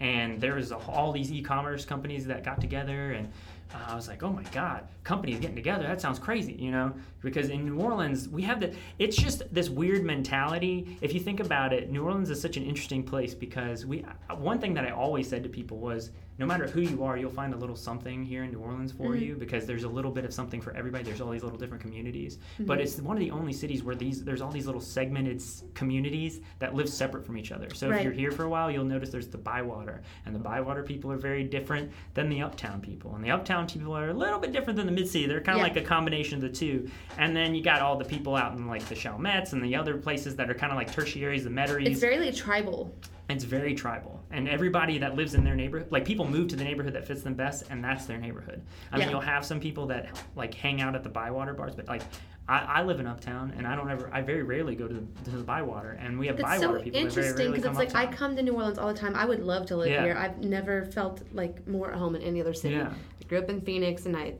and 0.00 0.40
there 0.40 0.54
was 0.54 0.72
all 0.72 1.12
these 1.12 1.32
e-commerce 1.32 1.84
companies 1.84 2.26
that 2.26 2.44
got 2.44 2.60
together, 2.60 3.12
and 3.12 3.32
uh, 3.74 3.78
I 3.92 3.94
was 3.94 4.08
like, 4.08 4.22
oh 4.22 4.32
my 4.32 4.42
god, 4.44 4.86
companies 5.04 5.38
getting 5.40 5.56
together. 5.56 5.84
That 5.84 6.00
sounds 6.00 6.18
crazy, 6.18 6.52
you 6.54 6.70
know? 6.70 6.92
Because 7.20 7.50
in 7.50 7.64
New 7.66 7.80
Orleans, 7.80 8.28
we 8.28 8.42
have 8.42 8.60
the. 8.60 8.74
It's 8.98 9.16
just 9.16 9.42
this 9.52 9.68
weird 9.68 10.04
mentality. 10.04 10.96
If 11.00 11.12
you 11.12 11.20
think 11.20 11.40
about 11.40 11.72
it, 11.72 11.90
New 11.90 12.04
Orleans 12.04 12.30
is 12.30 12.40
such 12.40 12.56
an 12.56 12.64
interesting 12.64 13.02
place 13.02 13.34
because 13.34 13.84
we. 13.84 14.04
One 14.36 14.58
thing 14.60 14.74
that 14.74 14.84
I 14.86 14.90
always 14.90 15.28
said 15.28 15.42
to 15.42 15.48
people 15.48 15.78
was, 15.78 16.10
no 16.38 16.46
matter 16.46 16.68
who 16.68 16.80
you 16.80 17.02
are, 17.02 17.16
you'll 17.16 17.32
find 17.32 17.52
a 17.52 17.56
little 17.56 17.74
something 17.74 18.24
here 18.24 18.44
in 18.44 18.52
New 18.52 18.60
Orleans 18.60 18.92
for 18.92 19.08
Mhm. 19.14 19.20
you 19.20 19.34
because 19.34 19.66
there's 19.66 19.82
a 19.82 19.88
little 19.88 20.12
bit 20.12 20.24
of 20.24 20.32
something 20.32 20.60
for 20.60 20.72
everybody. 20.76 21.02
There's 21.02 21.20
all 21.20 21.30
these 21.30 21.42
little 21.42 21.58
different 21.58 21.82
communities, 21.82 22.38
Mhm. 22.60 22.66
but 22.66 22.80
it's 22.80 23.00
one 23.00 23.16
of 23.16 23.20
the 23.20 23.32
only 23.32 23.52
cities 23.52 23.82
where 23.82 23.96
these 23.96 24.22
there's 24.24 24.40
all 24.40 24.52
these 24.52 24.66
little 24.66 24.80
segmented 24.80 25.42
communities 25.74 26.40
that 26.60 26.74
live 26.76 26.88
separate 26.88 27.24
from 27.26 27.36
each 27.36 27.50
other. 27.50 27.68
So 27.74 27.88
Right. 27.88 27.98
if 27.98 28.04
you're 28.04 28.12
here 28.12 28.30
for 28.30 28.44
a 28.44 28.48
while, 28.48 28.70
you'll 28.70 28.84
notice 28.84 29.10
there's 29.10 29.26
the 29.28 29.38
Bywater, 29.38 30.02
and 30.26 30.34
the 30.34 30.38
Bywater 30.38 30.84
people 30.84 31.10
are 31.10 31.16
very 31.16 31.42
different 31.42 31.90
than 32.14 32.28
the 32.28 32.42
Uptown 32.42 32.80
people, 32.80 33.16
and 33.16 33.24
the 33.24 33.32
Uptown 33.32 33.57
people 33.66 33.92
are 33.96 34.10
a 34.10 34.14
little 34.14 34.38
bit 34.38 34.52
different 34.52 34.76
than 34.76 34.86
the 34.86 34.92
Mid 34.92 35.08
City. 35.08 35.26
They're 35.26 35.40
kind 35.40 35.56
of 35.58 35.66
Yeah. 35.66 35.72
like 35.74 35.76
a 35.76 35.86
combination 35.86 36.36
of 36.36 36.42
the 36.42 36.48
two. 36.48 36.88
And 37.16 37.36
then 37.36 37.54
you 37.54 37.62
got 37.62 37.80
all 37.82 37.96
the 37.96 38.04
people 38.04 38.36
out 38.36 38.52
in 38.52 38.66
like 38.66 38.84
the 38.86 38.94
Chalmettes 38.94 39.52
and 39.52 39.62
the 39.62 39.74
other 39.74 39.96
places 39.96 40.36
that 40.36 40.48
are 40.50 40.54
kind 40.54 40.70
of 40.72 40.76
like 40.76 40.92
tertiaries, 40.92 41.44
the 41.44 41.50
Metairies. 41.50 41.86
It's 41.86 42.00
very 42.00 42.18
like 42.18 42.34
tribal. 42.34 42.94
It's 43.30 43.44
very 43.44 43.74
tribal, 43.74 44.22
and 44.30 44.48
everybody 44.48 44.96
that 45.00 45.14
lives 45.14 45.34
in 45.34 45.44
their 45.44 45.54
neighborhood, 45.54 45.92
like 45.92 46.06
people 46.06 46.26
move 46.26 46.48
to 46.48 46.56
the 46.56 46.64
neighborhood 46.64 46.94
that 46.94 47.06
fits 47.06 47.20
them 47.20 47.34
best, 47.34 47.64
and 47.68 47.84
that's 47.84 48.06
their 48.06 48.16
neighborhood. 48.16 48.62
I 48.90 48.96
mean, 48.98 49.10
you'll 49.10 49.20
have 49.20 49.44
some 49.44 49.60
people 49.60 49.84
that 49.88 50.18
like 50.34 50.54
hang 50.54 50.80
out 50.80 50.94
at 50.94 51.02
the 51.02 51.10
Bywater 51.10 51.52
bars, 51.52 51.74
but 51.74 51.86
like 51.88 52.00
I, 52.48 52.58
I 52.80 52.82
live 52.82 52.98
in 52.98 53.06
Uptown, 53.06 53.52
and 53.58 53.66
I 53.66 53.76
don't 53.76 53.90
ever, 53.90 54.08
I 54.12 54.22
very 54.22 54.42
rarely 54.42 54.74
go 54.74 54.88
to 54.88 54.94
the, 54.94 55.30
to 55.30 55.36
the 55.36 55.42
Bywater, 55.42 55.90
and 56.00 56.18
we 56.18 56.26
have 56.28 56.38
That's 56.38 56.60
Bywater 56.60 56.78
so 56.78 56.82
people 56.84 57.00
interesting 57.00 57.52
because 57.52 57.78
it's 57.78 57.94
like 57.94 57.94
I 57.94 58.10
come 58.10 58.36
to 58.36 58.42
New 58.42 58.54
Orleans 58.54 58.78
all 58.78 58.88
the 58.88 58.98
time. 58.98 59.14
I 59.14 59.26
would 59.26 59.40
love 59.40 59.66
to 59.66 59.76
live 59.76 59.90
Yeah. 59.90 60.02
here. 60.04 60.16
I've 60.16 60.38
never 60.38 60.86
felt 60.86 61.20
like 61.34 61.66
more 61.68 61.90
at 61.92 61.98
home 61.98 62.16
in 62.16 62.22
any 62.22 62.40
other 62.40 62.54
city. 62.54 62.76
Yeah. 62.76 62.90
I 63.20 63.24
grew 63.28 63.38
up 63.38 63.50
in 63.50 63.60
Phoenix, 63.60 64.06
and 64.06 64.16
I, 64.16 64.34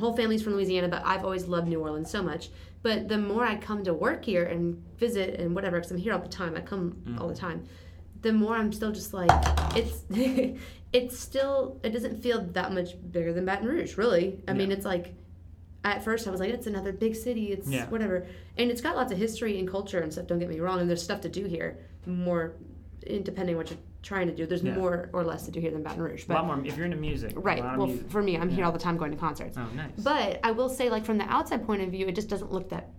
whole 0.00 0.16
family's 0.16 0.42
from 0.42 0.54
Louisiana, 0.54 0.88
but 0.88 1.02
I've 1.04 1.24
always 1.24 1.46
loved 1.46 1.68
New 1.68 1.80
Orleans 1.80 2.10
so 2.10 2.22
much 2.22 2.48
But 2.82 3.06
the 3.08 3.18
more 3.18 3.44
I 3.44 3.56
come 3.56 3.84
to 3.84 3.92
work 3.94 4.24
here 4.24 4.44
and 4.44 4.82
visit 4.98 5.38
and 5.38 5.54
whatever, 5.54 5.76
because 5.76 5.92
I'm 5.92 5.98
here 5.98 6.14
all 6.14 6.18
the 6.20 6.28
time, 6.28 6.56
I 6.56 6.60
come 6.62 6.96
Mm. 7.06 7.20
all 7.20 7.28
the 7.28 7.34
time. 7.34 7.64
The 8.22 8.32
more 8.32 8.56
I'm 8.56 8.72
still 8.72 8.90
just 8.92 9.12
like 9.12 9.30
it's, 9.76 10.04
it's 10.92 11.18
still 11.18 11.78
it 11.82 11.90
doesn't 11.90 12.22
feel 12.22 12.40
that 12.52 12.72
much 12.72 12.90
bigger 13.12 13.32
than 13.34 13.44
Baton 13.44 13.68
Rouge, 13.68 13.96
really. 13.98 14.40
I 14.48 14.52
mean, 14.54 14.72
it's 14.72 14.84
like 14.86 15.14
at 15.84 16.04
first 16.04 16.26
I 16.28 16.30
was 16.30 16.40
like, 16.40 16.50
it's 16.50 16.66
another 16.66 16.92
big 16.92 17.14
city, 17.16 17.52
it's 17.52 17.68
Yeah. 17.68 17.88
whatever, 17.88 18.26
and 18.56 18.70
it's 18.70 18.80
got 18.80 18.96
lots 18.96 19.12
of 19.12 19.18
history 19.18 19.58
and 19.58 19.68
culture 19.68 20.00
and 20.00 20.12
stuff. 20.12 20.26
Don't 20.26 20.38
get 20.38 20.48
me 20.48 20.60
wrong, 20.60 20.80
and 20.80 20.88
there's 20.88 21.02
stuff 21.02 21.20
to 21.22 21.28
do 21.28 21.44
here. 21.44 21.78
More, 22.06 22.52
in- 23.06 23.22
depending 23.22 23.56
what 23.56 23.70
you're 23.70 23.78
trying 24.02 24.28
to 24.28 24.34
do, 24.34 24.46
there's 24.46 24.62
Yeah. 24.62 24.76
more 24.76 25.10
or 25.12 25.24
less 25.24 25.44
to 25.46 25.50
do 25.50 25.60
here 25.60 25.70
than 25.72 25.82
Baton 25.82 26.02
Rouge. 26.02 26.24
a 26.24 26.28
But 26.28 26.34
lot 26.34 26.46
more 26.46 26.64
if 26.66 26.76
you're 26.76 26.84
into 26.86 26.96
music. 26.96 27.32
right, 27.36 27.62
well, 27.62 27.86
music. 27.86 28.10
for 28.10 28.22
me, 28.22 28.36
I'm 28.36 28.48
here 28.48 28.64
all 28.64 28.72
the 28.72 28.78
time 28.78 28.96
going 28.96 29.10
to 29.12 29.16
concerts. 29.16 29.56
oh, 29.58 29.66
nice. 29.74 29.90
But 29.98 30.38
I 30.44 30.52
will 30.52 30.68
say, 30.68 30.88
like 30.90 31.04
from 31.04 31.18
the 31.18 31.24
outside 31.24 31.64
point 31.66 31.82
of 31.82 31.90
view, 31.90 32.06
it 32.06 32.14
just 32.14 32.28
doesn't 32.28 32.52
look 32.52 32.68
that 32.70 32.90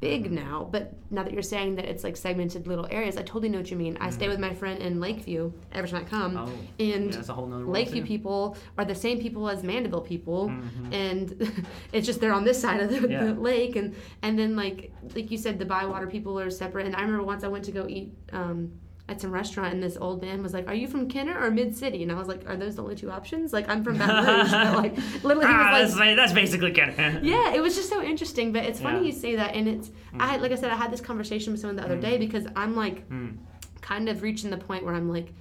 big 0.00 0.30
now. 0.30 0.68
But 0.70 0.92
now 1.10 1.22
that 1.22 1.32
you're 1.32 1.42
saying 1.42 1.76
that 1.76 1.86
it's 1.86 2.04
like 2.04 2.16
segmented 2.16 2.66
little 2.66 2.86
areas, 2.90 3.16
I 3.16 3.22
totally 3.22 3.48
know 3.48 3.58
what 3.58 3.70
you 3.70 3.76
mean. 3.78 3.96
I 4.00 4.10
stay 4.10 4.28
with 4.28 4.38
my 4.38 4.52
friend 4.54 4.80
in 4.82 5.00
Lakeview 5.00 5.52
every 5.72 5.88
time 5.88 6.02
I 6.02 6.08
come, 6.08 6.34
Mm. 6.34 6.48
oh, 6.48 6.52
and 6.84 7.04
yeah, 7.10 7.16
that's 7.16 7.28
a 7.30 7.32
whole 7.32 7.46
world 7.46 7.66
Lakeview 7.66 8.02
too. 8.02 8.06
people 8.06 8.56
are 8.76 8.84
the 8.84 8.94
same 8.94 9.18
people 9.20 9.48
as 9.48 9.62
Mandeville 9.62 10.02
people, 10.02 10.48
Mhm. 10.50 10.92
and 10.92 11.66
it's 11.92 12.06
just 12.06 12.20
they're 12.20 12.34
on 12.34 12.44
this 12.44 12.60
side 12.60 12.80
of 12.80 12.90
the, 12.90 13.08
Yeah. 13.08 13.24
the 13.24 13.34
lake, 13.34 13.76
and 13.76 13.94
and 14.22 14.38
then 14.38 14.54
like 14.54 14.92
like 15.14 15.30
you 15.30 15.38
said, 15.38 15.58
the 15.58 15.64
Bywater 15.64 16.06
people 16.06 16.38
are 16.38 16.50
separate. 16.50 16.86
And 16.86 16.94
I 16.94 17.00
remember 17.02 17.22
once 17.24 17.42
I 17.44 17.48
went 17.48 17.64
to 17.64 17.72
go 17.72 17.86
eat. 17.88 18.12
Um, 18.32 18.72
at 19.08 19.20
some 19.20 19.30
restaurant, 19.30 19.72
and 19.72 19.82
this 19.82 19.96
old 20.00 20.20
man 20.22 20.42
was 20.42 20.52
like, 20.52 20.66
"Are 20.68 20.74
you 20.74 20.88
from 20.88 21.08
Kenner 21.08 21.38
or 21.40 21.50
Mid 21.50 21.76
City?" 21.76 22.02
And 22.02 22.10
I 22.10 22.16
was 22.16 22.26
like, 22.28 22.48
"Are 22.48 22.56
those 22.56 22.74
the 22.76 22.82
only 22.82 22.96
two 22.96 23.10
options?" 23.10 23.52
Like, 23.52 23.68
I'm 23.68 23.84
from 23.84 23.98
Baton 23.98 24.24
Rouge, 24.26 24.50
but 24.50 24.76
like, 24.76 24.96
literally, 25.22 25.46
he 25.46 25.52
Ah, 25.54 25.78
was 25.80 25.96
like, 25.96 26.16
that's, 26.16 26.16
that's 26.16 26.32
basically 26.32 26.72
of. 26.72 27.22
yeah, 27.22 27.54
it 27.54 27.62
was 27.62 27.76
just 27.76 27.88
so 27.88 28.02
interesting. 28.02 28.52
But 28.52 28.64
it's 28.64 28.80
funny 28.80 28.98
Yeah. 29.00 29.06
you 29.06 29.12
say 29.12 29.36
that, 29.36 29.54
and 29.54 29.68
it's 29.68 29.90
I 30.18 30.26
had, 30.26 30.42
like 30.42 30.50
I 30.52 30.56
said, 30.56 30.70
I 30.72 30.76
had 30.76 30.90
this 30.90 31.00
conversation 31.00 31.52
with 31.52 31.60
someone 31.60 31.76
the 31.76 31.84
other 31.84 31.96
day 32.00 32.18
because 32.18 32.46
I'm 32.56 32.74
like 32.74 33.08
Mm. 33.08 33.36
kind 33.80 34.08
of 34.08 34.22
reaching 34.22 34.50
the 34.50 34.58
point 34.58 34.84
where 34.84 34.94
I'm 34.94 35.08
like. 35.10 35.32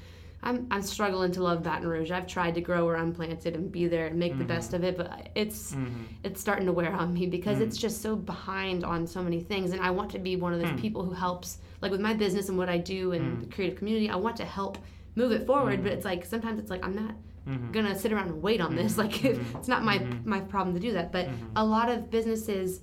I'm, 0.43 0.67
I'm 0.69 0.83
struggling 0.83 1.31
to 1.31 1.41
love 1.41 1.63
Baton 1.63 1.87
Rouge. 1.87 2.11
I've 2.11 2.27
tried 2.27 2.53
to 2.53 2.61
grow 2.61 2.85
where 2.85 2.97
I'm 2.97 3.13
planted 3.15 3.55
and 3.55 3.71
be 3.71 3.87
there 3.87 4.05
and 4.05 4.19
make 4.19 4.37
the 4.37 4.43
best 4.43 4.75
of 4.75 4.83
it, 4.83 4.95
but 4.95 5.29
it's 5.33 5.71
Mm-hmm. 5.73 6.03
it's 6.23 6.39
starting 6.39 6.67
to 6.67 6.71
wear 6.71 6.93
on 6.93 7.15
me 7.15 7.25
because 7.25 7.57
Mm. 7.57 7.61
it's 7.61 7.77
just 7.77 8.03
so 8.03 8.15
behind 8.15 8.83
on 8.83 9.07
so 9.07 9.23
many 9.23 9.39
things. 9.41 9.71
And 9.71 9.81
I 9.81 9.89
want 9.89 10.11
to 10.11 10.19
be 10.19 10.35
one 10.35 10.53
of 10.53 10.59
those 10.59 10.69
Hmm. 10.69 10.77
people 10.77 11.03
who 11.03 11.13
helps, 11.13 11.57
like 11.85 11.91
with 11.91 12.01
my 12.01 12.15
business 12.15 12.49
and 12.49 12.57
what 12.57 12.67
I 12.67 12.79
do 12.79 13.11
and 13.11 13.37
Mm. 13.37 13.39
the 13.41 13.55
creative 13.55 13.77
community. 13.77 14.09
I 14.09 14.15
want 14.15 14.35
to 14.37 14.45
help 14.45 14.79
move 15.15 15.31
it 15.31 15.45
forward, 15.45 15.83
but 15.83 15.91
it's 15.91 16.03
like 16.03 16.25
sometimes 16.25 16.59
it's 16.59 16.71
like 16.71 16.83
I'm 16.83 16.95
not 16.95 17.13
Mhm. 17.47 17.71
gonna 17.71 17.95
sit 17.95 18.11
around 18.11 18.29
and 18.29 18.41
wait 18.41 18.59
on 18.59 18.75
this. 18.75 18.97
Like 18.97 19.11
Mhm. 19.11 19.43
it's 19.59 19.67
not 19.67 19.83
my 19.83 19.99
Mhm. 19.99 20.25
my 20.25 20.39
problem 20.39 20.73
to 20.73 20.81
do 20.81 20.93
that. 20.93 21.11
But 21.11 21.27
Mhm. 21.27 21.33
a 21.55 21.63
lot 21.63 21.89
of 21.89 22.09
businesses 22.09 22.81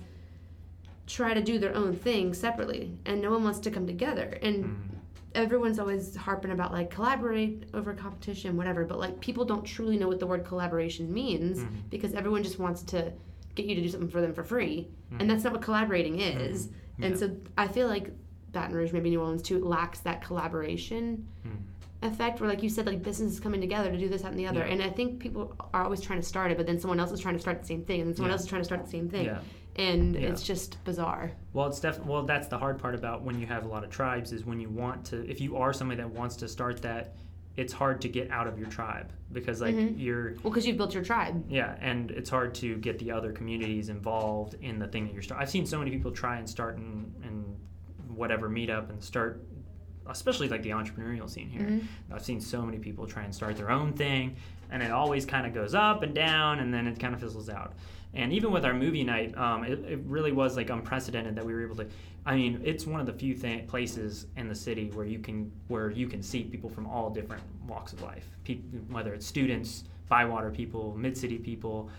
try 1.05 1.33
to 1.33 1.41
do 1.41 1.59
their 1.59 1.75
own 1.75 1.93
thing 1.93 2.33
separately, 2.33 2.97
and 3.05 3.21
no 3.21 3.29
one 3.31 3.43
wants 3.43 3.59
to 3.59 3.69
come 3.71 3.85
together. 3.85 4.37
And 4.41 4.63
Mhm. 4.63 4.75
everyone's 5.35 5.79
always 5.79 6.15
harping 6.15 6.51
about 6.51 6.71
like 6.71 6.89
collaborate 6.89 7.65
over 7.73 7.93
competition, 7.93 8.55
whatever. 8.55 8.85
But 8.85 8.99
like 8.99 9.19
people 9.19 9.43
don't 9.43 9.65
truly 9.65 9.97
know 9.97 10.07
what 10.07 10.19
the 10.21 10.27
word 10.27 10.45
collaboration 10.45 11.13
means 11.13 11.65
because 11.89 12.13
everyone 12.13 12.41
just 12.41 12.57
wants 12.57 12.83
to 12.83 13.11
get 13.55 13.65
you 13.65 13.75
to 13.75 13.81
do 13.81 13.89
something 13.89 14.09
for 14.09 14.21
them 14.21 14.33
for 14.33 14.43
free, 14.45 14.87
and 15.19 15.29
that's 15.29 15.43
not 15.43 15.51
what 15.51 15.61
collaborating 15.61 16.19
is. 16.21 16.69
And 17.01 17.13
Yeah. 17.15 17.19
so 17.19 17.35
I 17.57 17.67
feel 17.67 17.87
like 17.87 18.11
Baton 18.53 18.75
Rouge, 18.75 18.93
maybe 18.93 19.09
New 19.09 19.19
Orleans 19.19 19.41
too, 19.41 19.59
lacks 19.63 19.99
that 20.01 20.21
collaboration 20.23 21.27
Mhm. 21.45 22.07
effect 22.07 22.39
where 22.41 22.49
like 22.49 22.61
you 22.63 22.69
said 22.69 22.85
like 22.85 23.01
businesses 23.01 23.39
coming 23.39 23.61
together 23.61 23.89
to 23.91 23.97
do 23.97 24.07
this 24.09 24.21
that 24.23 24.31
and 24.31 24.39
the 24.39 24.45
other 24.45 24.59
Yeah. 24.59 24.73
and 24.73 24.83
i 24.83 24.89
think 24.89 25.19
people 25.21 25.55
are 25.73 25.83
always 25.85 26.01
trying 26.01 26.19
to 26.19 26.25
start 26.25 26.51
it 26.51 26.57
but 26.57 26.65
then 26.67 26.77
someone 26.77 26.99
else 26.99 27.13
is 27.13 27.21
trying 27.21 27.35
to 27.35 27.39
start 27.39 27.61
the 27.61 27.65
same 27.65 27.85
thing 27.85 28.01
and 28.01 28.09
then 28.09 28.15
someone 28.17 28.29
Yeah. 28.29 28.33
else 28.33 28.41
is 28.43 28.49
trying 28.49 28.59
to 28.59 28.65
start 28.65 28.83
the 28.83 28.89
same 28.89 29.07
thing 29.07 29.23
Yeah. 29.27 29.39
and 29.77 30.17
it's 30.17 30.43
just 30.43 30.83
bizarre 30.83 31.31
Well, 31.53 31.67
it's 31.67 31.79
def- 31.79 32.05
well 32.05 32.23
that's 32.23 32.47
the 32.49 32.57
hard 32.57 32.77
part 32.77 32.93
about 32.93 33.21
when 33.23 33.39
you 33.39 33.45
have 33.45 33.63
a 33.63 33.69
lot 33.69 33.85
of 33.85 33.89
tribes 33.89 34.33
is 34.33 34.45
when 34.45 34.59
you 34.59 34.69
want 34.69 35.05
to 35.05 35.25
if 35.29 35.39
you 35.39 35.55
are 35.55 35.71
somebody 35.71 36.01
that 36.01 36.09
wants 36.09 36.35
to 36.37 36.49
start 36.49 36.81
that 36.81 37.15
it's 37.55 37.71
hard 37.71 38.01
to 38.01 38.09
get 38.09 38.29
out 38.31 38.47
of 38.47 38.59
your 38.59 38.67
tribe 38.67 39.13
because 39.31 39.61
like 39.61 39.73
Mhm. 39.73 39.93
you're 39.97 40.31
well 40.43 40.51
because 40.51 40.67
you've 40.67 40.75
built 40.77 40.93
your 40.93 41.03
tribe 41.05 41.41
yeah 41.47 41.77
and 41.79 42.11
it's 42.11 42.29
hard 42.29 42.53
to 42.55 42.75
get 42.79 42.99
the 42.99 43.11
other 43.11 43.31
communities 43.31 43.87
involved 43.87 44.55
in 44.61 44.77
the 44.77 44.87
thing 44.89 45.05
that 45.05 45.13
you're 45.13 45.21
starting 45.21 45.41
i've 45.41 45.49
seen 45.49 45.65
so 45.65 45.79
many 45.79 45.89
people 45.91 46.11
try 46.11 46.37
and 46.37 46.49
start 46.49 46.75
and, 46.75 47.13
in 47.23 47.55
whatever 48.15 48.49
meetup 48.49 48.89
and 48.89 49.03
start 49.03 49.41
especially 50.07 50.49
like 50.49 50.61
the 50.63 50.69
entrepreneurial 50.71 51.29
scene 51.29 51.49
here. 51.49 51.61
Mhm. 51.61 51.83
i've 52.11 52.23
seen 52.25 52.41
so 52.41 52.61
many 52.61 52.77
people 52.77 53.07
try 53.07 53.23
and 53.23 53.33
start 53.33 53.55
their 53.55 53.71
own 53.71 53.93
thing 53.93 54.35
and 54.69 54.83
it 54.83 54.91
always 54.91 55.25
kind 55.25 55.45
of 55.47 55.53
goes 55.53 55.73
up 55.73 56.03
and 56.03 56.13
down 56.13 56.59
and 56.59 56.73
then 56.73 56.87
it 56.87 56.99
kind 56.99 57.13
of 57.13 57.19
fizzles 57.21 57.47
out. 57.49 57.73
And 58.15 58.31
even 58.33 58.51
with 58.51 58.63
our 58.65 58.73
movie 58.73 59.03
night 59.03 59.35
um, 59.37 59.63
it, 59.63 59.79
it 59.85 59.99
really 60.05 60.31
was 60.33 60.55
like 60.57 60.69
unprecedented 60.69 61.35
that 61.35 61.45
we 61.45 61.53
were 61.53 61.63
able 61.63 61.75
to 61.77 61.87
i 62.25 62.35
mean 62.35 62.61
it's 62.65 62.85
one 62.85 62.99
of 62.99 63.05
the 63.05 63.13
few 63.13 63.33
th- 63.33 63.65
places 63.67 64.27
in 64.35 64.47
the 64.49 64.55
city 64.55 64.91
where 64.93 65.05
you 65.05 65.19
can 65.19 65.51
where 65.69 65.89
you 65.89 66.07
can 66.07 66.21
see 66.21 66.43
people 66.43 66.69
from 66.69 66.85
all 66.85 67.09
different 67.09 67.41
walks 67.67 67.93
of 67.93 68.01
life. 68.01 68.27
People, 68.43 68.79
whether 68.89 69.13
it's 69.13 69.25
students 69.25 69.85
bywater 70.09 70.51
people 70.51 70.93
mid-city 70.97 71.37
people 71.37 71.89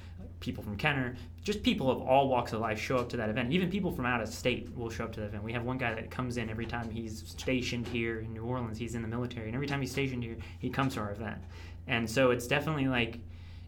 people 0.40 0.62
from 0.62 0.77
kenner 0.77 1.16
just 1.44 1.62
people 1.62 1.90
of 1.90 2.00
all 2.00 2.28
walks 2.28 2.52
of 2.54 2.61
life 2.61 2.80
show 2.80 2.96
up 2.96 3.09
to 3.11 3.18
that 3.18 3.28
event. 3.28 3.52
Even 3.52 3.70
people 3.70 3.92
from 3.92 4.07
out 4.07 4.20
of 4.22 4.28
state 4.28 4.74
will 4.74 4.88
show 4.90 5.04
up 5.04 5.12
to 5.12 5.20
that 5.20 5.26
event. 5.26 5.44
We 5.44 5.52
have 5.52 5.62
one 5.62 5.76
guy 5.78 5.94
that 5.94 6.11
comes 6.11 6.38
in 6.38 6.48
every 6.48 6.66
time 6.66 6.90
he's 6.90 7.22
stationed 7.26 7.87
here 7.87 8.20
in 8.20 8.33
new 8.33 8.42
orleans. 8.44 8.78
He's 8.78 8.94
in 8.94 9.02
the 9.02 9.09
military 9.09 9.46
and 9.46 9.54
every 9.54 9.66
time 9.66 9.80
he's 9.83 9.92
stationed 9.92 10.24
here 10.24 10.38
he 10.59 10.70
comes 10.70 10.94
to 10.94 11.00
our 11.00 11.12
event. 11.12 11.38
And 11.87 12.09
so 12.11 12.30
it's 12.30 12.46
definitely 12.46 12.88
like 12.88 13.20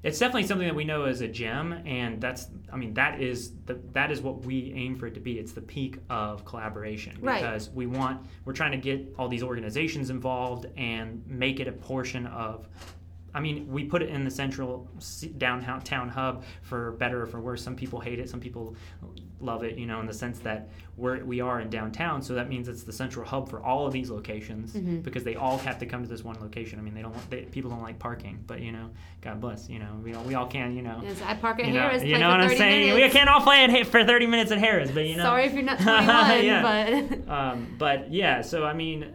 it's 0.03 0.19
definitely 0.19 0.47
something 0.47 0.67
that 0.69 0.75
we 0.75 0.85
know 0.85 1.05
as 1.05 1.21
a 1.21 1.27
gem 1.27 1.73
and 1.85 2.21
that's 2.21 2.47
i 2.73 2.77
mean 2.77 2.95
that 2.95 3.21
is 3.21 3.53
the 3.65 3.75
that 3.93 4.13
is 4.13 4.21
what 4.21 4.45
we 4.45 4.73
aim 4.75 4.97
for 4.97 5.07
it 5.07 5.15
to 5.15 5.21
be. 5.21 5.39
It's 5.39 5.53
the 5.53 5.61
peak 5.63 5.99
of 6.09 6.45
collaboration 6.47 7.17
Right. 7.21 7.43
because 7.43 7.69
we 7.71 7.87
want 7.87 8.27
we're 8.47 8.53
trying 8.55 8.73
to 8.73 8.79
get 8.79 9.15
all 9.19 9.29
these 9.29 9.43
organizations 9.43 10.09
involved 10.09 10.67
and 10.79 11.23
make 11.27 11.61
it 11.61 11.69
a 11.69 11.73
portion 11.73 12.27
of 12.27 12.69
I 13.37 13.41
mean, 13.41 13.69
we 13.69 13.85
put 13.85 14.01
it 14.03 14.09
in 14.09 14.25
the 14.25 14.31
central 14.31 14.89
downtown 15.37 16.09
hub 16.09 16.45
for 16.63 16.93
better 16.93 17.23
or 17.23 17.27
for 17.27 17.39
worse. 17.39 17.63
Some 17.63 17.77
people 17.77 18.01
hate 18.01 18.19
it, 18.19 18.31
some 18.31 18.41
people 18.41 18.75
love 19.41 19.63
it. 19.63 19.77
You 19.77 19.85
know, 19.87 20.01
in 20.01 20.07
the 20.07 20.15
sense 20.15 20.39
that 20.41 20.69
we're 20.97 21.23
we 21.23 21.43
are 21.43 21.61
in 21.61 21.69
downtown, 21.69 22.23
so 22.23 22.33
that 22.35 22.49
means 22.49 22.67
it's 22.67 22.83
the 22.85 22.93
central 22.93 23.27
hub 23.27 23.51
for 23.51 23.61
all 23.63 23.87
of 23.87 23.93
these 23.93 24.09
locations 24.11 24.73
Mhm. 24.73 25.03
because 25.03 25.23
they 25.23 25.35
all 25.37 25.59
have 25.59 25.79
to 25.81 25.87
come 25.87 26.03
to 26.03 26.09
this 26.09 26.25
one 26.25 26.37
location. 26.41 26.79
I 26.79 26.83
mean, 26.83 26.95
they 26.95 27.03
don't 27.03 27.15
they, 27.31 27.43
people 27.43 27.71
don't 27.71 27.83
like 27.83 27.99
parking, 27.99 28.43
but 28.47 28.61
you 28.61 28.73
know, 28.73 28.89
God 29.21 29.39
bless. 29.41 29.69
You 29.69 29.81
know, 29.81 30.01
we 30.03 30.15
all, 30.15 30.25
we 30.25 30.35
all 30.35 30.47
can. 30.47 30.75
You 30.75 30.81
know. 30.83 31.01
Yes, 31.05 31.21
i 31.27 31.35
park 31.35 31.61
at 31.61 31.67
You 31.67 31.75
know, 31.75 31.81
harrah's 31.81 32.05
you 32.05 32.19
know 32.19 32.31
what 32.31 32.41
I'm 32.41 32.57
saying? 32.57 32.95
minutes. 32.95 33.13
We 33.15 33.19
can't 33.19 33.29
all 33.29 33.43
play 33.43 33.65
at, 33.65 33.87
for 33.87 34.03
30 34.05 34.27
minutes 34.27 34.51
at 34.51 34.59
Harrah's, 34.59 34.91
but 34.91 35.07
you 35.07 35.17
know. 35.17 35.25
sorry 35.25 35.45
if 35.45 35.53
you're 35.53 35.63
not 35.63 35.79
21 35.81 36.45
Yeah. 36.45 36.63
but 36.63 37.29
Um, 37.31 37.75
but 37.79 38.11
yeah, 38.11 38.41
so 38.41 38.65
I 38.65 38.73
mean, 38.73 39.03
uh, 39.05 39.09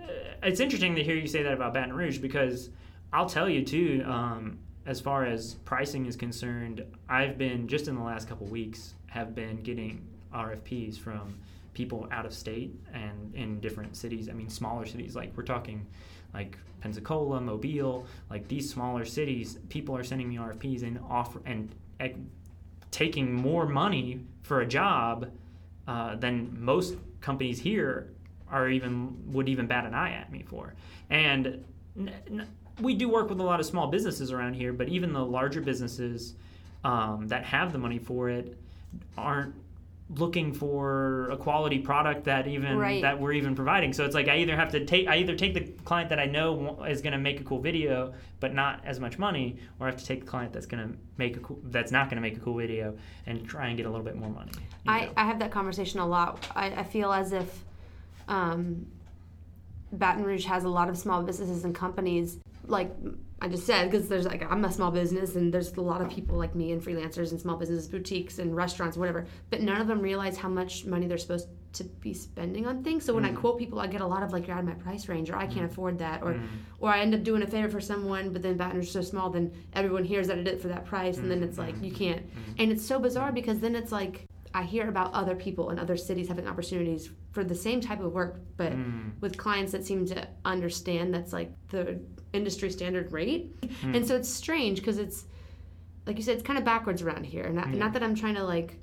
it's 0.43 0.59
interesting 0.59 0.95
to 0.95 1.03
hear 1.03 1.15
you 1.15 1.27
say 1.27 1.41
that 1.43 1.53
about 1.53 1.73
Baton 1.73 1.93
Rouge 1.93 2.19
because 2.19 2.69
I'll 3.13 3.29
tell 3.29 3.49
you 3.49 3.63
too. 3.63 4.03
Um, 4.05 4.59
as 4.85 4.99
far 4.99 5.25
as 5.25 5.55
pricing 5.65 6.05
is 6.05 6.15
concerned, 6.15 6.83
I've 7.07 7.37
been 7.37 7.67
just 7.67 7.87
in 7.87 7.95
the 7.95 8.01
last 8.01 8.27
couple 8.27 8.47
weeks 8.47 8.95
have 9.07 9.35
been 9.35 9.57
getting 9.61 10.07
RFPs 10.33 10.97
from 10.97 11.37
people 11.73 12.07
out 12.11 12.25
of 12.25 12.33
state 12.33 12.73
and 12.93 13.33
in 13.35 13.59
different 13.59 13.95
cities. 13.95 14.29
I 14.29 14.33
mean, 14.33 14.49
smaller 14.49 14.85
cities 14.85 15.15
like 15.15 15.35
we're 15.35 15.43
talking 15.43 15.85
like 16.33 16.57
Pensacola, 16.79 17.39
Mobile, 17.39 18.05
like 18.29 18.47
these 18.47 18.69
smaller 18.69 19.05
cities. 19.05 19.59
People 19.69 19.95
are 19.95 20.03
sending 20.03 20.29
me 20.29 20.37
RFPs 20.37 20.83
and 20.83 20.99
offer 21.09 21.41
and 21.45 21.73
uh, 21.99 22.07
taking 22.89 23.31
more 23.31 23.67
money 23.67 24.25
for 24.41 24.61
a 24.61 24.65
job 24.65 25.29
uh, 25.87 26.15
than 26.15 26.55
most 26.59 26.95
companies 27.19 27.59
here 27.59 28.09
are 28.49 28.67
even 28.69 29.15
would 29.31 29.47
even 29.47 29.67
bat 29.67 29.85
an 29.85 29.93
eye 29.93 30.11
at 30.13 30.31
me 30.31 30.43
for. 30.43 30.73
And 31.09 31.63
n- 31.97 32.11
n- 32.27 32.47
we 32.81 32.95
do 32.95 33.09
work 33.09 33.29
with 33.29 33.39
a 33.39 33.43
lot 33.43 33.59
of 33.59 33.65
small 33.65 33.87
businesses 33.87 34.31
around 34.31 34.55
here, 34.55 34.73
but 34.73 34.89
even 34.89 35.13
the 35.13 35.25
larger 35.25 35.61
businesses 35.61 36.35
um, 36.83 37.27
that 37.27 37.43
have 37.45 37.71
the 37.71 37.77
money 37.77 37.99
for 37.99 38.29
it 38.29 38.57
aren't 39.17 39.55
looking 40.17 40.53
for 40.53 41.29
a 41.29 41.37
quality 41.37 41.79
product 41.79 42.25
that 42.25 42.45
even 42.47 42.77
Right. 42.77 43.01
that 43.01 43.17
we're 43.17 43.31
even 43.31 43.55
providing. 43.55 43.93
So 43.93 44.03
it's 44.03 44.15
like 44.15 44.27
I 44.27 44.37
either 44.37 44.55
have 44.57 44.71
to 44.71 44.85
take 44.85 45.07
I 45.07 45.17
either 45.17 45.35
take 45.35 45.53
the 45.53 45.61
client 45.85 46.09
that 46.09 46.19
I 46.19 46.25
know 46.25 46.83
is 46.83 47.01
going 47.01 47.13
to 47.13 47.19
make 47.19 47.39
a 47.39 47.43
cool 47.45 47.59
video 47.59 48.13
but 48.41 48.53
not 48.53 48.81
as 48.83 48.99
much 48.99 49.17
money, 49.17 49.57
or 49.79 49.87
I 49.87 49.91
have 49.91 49.99
to 49.99 50.05
take 50.05 50.21
the 50.21 50.25
client 50.25 50.51
that's 50.51 50.65
going 50.65 50.85
to 50.85 50.97
make 51.17 51.37
a 51.37 51.39
cool, 51.39 51.59
that's 51.65 51.91
not 51.91 52.09
going 52.09 52.15
to 52.15 52.21
make 52.21 52.35
a 52.35 52.41
cool 52.41 52.57
video 52.57 52.97
and 53.27 53.47
try 53.47 53.67
and 53.67 53.77
get 53.77 53.85
a 53.85 53.89
little 53.89 54.03
bit 54.03 54.15
more 54.15 54.29
money. 54.29 54.51
I, 54.87 55.05
know? 55.05 55.11
I 55.15 55.25
have 55.25 55.39
that 55.39 55.51
conversation 55.51 55.99
a 55.99 56.05
lot. 56.07 56.45
I, 56.55 56.71
I 56.71 56.83
feel 56.83 57.13
as 57.13 57.31
if 57.31 57.63
um, 58.27 58.87
Baton 59.93 60.23
Rouge 60.23 60.45
has 60.45 60.63
a 60.63 60.69
lot 60.69 60.89
of 60.89 60.97
small 60.97 61.21
businesses 61.21 61.63
and 61.63 61.75
companies, 61.75 62.39
like 62.71 62.91
I 63.43 63.47
just 63.47 63.65
said, 63.65 63.89
because 63.89 64.07
there's 64.07 64.25
like 64.25 64.43
I'm 64.49 64.63
a 64.65 64.71
small 64.71 64.91
business 64.91 65.35
and 65.35 65.53
there's 65.53 65.73
a 65.73 65.81
lot 65.81 66.01
of 66.01 66.09
people 66.09 66.37
like 66.37 66.53
me 66.53 66.71
and 66.71 66.81
freelancers 66.81 67.31
and 67.31 67.41
small 67.41 67.57
businesses, 67.57 67.87
boutiques 67.87 68.37
and 68.39 68.55
restaurants, 68.55 68.97
whatever. 68.97 69.25
But 69.49 69.61
none 69.61 69.81
of 69.81 69.87
them 69.87 69.99
realize 69.99 70.37
how 70.37 70.49
much 70.49 70.85
money 70.85 71.07
they're 71.07 71.17
supposed 71.17 71.47
to 71.73 71.83
be 71.83 72.13
spending 72.13 72.67
on 72.67 72.83
things. 72.83 73.03
So 73.03 73.13
when 73.13 73.25
I 73.25 73.31
mm. 73.31 73.37
quote 73.37 73.57
people, 73.57 73.79
I 73.79 73.87
get 73.87 74.01
a 74.01 74.05
lot 74.05 74.21
of 74.23 74.31
like 74.31 74.45
you're 74.45 74.55
out 74.55 74.63
of 74.63 74.69
my 74.69 74.75
price 74.75 75.07
range, 75.07 75.29
or 75.29 75.37
I 75.37 75.47
can't 75.47 75.67
mm. 75.67 75.71
afford 75.71 75.97
that, 75.99 76.21
or 76.21 76.33
mm. 76.33 76.47
or 76.79 76.89
I 76.89 76.99
end 76.99 77.15
up 77.15 77.23
doing 77.23 77.41
a 77.41 77.47
favor 77.47 77.69
for 77.69 77.81
someone, 77.81 78.31
but 78.31 78.41
then 78.41 78.59
is 78.77 78.91
so 78.91 79.01
small, 79.01 79.29
then 79.29 79.51
everyone 79.73 80.03
hears 80.03 80.27
that 80.27 80.37
I 80.37 80.43
did 80.43 80.55
it 80.55 80.61
for 80.61 80.67
that 80.67 80.85
price, 80.85 81.17
and 81.17 81.31
then 81.31 81.41
it's 81.41 81.57
like 81.57 81.75
you 81.81 81.91
can't. 81.91 82.23
And 82.59 82.71
it's 82.71 82.85
so 82.85 82.99
bizarre 82.99 83.31
because 83.31 83.59
then 83.59 83.75
it's 83.75 83.91
like 83.91 84.27
I 84.53 84.63
hear 84.63 84.89
about 84.89 85.13
other 85.13 85.35
people 85.35 85.69
in 85.69 85.79
other 85.79 85.95
cities 85.97 86.27
having 86.27 86.47
opportunities 86.47 87.09
for 87.31 87.43
the 87.43 87.55
same 87.55 87.79
type 87.81 88.01
of 88.01 88.11
work, 88.11 88.41
but 88.57 88.73
Mm. 88.73 89.11
with 89.21 89.37
clients 89.37 89.71
that 89.71 89.85
seem 89.85 90.05
to 90.07 90.27
understand 90.43 91.13
that's 91.13 91.31
like 91.33 91.51
the 91.69 91.99
industry 92.33 92.69
standard 92.69 93.11
rate. 93.13 93.55
And 93.83 94.05
so 94.05 94.15
it's 94.15 94.29
strange 94.29 94.79
because 94.79 94.97
it's 94.97 95.25
like 96.07 96.17
you 96.17 96.23
said, 96.23 96.33
it's 96.33 96.43
kind 96.43 96.57
of 96.57 96.65
backwards 96.65 97.01
around 97.03 97.25
here. 97.25 97.47
Not, 97.49 97.69
Yeah. 97.69 97.77
not 97.77 97.93
that 97.93 98.01
I'm 98.03 98.15
trying 98.15 98.33
to 98.35 98.43
like 98.43 98.75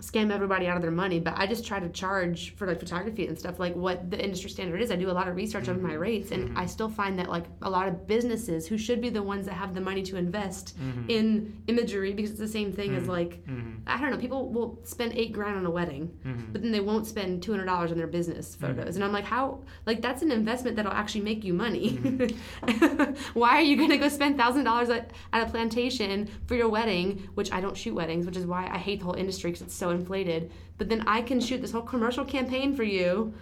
scam 0.00 0.32
everybody 0.32 0.66
out 0.66 0.76
of 0.76 0.82
their 0.82 0.90
money, 0.90 1.20
but 1.20 1.34
I 1.36 1.46
just 1.46 1.66
try 1.66 1.78
to 1.78 1.88
charge 1.90 2.54
for 2.56 2.66
like 2.66 2.78
photography 2.78 3.26
and 3.26 3.38
stuff 3.38 3.58
like 3.58 3.74
what 3.76 4.10
the 4.10 4.22
industry 4.22 4.50
standard 4.50 4.80
is. 4.80 4.90
I 4.90 4.96
do 4.96 5.10
a 5.10 5.12
lot 5.12 5.28
of 5.28 5.36
research 5.36 5.68
on 5.68 5.82
my 5.82 5.90
mm-hmm. 5.90 5.98
rates, 5.98 6.30
and 6.30 6.48
mm-hmm. 6.48 6.58
I 6.58 6.66
still 6.66 6.88
find 6.88 7.18
that 7.18 7.28
like 7.28 7.44
a 7.62 7.70
lot 7.70 7.86
of 7.86 8.06
businesses 8.06 8.66
who 8.66 8.78
should 8.78 9.00
be 9.00 9.10
the 9.10 9.22
ones 9.22 9.46
that 9.46 9.54
have 9.54 9.74
the 9.74 9.80
money 9.80 10.02
to 10.04 10.16
invest 10.16 10.78
mm-hmm. 10.78 11.08
in 11.08 11.62
imagery 11.66 12.12
because 12.12 12.30
it's 12.30 12.40
the 12.40 12.48
same 12.48 12.72
thing 12.72 12.94
as 12.94 13.06
like 13.06 13.42
I 13.86 14.00
don't 14.00 14.10
know, 14.10 14.18
people 14.18 14.50
will 14.50 14.78
spend 14.84 15.12
eight 15.14 15.32
grand 15.32 15.56
on 15.56 15.66
a 15.66 15.70
wedding, 15.70 16.10
but 16.52 16.62
then 16.62 16.72
they 16.72 16.80
won't 16.80 17.06
spend 17.06 17.42
two 17.42 17.52
hundred 17.52 17.66
dollars 17.66 17.92
on 17.92 17.98
their 17.98 18.06
business 18.06 18.54
photos, 18.54 18.96
and 18.96 19.04
I'm 19.04 19.12
like, 19.12 19.24
how 19.24 19.60
like 19.86 20.00
that's 20.00 20.22
an 20.22 20.32
investment 20.32 20.76
that'll 20.76 20.92
actually 20.92 21.22
make 21.22 21.44
you 21.44 21.52
money. 21.52 21.90
Why 23.34 23.50
are 23.50 23.62
you 23.62 23.76
gonna 23.76 23.98
go 23.98 24.08
spend 24.08 24.36
thousand 24.36 24.64
dollars 24.64 24.88
at 24.88 25.10
at 25.32 25.46
a 25.46 25.50
plantation 25.50 26.28
for 26.46 26.54
your 26.54 26.68
wedding? 26.68 27.28
Which 27.34 27.52
I 27.52 27.60
don't 27.60 27.76
shoot 27.76 27.94
weddings, 27.94 28.26
which 28.26 28.36
is 28.36 28.46
why 28.46 28.68
I 28.72 28.78
hate 28.78 29.00
the 29.00 29.04
whole 29.04 29.14
industry 29.14 29.50
because 29.50 29.62
it's 29.62 29.74
so 29.74 29.89
inflated. 29.90 30.50
But 30.78 30.88
then 30.88 31.02
I 31.06 31.22
can 31.22 31.40
shoot 31.40 31.60
this 31.60 31.72
whole 31.72 31.82
commercial 31.82 32.24
campaign 32.24 32.74
for 32.74 32.82
you, 32.84 33.34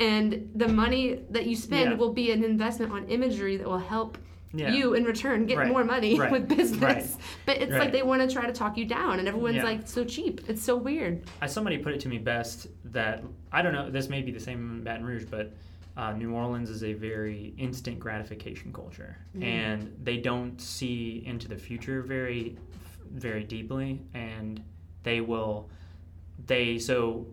and 0.00 0.50
the 0.54 0.68
money 0.68 1.20
that 1.30 1.46
you 1.46 1.54
spend 1.56 1.90
Yeah. 1.90 1.96
will 1.96 2.12
be 2.12 2.30
an 2.32 2.42
investment 2.44 2.92
on 2.92 3.04
imagery 3.08 3.56
that 3.56 3.66
will 3.66 3.78
help. 3.78 4.18
Yeah. 4.54 4.70
You 4.74 4.92
in 4.92 5.04
return 5.04 5.46
get 5.46 5.56
Right. 5.56 5.68
more 5.68 5.82
money 5.82 6.18
Right. 6.18 6.30
with 6.30 6.46
business, 6.46 6.82
Right. 6.82 7.06
but 7.46 7.56
it's 7.62 7.72
like 7.72 7.90
they 7.90 8.02
want 8.02 8.20
to 8.28 8.32
try 8.34 8.46
to 8.46 8.52
talk 8.52 8.76
you 8.76 8.84
down, 8.84 9.18
and 9.18 9.26
everyone's 9.26 9.56
Yeah. 9.56 9.64
like 9.64 9.88
so 9.88 10.04
cheap. 10.04 10.42
It's 10.46 10.62
so 10.62 10.76
weird. 10.76 11.22
I, 11.40 11.46
somebody 11.46 11.78
put 11.78 11.94
it 11.94 12.00
to 12.00 12.08
me 12.10 12.18
best 12.18 12.66
that 12.92 13.24
I 13.50 13.62
don't 13.62 13.72
know. 13.72 13.90
This 13.90 14.10
may 14.10 14.20
be 14.20 14.30
the 14.30 14.40
same 14.40 14.58
in 14.78 14.84
Baton 14.84 15.06
Rouge, 15.06 15.24
but 15.30 15.54
uh, 15.96 16.12
New 16.12 16.32
Orleans 16.34 16.68
is 16.70 16.84
a 16.84 16.92
very 16.94 17.54
instant 17.58 17.98
gratification 17.98 18.72
culture, 18.74 19.16
and 19.40 19.90
they 20.02 20.16
don't 20.18 20.58
see 20.60 21.22
into 21.26 21.48
the 21.48 21.56
future 21.56 22.02
very, 22.02 22.56
very 23.10 23.44
deeply, 23.44 24.00
and 24.14 24.62
they 25.02 25.20
will, 25.20 25.68
they 26.46 26.78
so. 26.78 27.26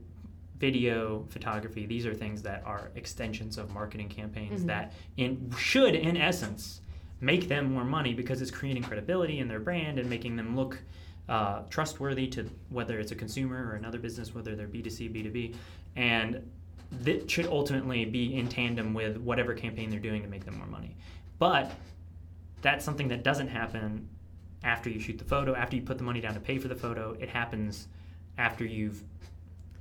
Video, 0.57 1.25
photography, 1.29 1.85
these 1.85 2.05
are 2.05 2.13
things 2.13 2.41
that 2.41 2.61
are 2.65 2.91
extensions 2.95 3.57
of 3.57 3.73
marketing 3.73 4.09
campaigns 4.09 4.65
that 4.65 4.91
in 5.15 5.49
should 5.57 5.95
in 5.95 6.17
essence 6.17 6.81
make 7.21 7.47
them 7.47 7.73
more 7.73 7.83
money 7.83 8.13
because 8.13 8.41
it's 8.41 8.51
creating 8.51 8.83
credibility 8.83 9.39
in 9.39 9.47
their 9.47 9.59
brand 9.59 9.99
and 9.99 10.09
making 10.09 10.35
them 10.35 10.55
look 10.55 10.77
uh, 11.27 11.61
trustworthy 11.69 12.27
to 12.27 12.49
whether 12.69 12.99
it's 12.99 13.11
a 13.11 13.15
consumer 13.15 13.69
or 13.69 13.75
another 13.75 13.99
business, 13.99 14.33
whether 14.33 14.55
they're 14.55 14.67
B2C, 14.67 15.13
B2B. 15.13 15.55
And 15.95 16.49
that 17.03 17.29
should 17.29 17.45
ultimately 17.45 18.05
be 18.05 18.35
in 18.35 18.47
tandem 18.47 18.93
with 18.93 19.17
whatever 19.17 19.53
campaign 19.53 19.89
they're 19.89 19.99
doing 19.99 20.23
to 20.23 20.27
make 20.27 20.43
them 20.43 20.57
more 20.57 20.67
money. 20.67 20.95
But 21.37 21.71
that's 22.61 22.83
something 22.83 23.07
that 23.09 23.23
doesn't 23.23 23.47
happen 23.47 24.09
after 24.63 24.89
you 24.89 24.99
shoot 24.99 25.17
the 25.17 25.23
photo, 25.25 25.55
after 25.55 25.75
you 25.75 25.81
put 25.81 25.97
the 25.97 26.03
money 26.03 26.21
down 26.21 26.33
to 26.33 26.39
pay 26.39 26.57
for 26.57 26.67
the 26.67 26.75
photo. 26.75 27.15
It 27.19 27.29
happens 27.29 27.87
after 28.37 28.65
you've 28.65 29.03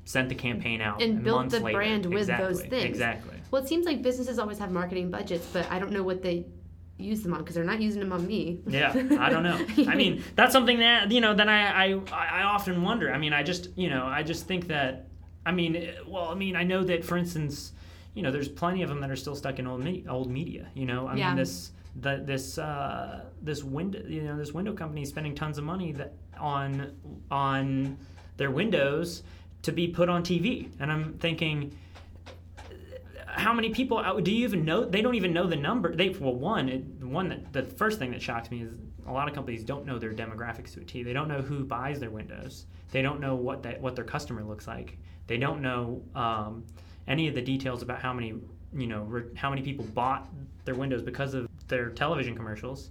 sent 0.05 0.29
the 0.29 0.35
campaign 0.35 0.81
out 0.81 1.03
And 1.03 1.23
built 1.23 1.39
months 1.41 1.55
the 1.59 1.61
later. 1.65 1.77
brand 1.79 2.07
with 2.07 2.27
those 2.29 2.63
things. 2.63 2.85
Exactly. 2.85 3.37
Well, 3.51 3.63
it 3.63 3.69
seems 3.69 3.87
like 3.87 4.03
businesses 4.03 4.39
always 4.39 4.59
have 4.59 4.71
marketing 4.71 5.11
budgets, 5.11 5.47
but 5.53 5.71
I 5.71 5.79
don't 5.79 5.93
know 5.93 6.03
what 6.03 6.23
they 6.23 6.47
use 6.97 7.23
them 7.23 7.33
on 7.35 7.41
because 7.41 7.55
they're 7.55 7.65
not 7.65 7.81
using 7.81 8.01
them 8.01 8.13
on 8.13 8.27
me. 8.27 8.61
Yeah, 8.67 8.91
I 9.21 9.29
don't 9.31 9.43
know. 9.43 9.59
I 9.91 9.95
mean, 9.95 10.23
that's 10.35 10.53
something 10.53 10.79
that 10.81 11.11
you 11.13 11.21
know. 11.21 11.35
Then 11.35 11.49
I, 11.49 11.91
I 11.93 12.01
I 12.13 12.43
often 12.43 12.83
wonder. 12.83 13.13
I 13.13 13.19
mean, 13.19 13.33
I 13.33 13.43
just 13.43 13.69
you 13.77 13.91
know 13.91 14.05
I 14.07 14.23
just 14.23 14.47
think 14.47 14.69
that. 14.69 15.07
I 15.47 15.53
mean, 15.53 15.77
eh, 15.77 15.93
well, 16.07 16.29
I 16.29 16.35
mean, 16.35 16.57
I 16.57 16.65
know 16.65 16.83
that 16.85 17.05
for 17.05 17.17
instance, 17.17 17.73
you 18.15 18.23
know, 18.23 18.31
there's 18.31 18.49
plenty 18.49 18.83
of 18.83 18.89
them 18.91 19.01
that 19.01 19.11
are 19.11 19.17
still 19.17 19.37
stuck 19.37 19.59
in 19.59 19.67
old 19.67 19.83
me- 19.83 20.05
old 20.09 20.31
media. 20.31 20.69
You 20.75 20.87
know, 20.87 21.07
I 21.07 21.15
Yeah. 21.17 21.29
mean 21.29 21.37
this 21.37 21.71
this 22.01 22.59
uh, 22.59 23.25
this 23.43 23.63
window 23.63 24.03
you 24.07 24.23
know 24.23 24.37
this 24.37 24.53
window 24.53 24.73
company 24.73 25.03
is 25.03 25.09
spending 25.09 25.35
tons 25.35 25.59
of 25.59 25.65
money 25.65 25.93
that 25.93 26.15
on 26.39 26.93
on 27.31 27.99
their 28.37 28.51
windows 28.51 29.23
to 29.63 29.73
be 29.73 29.89
put 29.89 30.09
on 30.09 30.23
TV, 30.23 30.71
and 30.79 30.91
I'm 30.93 31.15
thinking 31.19 31.77
how 33.27 33.53
many 33.53 33.71
people 33.71 34.03
do 34.21 34.33
you 34.33 34.45
even 34.45 34.65
know 34.65 34.85
they 34.85 35.03
don't 35.03 35.15
even 35.15 35.33
know 35.33 35.47
the 35.47 35.57
number 35.57 35.95
they 35.95 36.09
well 36.11 36.35
one 36.35 36.69
it, 36.69 36.85
one 37.05 37.29
that 37.29 37.53
the 37.53 37.63
first 37.63 37.99
thing 37.99 38.11
that 38.11 38.23
shocks 38.23 38.51
me 38.51 38.63
is 38.63 38.75
a 39.07 39.13
lot 39.13 39.29
of 39.29 39.35
companies 39.35 39.65
don't 39.65 39.87
know 39.87 39.99
their 39.99 40.13
demographics 40.13 40.75
to 40.75 40.81
a 40.81 40.85
T. 40.85 41.03
They 41.03 41.13
don't 41.13 41.29
know 41.29 41.41
who 41.41 41.65
buys 41.65 41.99
their 41.99 42.11
windows. 42.11 42.67
They 42.91 43.01
don't 43.01 43.21
know 43.21 43.35
what 43.35 43.63
that 43.63 43.81
what 43.81 43.97
their 43.97 44.05
customer 44.05 44.45
looks 44.45 44.67
like. 44.67 44.99
They 45.27 45.39
don't 45.39 45.63
know 45.63 46.03
um, 46.15 46.65
any 47.07 47.29
of 47.29 47.35
the 47.35 47.43
details 47.43 47.83
about 47.83 48.01
how 48.01 48.13
many 48.13 48.35
you 48.75 48.87
know 48.87 49.03
re, 49.03 49.25
how 49.35 49.51
many 49.51 49.63
people 49.63 49.85
bought 49.87 50.29
their 50.65 50.75
windows 50.75 51.03
because 51.03 51.35
of 51.35 51.49
their 51.69 51.91
television 51.91 52.35
commercials, 52.35 52.91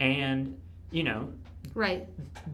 and 0.00 0.58
you 0.90 1.02
know 1.02 1.32
Right. 1.74 2.06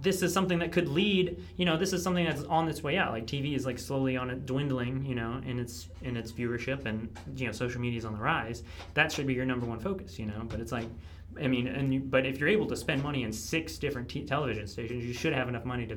this 0.02 0.22
is 0.22 0.32
something 0.32 0.60
that 0.60 0.70
could 0.72 0.88
lead 0.88 1.42
you 1.56 1.64
know 1.66 1.76
this 1.76 1.92
is 1.92 2.02
something 2.02 2.24
that's 2.24 2.44
on 2.44 2.68
its 2.68 2.82
way 2.82 2.96
out. 2.96 3.12
Like 3.12 3.26
tv 3.26 3.54
is 3.56 3.66
like 3.66 3.78
slowly 3.78 4.16
on 4.16 4.30
it 4.30 4.46
dwindling 4.46 5.04
you 5.04 5.14
know 5.14 5.40
in 5.44 5.58
its 5.58 5.88
in 6.02 6.16
its 6.16 6.32
viewership 6.32 6.84
and 6.86 7.08
you 7.36 7.46
know 7.46 7.52
social 7.52 7.80
media 7.80 7.98
is 7.98 8.04
on 8.04 8.12
the 8.14 8.20
rise. 8.20 8.62
That 8.94 9.10
should 9.12 9.26
be 9.26 9.34
your 9.34 9.44
number 9.44 9.66
one 9.66 9.80
focus 9.80 10.18
you 10.18 10.26
know? 10.26 10.42
But 10.48 10.60
it's 10.60 10.72
like 10.72 10.86
i 11.40 11.46
mean 11.46 11.68
and 11.68 11.94
you, 11.94 12.00
but 12.00 12.26
if 12.26 12.40
you're 12.40 12.48
able 12.48 12.66
to 12.66 12.76
spend 12.76 13.02
money 13.04 13.22
in 13.22 13.32
six 13.32 13.78
different 13.78 14.08
t- 14.08 14.24
television 14.24 14.66
stations 14.66 15.04
you 15.04 15.12
should 15.12 15.32
have 15.32 15.48
enough 15.48 15.64
money 15.64 15.86
to 15.86 15.96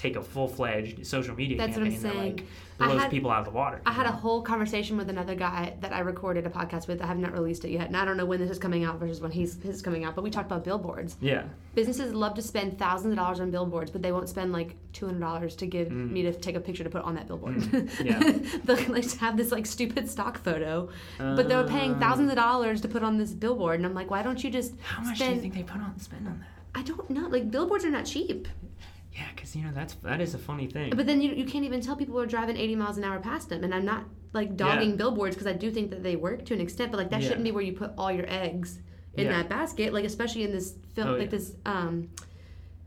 take 0.00 0.16
a 0.16 0.22
full-fledged 0.22 1.06
social 1.06 1.34
media 1.34 1.58
That's 1.58 1.76
campaign 1.76 2.00
that 2.00 2.16
like 2.16 2.44
blows 2.78 3.02
had- 3.02 3.10
people 3.10 3.30
out 3.30 3.40
of 3.40 3.44
the 3.44 3.50
water 3.50 3.82
I 3.84 3.92
had 3.92 4.06
a 4.06 4.10
whole 4.10 4.40
conversation 4.40 4.96
with 4.96 5.10
another 5.10 5.34
guy 5.34 5.74
that 5.82 5.92
I 5.92 6.00
recorded 6.00 6.46
a 6.46 6.48
podcast 6.48 6.88
with. 6.88 7.02
I 7.02 7.06
have 7.06 7.18
not 7.18 7.32
released 7.34 7.66
it 7.66 7.70
yet, 7.70 7.88
and 7.88 7.96
I 7.96 8.06
don't 8.06 8.16
know 8.16 8.24
when 8.24 8.40
this 8.40 8.50
is 8.50 8.58
coming 8.58 8.82
out 8.82 8.98
versus 8.98 9.20
when 9.20 9.30
he's 9.30 9.60
his 9.62 9.76
is 9.76 9.82
coming 9.82 10.04
out. 10.06 10.14
But 10.14 10.24
we 10.24 10.30
talked 10.30 10.46
about 10.50 10.64
billboards. 10.64 11.16
yeah 11.20 11.42
Businesses 11.74 12.14
love 12.14 12.32
to 12.34 12.42
spend 12.42 12.78
thousands 12.78 13.12
of 13.12 13.18
dollars 13.18 13.40
on 13.40 13.50
billboards, 13.50 13.90
but 13.90 14.00
they 14.00 14.10
won't 14.10 14.28
spend 14.30 14.52
like 14.52 14.74
two 14.94 15.04
hundred 15.04 15.20
dollars 15.20 15.54
to 15.56 15.66
give 15.66 15.90
me 15.92 16.22
to 16.22 16.32
take 16.32 16.56
a 16.56 16.60
picture 16.60 16.82
to 16.84 16.88
put 16.90 17.02
on 17.02 17.14
that 17.16 17.26
billboard. 17.26 17.56
Mm. 17.56 18.04
yeah. 18.10 18.58
They'll 18.64 18.92
like 18.94 19.10
have 19.18 19.36
this 19.36 19.52
like 19.52 19.66
stupid 19.66 20.08
stock 20.08 20.38
photo, 20.42 20.88
but 21.18 21.46
they're 21.48 21.64
paying 21.68 21.94
Uh. 21.96 21.98
thousands 22.00 22.30
of 22.30 22.36
dollars 22.36 22.80
to 22.80 22.88
put 22.88 23.02
on 23.02 23.18
this 23.18 23.32
billboard, 23.32 23.76
and 23.80 23.84
I'm 23.86 23.94
like, 23.94 24.10
why 24.10 24.22
don't 24.22 24.42
you 24.42 24.48
just 24.50 24.72
how 24.82 25.02
much 25.02 25.16
spend? 25.18 25.30
do 25.32 25.34
you 25.36 25.40
think 25.42 25.54
they 25.54 25.62
put 25.62 25.82
on 25.82 25.98
spend 26.00 26.26
on 26.26 26.38
that 26.40 26.48
I 26.80 26.82
don't 26.82 27.10
know. 27.10 27.26
Like 27.28 27.50
billboards 27.50 27.84
are 27.84 27.90
not 27.90 28.06
cheap, 28.06 28.48
yeah 29.14 29.24
because 29.34 29.56
you 29.56 29.62
know 29.64 29.70
that's 29.74 29.94
that 29.94 30.20
is 30.20 30.34
a 30.34 30.38
funny 30.38 30.66
thing 30.66 30.94
but 30.94 31.04
then 31.06 31.20
you, 31.20 31.32
you 31.32 31.44
can't 31.44 31.64
even 31.64 31.80
tell 31.80 31.96
people 31.96 32.14
who 32.14 32.20
are 32.20 32.26
driving 32.26 32.56
80 32.56 32.76
miles 32.76 32.96
an 32.98 33.04
hour 33.04 33.18
past 33.18 33.48
them. 33.48 33.64
And 33.64 33.74
I'm 33.74 33.84
not 33.84 34.04
like 34.32 34.56
dogging 34.56 34.90
Yeah. 34.90 34.96
billboards 34.96 35.34
because 35.34 35.48
I 35.48 35.52
do 35.52 35.70
think 35.70 35.90
that 35.90 36.02
they 36.02 36.14
work 36.16 36.44
to 36.46 36.54
an 36.54 36.60
extent, 36.60 36.92
but 36.92 36.98
like 36.98 37.10
that 37.10 37.20
Yeah. 37.22 37.28
shouldn't 37.28 37.44
be 37.44 37.50
where 37.50 37.62
you 37.64 37.72
put 37.72 37.90
all 37.98 38.12
your 38.12 38.26
eggs 38.28 38.78
in 39.14 39.24
Yeah. 39.26 39.32
that 39.38 39.48
basket. 39.48 39.92
Like 39.92 40.04
especially 40.04 40.44
in 40.44 40.52
this 40.52 40.74
film, 40.94 41.08
Oh, 41.08 41.16
like 41.16 41.30
this 41.30 41.54
um, 41.66 42.08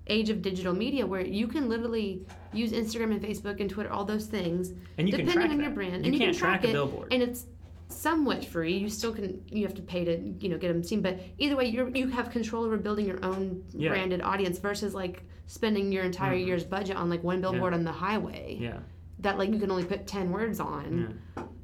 age 0.07 0.29
of 0.29 0.41
digital 0.41 0.73
media 0.73 1.05
where 1.05 1.25
you 1.25 1.47
can 1.47 1.67
literally 1.69 2.25
use 2.53 2.71
Instagram 2.71 3.11
and 3.11 3.21
Facebook 3.21 3.59
and 3.59 3.69
Twitter, 3.69 3.91
all 3.91 4.05
those 4.05 4.25
things, 4.27 4.71
And 4.97 5.09
you 5.09 5.17
depending 5.17 5.51
on 5.51 5.59
your 5.59 5.71
brand. 5.71 6.05
You 6.05 6.11
and 6.11 6.13
you 6.13 6.19
can't 6.19 6.31
can 6.31 6.39
track, 6.39 6.61
track 6.61 6.65
a 6.65 6.69
it, 6.69 6.73
billboard. 6.73 7.13
and 7.13 7.21
it's 7.23 7.45
somewhat 7.93 8.43
free. 8.45 8.75
You 8.77 8.89
still 8.89 9.13
can. 9.13 9.43
You 9.49 9.63
have 9.65 9.75
to 9.75 9.81
pay 9.81 10.03
to 10.05 10.17
you 10.39 10.49
know 10.49 10.57
get 10.57 10.69
them 10.69 10.83
seen, 10.83 11.01
but 11.01 11.19
either 11.37 11.55
way, 11.55 11.65
you 11.65 11.89
you 11.93 12.07
have 12.09 12.29
control 12.31 12.63
over 12.65 12.77
building 12.77 13.05
your 13.05 13.23
own 13.23 13.63
Yeah. 13.71 13.89
branded 13.89 14.21
audience 14.21 14.59
versus 14.59 14.93
like 14.93 15.23
spending 15.47 15.91
your 15.91 16.03
entire 16.03 16.35
Mhm. 16.35 16.45
year's 16.47 16.63
budget 16.63 16.95
on 16.95 17.09
like 17.09 17.23
one 17.23 17.41
billboard 17.41 17.73
on 17.73 17.83
the 17.83 17.91
highway 17.91 18.57
yeah 18.59 18.79
that 19.19 19.37
like 19.37 19.51
you 19.51 19.59
can 19.59 19.69
only 19.69 19.83
put 19.83 20.07
10 20.07 20.31
words 20.31 20.59
on 20.59 21.19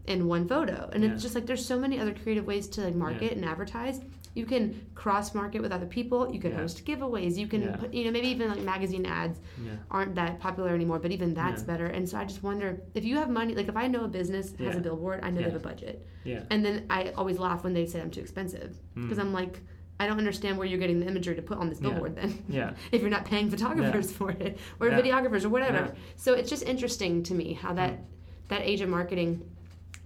in 0.06 0.28
one 0.28 0.48
photo 0.48 0.90
and 0.94 1.02
Yeah. 1.04 1.14
it's 1.14 1.24
just 1.24 1.34
like 1.34 1.46
there's 1.46 1.66
so 1.66 1.80
many 1.80 1.98
other 2.00 2.14
creative 2.14 2.46
ways 2.46 2.68
to 2.70 2.82
like 2.82 2.96
market 2.96 3.32
Yeah. 3.32 3.38
and 3.38 3.46
advertise 3.46 4.02
you 4.40 4.46
can 4.46 4.64
cross 4.96 5.28
market 5.36 5.62
with 5.62 5.72
other 5.78 5.86
people 5.98 6.20
you 6.36 6.40
can 6.46 6.52
Yeah. 6.52 6.62
host 6.62 6.78
giveaways 6.90 7.34
you 7.44 7.48
can 7.54 7.62
Yeah. 7.64 7.76
put 7.82 7.94
you 7.94 8.04
know 8.06 8.12
maybe 8.18 8.30
even 8.36 8.48
like 8.54 8.62
magazine 8.74 9.06
ads 9.06 9.38
yeah 9.68 9.74
aren't 9.96 10.16
that 10.22 10.40
popular 10.46 10.72
anymore 10.80 11.00
but 11.06 11.12
even 11.18 11.30
that's 11.42 11.62
Yeah. 11.62 11.72
better 11.72 11.88
and 11.96 12.04
so 12.10 12.18
i 12.22 12.24
just 12.32 12.42
wonder 12.50 12.68
if 13.00 13.04
you 13.10 13.16
have 13.22 13.30
money 13.40 13.54
like 13.60 13.68
if 13.74 13.78
i 13.84 13.86
know 13.94 14.04
a 14.10 14.12
business 14.20 14.48
has 14.66 14.74
Yeah. 14.76 14.82
a 14.82 14.84
billboard 14.88 15.20
i 15.26 15.30
know 15.30 15.38
they 15.42 15.50
have 15.52 15.62
a 15.66 15.68
budget 15.72 15.96
yeah 16.32 16.44
and 16.52 16.60
then 16.66 16.76
i 16.98 17.00
always 17.20 17.38
laugh 17.48 17.64
when 17.66 17.74
they 17.78 17.86
say 17.92 17.98
i'm 18.04 18.12
too 18.18 18.22
expensive 18.28 18.72
because 18.96 19.18
Mm. 19.20 19.22
i'm 19.24 19.34
like 19.42 19.56
i 20.02 20.08
don't 20.08 20.20
understand 20.26 20.54
where 20.58 20.68
you're 20.70 20.80
getting 20.86 21.00
the 21.04 21.08
imagery 21.14 21.36
to 21.42 21.46
put 21.52 21.58
on 21.62 21.68
this 21.72 21.80
Yeah. 21.82 21.90
billboard 21.90 22.14
then 22.20 22.32
yeah 22.48 22.70
if 22.94 23.02
you're 23.02 23.16
not 23.18 23.26
paying 23.34 23.48
photographers 23.56 24.08
for 24.20 24.30
it 24.32 24.58
or 24.80 24.88
Yeah. 24.88 25.00
videographers 25.02 25.44
or 25.48 25.50
whatever. 25.58 25.84
Yeah. 25.86 25.92
So 26.16 26.30
it's 26.40 26.50
just 26.56 26.64
interesting 26.74 27.14
to 27.30 27.34
me 27.42 27.48
how 27.64 27.74
that 27.82 27.94
that 28.52 28.62
age 28.72 28.82
of 28.86 28.90
marketing 29.00 29.32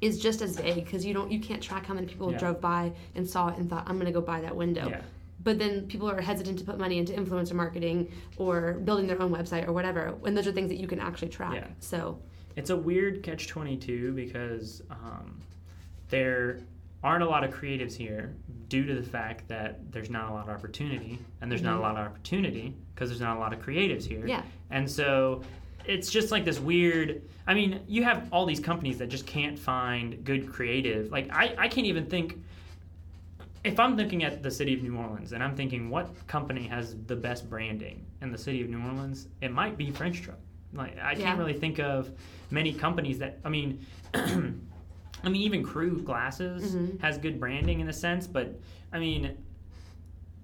is 0.03 0.19
just 0.19 0.41
as 0.41 0.57
vague 0.57 0.75
because 0.83 1.05
you 1.05 1.13
don't 1.13 1.31
you 1.31 1.39
can't 1.39 1.61
track 1.61 1.85
how 1.85 1.93
many 1.93 2.07
people 2.07 2.31
Yeah. 2.31 2.37
drove 2.37 2.59
by 2.61 2.91
and 3.15 3.27
saw 3.27 3.47
it 3.49 3.57
and 3.57 3.69
thought 3.69 3.83
I'm 3.87 3.95
going 3.95 4.05
to 4.13 4.17
go 4.19 4.21
buy 4.21 4.41
that 4.41 4.55
window. 4.55 4.87
yeah 4.89 5.01
But 5.43 5.59
then 5.59 5.87
people 5.87 6.09
are 6.09 6.21
hesitant 6.21 6.59
to 6.59 6.65
put 6.65 6.77
money 6.77 6.97
into 6.97 7.13
influencer 7.13 7.53
marketing 7.53 8.11
or 8.37 8.73
building 8.87 9.07
their 9.07 9.21
own 9.21 9.31
website 9.31 9.67
or 9.67 9.73
whatever. 9.73 10.01
And 10.25 10.35
those 10.37 10.47
are 10.47 10.51
things 10.51 10.69
that 10.69 10.77
you 10.83 10.87
can 10.87 10.99
actually 10.99 11.29
track. 11.29 11.55
Yeah. 11.55 11.67
So 11.79 12.19
it's 12.55 12.69
a 12.69 12.75
weird 12.77 13.23
catch 13.23 13.47
22 13.47 14.13
because 14.13 14.81
um, 14.91 15.41
there 16.09 16.59
aren't 17.03 17.23
a 17.23 17.27
lot 17.27 17.43
of 17.43 17.51
creatives 17.53 17.93
here 17.95 18.33
due 18.69 18.85
to 18.85 18.93
the 18.95 19.03
fact 19.03 19.47
that 19.49 19.91
there's 19.91 20.09
not 20.09 20.29
a 20.31 20.33
lot 20.33 20.47
of 20.47 20.55
opportunity 20.55 21.19
and 21.41 21.51
there's 21.51 21.61
not 21.61 21.77
a 21.77 21.81
lot 21.81 21.95
of 21.97 22.05
opportunity 22.07 22.73
because 22.93 23.09
there's 23.09 23.21
not 23.21 23.35
a 23.37 23.39
lot 23.39 23.51
of 23.53 23.59
creatives 23.59 24.05
here 24.05 24.19
Mm-hmm. 24.19 24.29
yeah, 24.29 24.43
and 24.71 24.89
so 24.89 25.41
it's 25.85 26.09
just 26.09 26.31
like 26.31 26.45
this 26.45 26.59
weird. 26.59 27.21
I 27.45 27.53
mean, 27.53 27.81
you 27.87 28.03
have 28.03 28.29
all 28.31 28.45
these 28.45 28.59
companies 28.59 28.97
that 28.99 29.07
just 29.07 29.25
can't 29.27 29.59
find 29.59 30.23
good 30.23 30.51
creative. 30.51 31.11
Like 31.11 31.29
I, 31.31 31.53
I 31.57 31.67
can't 31.67 31.87
even 31.87 32.05
think. 32.05 32.37
If 33.63 33.79
I'm 33.79 33.95
looking 33.95 34.25
at 34.25 34.43
the 34.43 34.51
city 34.51 34.73
of 34.73 34.83
New 34.83 34.97
Orleans 34.97 35.31
and 35.31 35.41
I'm 35.41 35.55
thinking 35.55 35.89
what 35.89 36.09
company 36.27 36.67
has 36.67 36.97
the 37.07 37.15
best 37.15 37.49
branding 37.49 38.05
in 38.21 38.29
the 38.29 38.37
city 38.37 38.61
of 38.61 38.69
New 38.69 38.81
Orleans, 38.81 39.27
it 39.41 39.51
might 39.53 39.77
be 39.77 39.89
French 39.89 40.21
Truck. 40.21 40.37
Like 40.73 40.97
I 40.99 41.11
Yeah. 41.13 41.23
can't 41.27 41.39
really 41.39 41.53
think 41.53 41.79
of 41.79 42.11
many 42.51 42.73
companies 42.73 43.19
that. 43.19 43.39
I 43.45 43.49
mean. 43.49 43.85
I 45.25 45.29
mean, 45.29 45.41
even 45.43 45.63
Krewe 45.65 46.03
Glasses 46.03 46.75
Mhm. 46.75 46.99
has 46.99 47.17
good 47.17 47.39
branding 47.39 47.79
in 47.79 47.87
a 47.87 47.93
sense, 47.93 48.27
but 48.27 48.59
I 48.91 48.99
mean, 48.99 49.37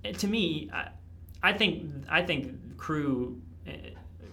to 0.05 0.25
me, 0.27 0.69
I, 0.71 0.87
I 1.43 1.51
think 1.51 1.91
I 2.09 2.21
think 2.21 2.77
Krewe 2.77 3.37
eh, 3.67 3.89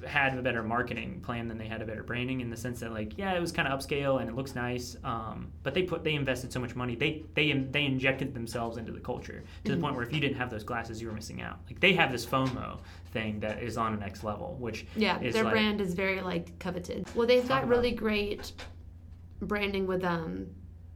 had 0.07 0.37
a 0.37 0.43
better 0.43 0.63
marketing 0.63 1.21
plan 1.21 1.49
than 1.49 1.59
they 1.59 1.67
had 1.67 1.83
a 1.83 1.85
better 1.85 2.03
branding 2.03 2.41
in 2.41 2.51
the 2.51 2.57
sense 2.57 2.81
that 2.81 2.93
like 2.93 3.17
yeah, 3.19 3.33
it 3.35 3.41
was 3.41 3.53
kind 3.53 3.69
of 3.69 3.79
upscale 3.79 4.21
and 4.21 4.29
it 4.29 4.37
looks 4.37 4.55
nice, 4.55 4.97
um, 5.05 5.53
but 5.63 5.75
they 5.75 5.83
put 5.83 6.05
they 6.05 6.15
invested 6.15 6.53
so 6.53 6.61
much 6.61 6.75
money 6.75 6.95
they 6.95 7.25
they 7.35 7.53
they 7.53 7.85
injected 7.85 8.35
themselves 8.35 8.77
into 8.77 8.93
the 8.93 9.01
culture 9.01 9.43
to 9.65 9.75
the 9.75 9.81
point 9.81 9.95
where 9.95 10.05
if 10.05 10.13
you 10.13 10.21
didn't 10.21 10.37
have 10.37 10.51
those 10.51 10.65
glasses, 10.65 11.01
you 11.01 11.09
were 11.09 11.15
missing 11.15 11.43
out. 11.43 11.59
Like 11.67 11.81
they 11.81 11.93
have 11.95 12.13
this 12.13 12.25
FOMO 12.25 12.79
thing 13.13 13.41
that 13.41 13.63
is 13.63 13.77
on 13.77 13.95
a 13.95 13.97
next 13.97 14.25
level, 14.25 14.57
which 14.59 14.87
Yeah, 14.97 15.21
is 15.21 15.35
their 15.35 15.45
like, 15.45 15.53
brand 15.53 15.81
is 15.81 15.95
very 15.95 16.21
like 16.21 16.59
coveted. 16.59 17.07
Well, 17.15 17.27
they've 17.27 17.47
got 17.49 17.69
really 17.69 17.93
great 17.93 18.53
branding 19.41 19.87
with 19.87 20.05
um 20.05 20.47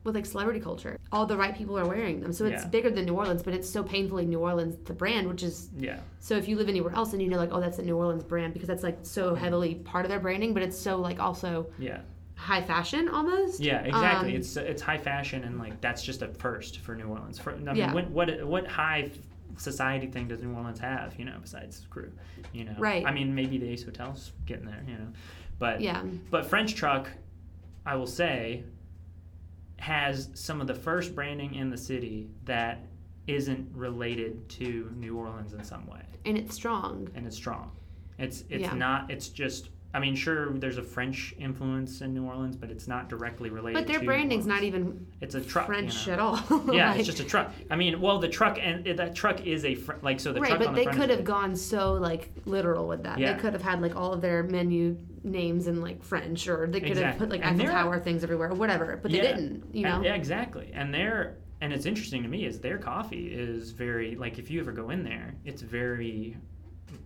with 0.04 0.14
like 0.14 0.24
celebrity 0.26 0.60
culture. 0.60 0.98
All 1.12 1.26
the 1.26 1.36
right 1.36 1.54
people 1.54 1.78
are 1.78 1.86
wearing 1.86 2.20
them, 2.20 2.32
so 2.32 2.46
it's 2.46 2.62
Yeah. 2.62 2.68
bigger 2.68 2.90
than 2.90 3.04
New 3.04 3.14
Orleans, 3.14 3.42
but 3.42 3.52
it's 3.52 3.68
so 3.68 3.82
painfully 3.82 4.24
New 4.24 4.38
Orleans 4.40 4.76
the 4.84 4.94
brand, 4.94 5.28
which 5.28 5.42
is 5.42 5.68
yeah. 5.76 6.00
so 6.20 6.36
if 6.36 6.48
you 6.48 6.56
live 6.56 6.68
anywhere 6.68 6.94
else 6.94 7.12
and 7.12 7.20
you 7.20 7.28
know 7.28 7.36
like 7.36 7.50
oh 7.52 7.60
that's 7.60 7.78
a 7.78 7.82
New 7.82 7.96
Orleans 7.96 8.24
brand 8.24 8.54
because 8.54 8.68
that's 8.68 8.82
like 8.82 8.98
so 9.02 9.34
heavily 9.34 9.74
part 9.76 10.04
of 10.04 10.10
their 10.10 10.20
branding, 10.20 10.54
but 10.54 10.62
it's 10.62 10.78
so 10.78 10.96
like 10.96 11.20
also 11.20 11.66
Yeah, 11.78 12.00
high 12.34 12.62
fashion 12.62 13.08
almost. 13.08 13.60
yeah, 13.60 13.80
exactly. 13.82 14.30
Um, 14.30 14.36
it's 14.36 14.56
it's 14.56 14.80
high 14.82 14.98
fashion 14.98 15.44
and 15.44 15.58
like 15.58 15.80
that's 15.82 16.02
just 16.02 16.22
a 16.22 16.28
first 16.28 16.78
for 16.78 16.94
New 16.94 17.04
Orleans. 17.06 17.38
For, 17.38 17.52
I 17.52 17.56
mean, 17.56 17.76
Yeah. 17.76 17.92
what 17.92 18.10
what 18.10 18.46
what 18.46 18.66
high 18.66 19.10
society 19.58 20.06
thing 20.06 20.28
does 20.28 20.40
New 20.42 20.54
Orleans 20.54 20.78
have? 20.80 21.14
You 21.18 21.26
know, 21.26 21.36
besides 21.42 21.86
krewe. 21.90 22.10
You 22.54 22.64
know, 22.64 22.74
Right. 22.78 23.04
I 23.04 23.12
mean, 23.12 23.34
maybe 23.34 23.58
the 23.58 23.68
Ace 23.68 23.84
Hotel's 23.84 24.32
getting 24.46 24.64
there. 24.64 24.82
You 24.88 24.94
know, 24.94 25.08
but 25.58 25.82
Yeah. 25.82 26.02
but 26.30 26.46
French 26.46 26.74
Truck, 26.74 27.10
I 27.84 27.96
will 27.96 28.06
say, 28.06 28.64
has 29.80 30.28
some 30.34 30.60
of 30.60 30.66
the 30.66 30.74
first 30.74 31.14
branding 31.14 31.54
in 31.54 31.70
the 31.70 31.76
city 31.76 32.30
that 32.44 32.86
isn't 33.26 33.68
related 33.74 34.48
to 34.50 34.92
New 34.96 35.16
Orleans 35.16 35.52
in 35.54 35.64
some 35.64 35.86
way, 35.86 36.02
and 36.24 36.36
it's 36.38 36.54
strong. 36.54 37.08
and 37.14 37.26
it's 37.26 37.36
strong. 37.36 37.72
It's 38.18 38.44
it's 38.48 38.62
Yeah. 38.62 38.74
not. 38.74 39.10
It's 39.10 39.28
just. 39.28 39.70
I 39.92 39.98
mean, 39.98 40.14
sure, 40.14 40.50
there's 40.52 40.76
a 40.78 40.82
French 40.84 41.34
influence 41.36 42.00
in 42.00 42.14
New 42.14 42.24
Orleans, 42.24 42.54
but 42.54 42.70
it's 42.70 42.86
not 42.86 43.08
directly 43.08 43.50
related. 43.50 43.74
But 43.76 43.88
their 43.88 44.00
branding's 44.00 44.46
not 44.46 44.62
even 44.62 45.04
It's 45.20 45.34
a 45.34 45.40
truck. 45.40 45.66
French 45.66 46.06
you 46.06 46.14
know? 46.16 46.36
at 46.36 46.50
all. 46.50 46.62
Yeah, 46.72 46.90
Like- 46.90 47.00
it's 47.00 47.06
just 47.06 47.18
a 47.18 47.24
truck. 47.24 47.52
I 47.70 47.76
mean, 47.76 48.00
well, 48.00 48.18
the 48.20 48.28
truck 48.28 48.58
and 48.62 48.86
eh, 48.86 48.92
that 48.92 49.16
truck 49.16 49.44
is 49.44 49.64
a 49.64 49.74
fr- 49.74 49.94
like 50.02 50.20
so 50.20 50.32
the 50.32 50.40
right, 50.40 50.48
truck 50.50 50.60
but 50.60 50.68
on 50.68 50.74
the 50.74 50.84
they 50.84 50.90
could 50.92 51.10
have 51.10 51.24
gone 51.24 51.56
so 51.56 51.94
like 51.94 52.30
literal 52.44 52.86
with 52.86 53.02
that. 53.02 53.18
Yeah. 53.18 53.32
They 53.32 53.40
could 53.40 53.52
have 53.52 53.62
had 53.62 53.82
like 53.82 53.96
all 53.96 54.12
of 54.12 54.20
their 54.20 54.44
menu 54.44 54.96
names 55.24 55.66
in 55.66 55.80
like 55.80 56.04
French, 56.04 56.46
or 56.48 56.68
they 56.68 56.80
could 56.80 56.96
have 56.96 57.18
put 57.18 57.28
like 57.28 57.42
Eiffel 57.44 57.66
Tower 57.66 57.98
things 57.98 58.22
everywhere, 58.22 58.50
or 58.50 58.54
whatever. 58.54 58.96
But 59.02 59.10
they 59.10 59.18
Yeah. 59.18 59.34
didn't, 59.34 59.74
you 59.74 59.82
know. 59.82 59.96
And- 59.96 60.04
yeah, 60.04 60.14
exactly. 60.14 60.70
And 60.72 60.94
their 60.94 61.38
and 61.60 61.72
it's 61.72 61.84
interesting 61.84 62.22
to 62.22 62.28
me 62.28 62.46
is 62.46 62.60
their 62.60 62.78
coffee 62.78 63.26
is 63.26 63.72
very 63.72 64.14
like 64.14 64.38
if 64.38 64.52
you 64.52 64.60
ever 64.60 64.70
go 64.70 64.90
in 64.90 65.02
there, 65.02 65.34
it's 65.44 65.62
very 65.62 66.36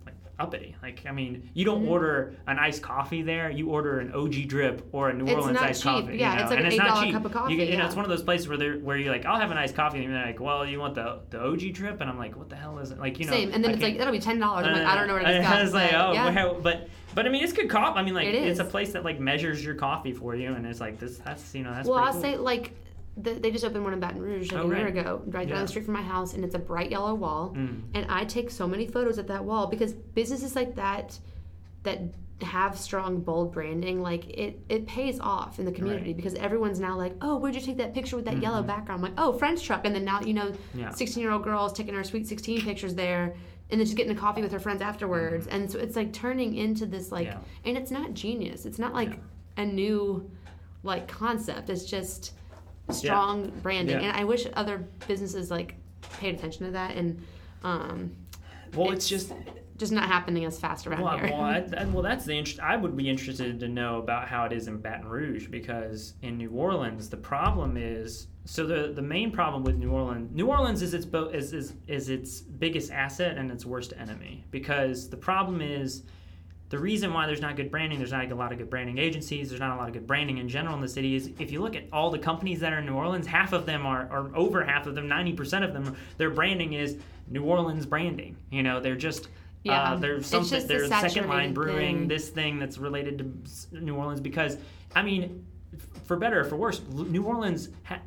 like 0.05 0.14
uppity. 0.39 0.75
Like 0.83 1.05
I 1.09 1.13
mean, 1.13 1.51
you 1.55 1.65
don't 1.65 1.85
Mhm. 1.85 1.89
order 1.91 2.35
an 2.47 2.59
iced 2.59 2.83
coffee 2.83 3.23
there. 3.23 3.51
You 3.51 3.69
order 3.71 4.01
an 4.01 4.13
OG 4.13 4.47
drip 4.47 4.87
or 4.93 5.11
a 5.11 5.15
New 5.15 5.25
It's 5.25 5.33
Orleans 5.35 5.59
iced 5.59 5.83
cheap. 5.83 5.93
coffee. 5.93 6.13
you 6.15 6.19
Yeah, 6.21 6.35
know? 6.35 6.41
it's 6.43 6.51
like 6.51 6.59
and 6.59 6.67
an 6.67 6.73
it's 6.73 6.77
not 6.83 6.97
$8 6.99 7.05
cheap. 7.05 7.13
cup 7.15 7.25
of 7.25 7.33
coffee, 7.33 7.53
You, 7.53 7.59
get- 7.59 7.69
you 7.69 7.77
know, 7.77 7.87
it's 7.87 7.95
one 7.97 8.05
of 8.05 8.11
those 8.11 8.23
places 8.23 8.49
where 8.49 8.57
they're 8.57 8.79
where 8.79 8.97
you're 8.97 9.13
like, 9.13 9.25
I'll 9.27 9.39
have 9.39 9.51
an 9.51 9.59
iced 9.59 9.75
coffee, 9.77 10.05
and 10.05 10.13
they're 10.13 10.27
like, 10.27 10.41
Well, 10.41 10.67
you 10.67 10.81
want 10.81 10.95
the 10.95 11.21
the 11.31 11.41
OG 11.41 11.71
drip? 11.73 12.01
And 12.01 12.11
I'm 12.11 12.19
like, 12.19 12.37
What 12.37 12.49
the 12.51 12.57
hell 12.57 12.79
is 12.79 12.91
it? 12.91 12.99
Like 12.99 13.19
you 13.21 13.27
know, 13.27 13.33
Same, 13.33 13.53
and 13.53 13.63
then 13.63 13.71
I 13.71 13.75
it's 13.75 13.83
like 13.83 13.99
that'll 13.99 14.13
be 14.13 14.19
ten 14.19 14.39
dollars. 14.41 14.67
I'm 14.67 14.73
like, 14.73 14.87
I 14.87 14.97
don't 14.97 15.07
know 15.07 15.15
where 15.15 15.23
to 15.23 15.29
I 15.59 15.63
was 15.63 15.73
like, 15.73 15.91
but, 15.93 16.01
oh, 16.09 16.13
yeah. 16.13 16.53
but 16.63 16.89
but 17.15 17.27
I 17.27 17.29
mean, 17.29 17.45
it's 17.45 17.53
good 17.53 17.71
coffee. 17.71 17.99
I 17.99 18.03
mean, 18.03 18.15
like 18.15 18.27
It 18.27 18.35
it's 18.35 18.59
a 18.61 18.65
place 18.65 18.93
that 18.93 19.05
like 19.05 19.21
measures 19.21 19.65
your 19.65 19.77
coffee 19.77 20.13
for 20.13 20.35
you, 20.35 20.53
and 20.55 20.67
it's 20.67 20.81
like 20.81 20.99
this. 20.99 21.19
That's 21.19 21.55
you 21.55 21.63
know 21.63 21.73
that's. 21.73 21.89
well, 21.89 21.99
I'll 21.99 22.13
cool. 22.13 22.21
say 22.21 22.37
like 22.37 22.73
the, 23.17 23.35
they 23.35 23.51
just 23.51 23.65
opened 23.65 23.85
one 23.85 23.93
in 23.93 24.01
Baton 24.01 24.21
Rouge 24.21 24.51
like 24.53 24.65
Oh, 24.65 24.71
a 24.71 24.75
year 24.77 24.85
right. 24.87 24.97
ago, 24.97 25.23
right 25.27 25.49
down 25.49 25.63
the 25.63 25.69
street 25.69 25.85
from 25.85 25.95
my 25.95 26.03
house, 26.03 26.35
and 26.35 26.45
it's 26.45 26.55
a 26.55 26.59
bright 26.59 26.91
yellow 26.91 27.15
wall. 27.15 27.55
Mm. 27.57 27.83
And 27.95 28.07
I 28.09 28.25
take 28.25 28.51
so 28.51 28.67
many 28.67 28.87
photos 28.89 29.19
at 29.19 29.29
that 29.29 29.45
wall 29.45 29.67
because 29.69 29.93
businesses 29.93 30.57
like 30.57 30.75
that 30.77 31.19
that 31.85 32.01
have 32.43 32.77
strong 32.77 33.21
bold 33.21 33.53
branding 33.53 34.03
like 34.03 34.29
it 34.29 34.59
it 34.69 34.87
pays 34.87 35.21
off 35.21 35.61
in 35.61 35.65
the 35.65 35.71
community 35.73 36.07
Right. 36.09 36.17
because 36.17 36.35
everyone's 36.35 36.81
now 36.81 36.97
like 36.99 37.15
oh 37.23 37.37
where'd 37.37 37.55
you 37.55 37.61
take 37.61 37.77
that 37.79 37.95
picture 37.95 38.17
with 38.17 38.25
that 38.25 38.43
yellow 38.43 38.61
background 38.63 39.03
I'm 39.05 39.13
like 39.15 39.19
oh 39.25 39.33
french 39.39 39.63
truck 39.65 39.87
and 39.87 39.95
then 39.95 40.05
now 40.05 40.21
you 40.21 40.35
know 40.35 40.47
Mm-hmm. 40.51 40.81
Yeah. 40.81 40.91
16 40.91 41.23
year 41.23 41.31
old 41.31 41.45
girls 41.45 41.73
taking 41.73 41.95
her 41.95 42.03
sweet 42.03 42.27
16 42.27 42.63
pictures 42.63 42.95
there 42.97 43.35
and 43.71 43.81
then 43.81 43.87
she's 43.87 43.95
getting 43.95 44.15
a 44.15 44.19
coffee 44.21 44.43
with 44.43 44.51
her 44.53 44.59
friends 44.59 44.83
afterwards 44.83 45.47
and 45.47 45.71
so 45.71 45.79
it's 45.79 45.95
like 45.95 46.13
turning 46.13 46.55
into 46.57 46.87
this 46.87 47.13
like 47.13 47.29
Mm-hmm. 47.29 47.39
Yeah. 47.65 47.69
and 47.71 47.79
it's 47.79 47.91
not 47.93 48.13
genius 48.15 48.67
it's 48.67 48.81
not 48.81 48.93
like 48.93 49.21
a 49.57 49.65
new 49.65 50.29
like 50.83 51.07
concept 51.07 51.71
it's 51.71 51.85
just 51.85 52.33
strong 52.91 53.51
branding 53.63 53.99
Yeah. 54.01 54.09
and 54.09 54.17
i 54.17 54.25
wish 54.25 54.47
other 54.55 54.85
businesses 55.09 55.51
like 55.51 55.75
paid 56.19 56.35
attention 56.35 56.67
to 56.67 56.73
that 56.73 56.97
and 56.97 57.23
um 57.63 58.11
Well, 58.75 58.91
it's, 58.93 59.09
just 59.09 59.33
just 59.77 59.91
not 59.93 60.07
happening 60.07 60.45
as 60.45 60.59
fast 60.61 60.87
around 60.87 61.03
well, 61.03 61.19
here. 61.19 61.31
well, 61.33 61.41
I, 61.41 61.65
I- 61.79 61.85
well, 61.87 62.03
that's 62.03 62.25
the 62.25 62.33
interest. 62.35 62.61
I 62.61 62.77
would 62.77 62.97
be 62.97 63.09
interested 63.11 63.59
to 63.59 63.69
know 63.69 63.99
about 63.99 64.29
how 64.29 64.45
it 64.45 64.53
is 64.53 64.69
in 64.69 64.77
Baton 64.79 65.09
Rouge 65.09 65.49
because 65.49 66.15
in 66.23 66.37
New 66.39 66.51
Orleans 66.51 67.09
the 67.09 67.17
problem 67.17 67.77
is 67.77 68.29
so 68.45 68.67
the 68.67 68.93
the 68.95 69.03
main 69.03 69.31
problem 69.33 69.65
with 69.65 69.77
New 69.77 69.91
Orleans 69.91 70.31
New 70.33 70.47
Orleans 70.47 70.83
is 70.83 70.93
its 70.95 71.07
bo- 71.07 71.29
is, 71.31 71.53
is 71.53 71.75
is 71.89 72.09
its 72.11 72.41
biggest 72.43 72.93
asset 72.93 73.37
and 73.39 73.51
its 73.51 73.65
worst 73.67 73.95
enemy 73.99 74.45
because 74.51 75.09
the 75.09 75.17
problem 75.17 75.61
is 75.61 76.03
the 76.71 76.79
reason 76.79 77.13
why 77.13 77.27
there's 77.27 77.41
not 77.41 77.57
good 77.57 77.71
branding, 77.71 77.99
there's 77.99 78.13
not 78.13 78.31
a 78.31 78.35
lot 78.35 78.51
of 78.53 78.59
good 78.59 78.71
branding 78.71 78.99
agencies, 78.99 79.49
there's 79.49 79.61
not 79.61 79.77
a 79.77 79.77
lot 79.77 79.87
of 79.89 79.93
good 79.95 80.07
branding 80.07 80.39
in 80.39 80.49
general 80.49 80.75
in 80.75 80.81
the 80.81 80.89
city 80.89 81.15
is 81.15 81.31
if 81.39 81.53
you 81.53 81.61
look 81.61 81.77
at 81.77 81.85
all 81.93 82.11
the 82.11 82.19
companies 82.19 82.61
that 82.61 82.73
are 82.73 82.79
in 82.79 82.87
New 82.87 82.95
Orleans, 82.95 83.27
half 83.27 83.53
of 83.53 83.67
them 83.67 83.85
are, 83.87 84.09
or 84.11 84.31
over 84.35 84.65
half 84.65 84.87
of 84.87 84.95
them, 84.95 85.07
90% 85.09 85.63
of 85.65 85.73
them, 85.73 85.95
their 86.17 86.31
branding 86.31 86.73
is 86.73 86.97
New 87.29 87.45
Orleans 87.45 87.87
branding. 87.87 88.37
You 88.51 88.63
know, 88.63 88.81
they're 88.81 88.97
just, 88.97 89.29
Yeah. 89.63 89.93
uh, 89.93 89.97
there's 89.97 90.27
something, 90.27 90.51
just 90.51 90.65
a 90.67 90.69
there's 90.69 90.89
second 90.89 91.29
line 91.29 91.53
brewing, 91.55 91.99
thing. 92.01 92.09
this 92.09 92.31
thing 92.31 92.59
that's 92.59 92.79
related 92.79 93.19
to 93.71 93.81
New 93.81 93.95
Orleans 93.95 94.21
because, 94.21 94.57
I 94.97 95.03
mean, 95.03 95.45
for 96.07 96.17
better 96.17 96.41
or 96.41 96.45
for 96.45 96.57
worse, 96.57 96.81
New 96.91 97.25
Orleans, 97.25 97.69
ha- 97.85 98.01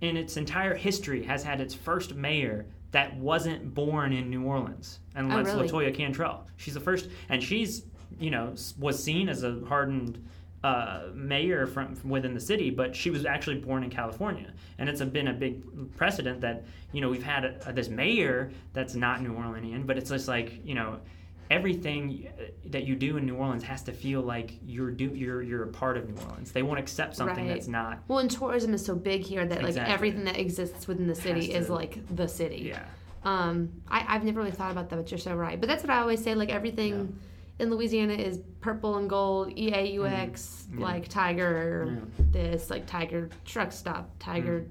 in 0.00 0.16
its 0.16 0.36
entire 0.36 0.74
history, 0.74 1.22
has 1.24 1.42
had 1.42 1.60
its 1.60 1.74
first 1.74 2.14
mayor 2.14 2.66
that 2.92 3.16
wasn't 3.16 3.74
born 3.74 4.12
in 4.12 4.30
New 4.30 4.44
Orleans, 4.44 5.00
and 5.16 5.32
Oh, 5.32 5.36
that's 5.42 5.48
really? 5.54 5.68
Latoya 5.68 5.94
Cantrell. 5.94 6.46
She's 6.56 6.74
the 6.74 6.80
first, 6.80 7.08
and 7.28 7.42
she's 7.42 7.86
you 8.18 8.30
know 8.30 8.54
was 8.78 9.02
seen 9.02 9.28
as 9.28 9.42
a 9.42 9.60
hardened 9.68 10.24
uh, 10.62 11.08
mayor 11.14 11.66
from, 11.66 11.94
from 11.94 12.08
within 12.10 12.32
the 12.32 12.40
city, 12.40 12.70
but 12.70 12.96
she 12.96 13.10
was 13.10 13.26
actually 13.26 13.56
born 13.56 13.84
in 13.84 13.90
California, 13.90 14.52
and 14.78 14.88
it's 14.88 15.02
a, 15.02 15.06
been 15.06 15.28
a 15.28 15.32
big 15.32 15.94
precedent 15.96 16.40
that 16.40 16.64
you 16.92 17.00
know 17.00 17.08
we've 17.10 17.22
had 17.22 17.44
a, 17.44 17.72
this 17.72 17.88
mayor 17.88 18.50
that's 18.72 18.94
not 18.94 19.20
New 19.22 19.32
Orleanian, 19.32 19.86
but 19.86 19.98
it's 19.98 20.10
just 20.10 20.26
like 20.28 20.64
you 20.64 20.74
know 20.74 20.98
everything 21.50 22.26
that 22.66 22.84
you 22.84 22.94
do 22.96 23.18
in 23.18 23.26
New 23.26 23.36
Orleans 23.36 23.62
has 23.62 23.82
to 23.82 23.92
feel 23.92 24.22
like 24.22 24.54
you're 24.64 24.90
do 24.90 25.06
you're 25.06 25.42
you're 25.42 25.64
a 25.64 25.68
part 25.68 25.96
of 25.96 26.08
New 26.08 26.20
Orleans. 26.22 26.50
They 26.52 26.62
won't 26.62 26.78
accept 26.78 27.14
something 27.14 27.46
Right. 27.46 27.54
that's 27.54 27.68
not. 27.68 27.98
Well, 28.08 28.20
and 28.20 28.30
tourism 28.30 28.72
is 28.72 28.84
so 28.84 28.94
big 28.94 29.22
here 29.22 29.46
that 29.46 29.62
like 29.62 29.76
everything 29.76 30.24
that 30.24 30.38
exists 30.38 30.88
within 30.88 31.06
the 31.06 31.14
city 31.14 31.52
Has 31.52 31.64
is 31.64 31.70
like 31.70 31.98
the 32.16 32.26
city. 32.26 32.72
Yeah. 32.74 32.84
Um, 33.24 33.72
I, 33.88 34.04
I've 34.08 34.24
never 34.24 34.40
really 34.40 34.50
thought 34.50 34.70
about 34.70 34.90
that, 34.90 34.96
but 34.96 35.10
you're 35.10 35.18
so 35.18 35.34
right. 35.34 35.58
But 35.58 35.68
that's 35.68 35.82
what 35.82 35.90
I 35.90 36.00
always 36.00 36.22
say. 36.22 36.34
Like 36.34 36.50
everything 36.50 37.18
in 37.58 37.70
Louisiana 37.70 38.14
is 38.14 38.40
purple 38.60 38.96
and 38.96 39.08
gold, 39.08 39.52
E 39.56 39.72
A 39.72 39.86
U 39.92 40.06
X, 40.06 40.66
Mm-hmm. 40.70 40.80
Yeah. 40.80 40.86
like 40.86 41.08
Tiger, 41.08 41.86
Yeah. 42.18 42.24
this, 42.32 42.70
like 42.70 42.86
Tiger 42.86 43.28
truck 43.44 43.70
stop, 43.72 44.10
Tiger 44.18 44.60
Mm. 44.62 44.68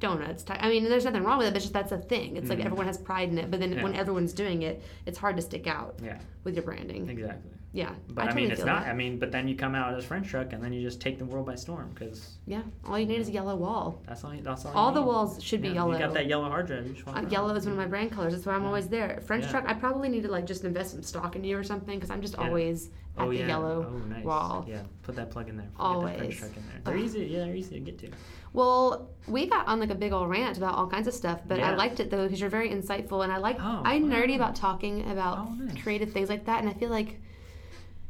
donuts. 0.00 0.42
Ti- 0.42 0.54
I 0.58 0.68
mean, 0.68 0.84
there's 0.84 1.04
nothing 1.04 1.22
wrong 1.22 1.38
with 1.38 1.46
it, 1.48 1.52
but 1.52 1.60
just 1.62 1.72
that's 1.72 1.92
a 1.92 1.98
thing. 1.98 2.36
It's 2.36 2.48
like 2.50 2.58
Mhm. 2.58 2.64
everyone 2.66 2.86
has 2.86 2.98
pride 2.98 3.28
in 3.28 3.38
it, 3.38 3.50
but 3.50 3.60
then 3.60 3.72
Yeah. 3.72 3.82
when 3.82 3.94
everyone's 3.94 4.32
doing 4.32 4.62
it, 4.62 4.82
it's 5.06 5.18
hard 5.18 5.36
to 5.36 5.42
stick 5.42 5.66
out 5.66 5.98
Yeah. 6.02 6.18
with 6.44 6.54
your 6.54 6.64
branding. 6.64 7.08
Exactly. 7.08 7.50
Yeah, 7.76 7.90
But 8.08 8.22
I, 8.22 8.26
totally 8.28 8.42
mean, 8.44 8.50
it's 8.52 8.64
not. 8.64 8.84
that. 8.84 8.90
I 8.90 8.94
mean, 8.94 9.18
but 9.18 9.30
then 9.30 9.46
you 9.48 9.54
come 9.54 9.74
out 9.74 9.92
as 9.92 10.02
French 10.06 10.28
truck, 10.28 10.54
and 10.54 10.64
then 10.64 10.72
you 10.72 10.80
just 10.80 10.98
take 10.98 11.18
the 11.18 11.26
world 11.26 11.44
by 11.44 11.56
storm 11.56 11.90
because 11.92 12.38
Yeah, 12.46 12.62
all 12.86 12.98
you 12.98 13.04
need 13.04 13.20
is 13.20 13.28
a 13.28 13.32
yellow 13.32 13.54
wall. 13.54 14.00
that's 14.06 14.24
all. 14.24 14.34
you- 14.34 14.40
That's 14.40 14.64
all. 14.64 14.72
you 14.72 14.78
All 14.78 14.92
the 14.92 15.02
walls 15.02 15.42
should 15.42 15.60
be 15.60 15.68
yellow. 15.68 15.92
You 15.92 15.98
got 15.98 16.14
that 16.14 16.26
yellow 16.26 16.48
hard 16.48 16.68
drive. 16.68 17.04
Uh, 17.06 17.20
yellow 17.28 17.54
is 17.54 17.66
one 17.66 17.72
of 17.72 17.78
my 17.78 17.86
brand 17.86 18.12
colors. 18.12 18.32
That's 18.32 18.46
why 18.46 18.54
I'm 18.54 18.62
Yeah. 18.62 18.68
always 18.68 18.88
there. 18.88 19.20
French 19.26 19.44
Yeah. 19.44 19.50
truck. 19.50 19.64
I 19.68 19.74
probably 19.74 20.08
need 20.08 20.22
to 20.22 20.30
like 20.30 20.46
just 20.46 20.64
invest 20.64 20.92
some 20.92 21.02
stock 21.02 21.36
in 21.36 21.44
you 21.44 21.58
or 21.58 21.62
something 21.62 21.96
because 21.98 22.10
I'm 22.10 22.22
just 22.22 22.36
Yeah. 22.38 22.46
always 22.46 22.86
at 23.18 23.24
oh 23.24 23.28
the 23.28 23.36
yeah. 23.36 23.46
yellow 23.46 23.86
oh, 23.92 24.08
nice. 24.08 24.24
wall. 24.24 24.64
Yeah, 24.66 24.80
put 25.02 25.14
that 25.16 25.30
plug 25.30 25.50
in 25.50 25.58
there. 25.58 25.68
Always. 25.78 26.16
French 26.16 26.38
truck 26.38 26.56
in 26.56 26.62
there. 26.68 26.80
They're 26.82 26.96
easy. 27.04 27.26
Yeah, 27.26 27.44
they're 27.44 27.54
easy 27.56 27.74
to 27.74 27.80
get 27.80 27.98
to. 27.98 28.08
Well, 28.54 29.10
we 29.28 29.46
got 29.46 29.68
on 29.68 29.80
like 29.80 29.90
a 29.90 29.94
big 29.94 30.14
old 30.14 30.30
rant 30.30 30.56
about 30.56 30.76
all 30.76 30.86
kinds 30.86 31.06
of 31.08 31.12
stuff, 31.12 31.42
but 31.46 31.60
I 31.60 31.74
liked 31.74 32.00
it 32.00 32.08
though 32.10 32.22
because 32.24 32.40
you're 32.40 32.48
very 32.48 32.70
insightful 32.70 33.22
and 33.22 33.30
I 33.30 33.36
like 33.36 33.58
Oh, 33.60 33.82
I'm 33.84 34.08
nerdy 34.08 34.34
about 34.34 34.56
talking 34.56 35.10
about 35.10 35.38
Oh, 35.46 35.52
nice. 35.62 35.82
creative 35.82 36.10
things 36.12 36.30
like 36.30 36.46
that, 36.46 36.60
and 36.60 36.68
I 36.70 36.72
feel 36.72 36.88
like 36.88 37.20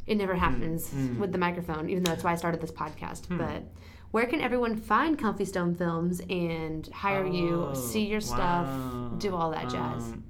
It 0.06 0.16
never 0.16 0.34
happens 0.34 0.88
mm. 0.90 1.18
with 1.18 1.32
the 1.32 1.38
microphone, 1.38 1.90
even 1.90 2.02
though 2.04 2.12
that's 2.12 2.22
why 2.24 2.32
I 2.32 2.36
started 2.36 2.60
this 2.60 2.70
podcast. 2.70 3.26
Hmm. 3.26 3.38
But 3.38 3.62
where 4.12 4.26
can 4.26 4.40
everyone 4.40 4.76
find 4.76 5.18
Comfy 5.18 5.44
Stone 5.44 5.74
Films 5.74 6.20
and 6.30 6.86
hire 6.88 7.26
you, 7.26 7.68
Oh, 7.70 7.74
see 7.74 8.06
your 8.06 8.20
stuff, 8.20 8.66
wow. 8.66 9.12
do 9.18 9.34
all 9.34 9.50
that 9.50 9.68
jazz? 9.68 10.04
Um, 10.04 10.24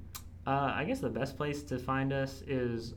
uh, 0.47 0.73
I 0.75 0.83
guess 0.85 0.99
the 0.99 1.09
best 1.09 1.37
place 1.37 1.61
to 1.63 1.77
find 1.77 2.11
us 2.11 2.41
is 2.47 2.95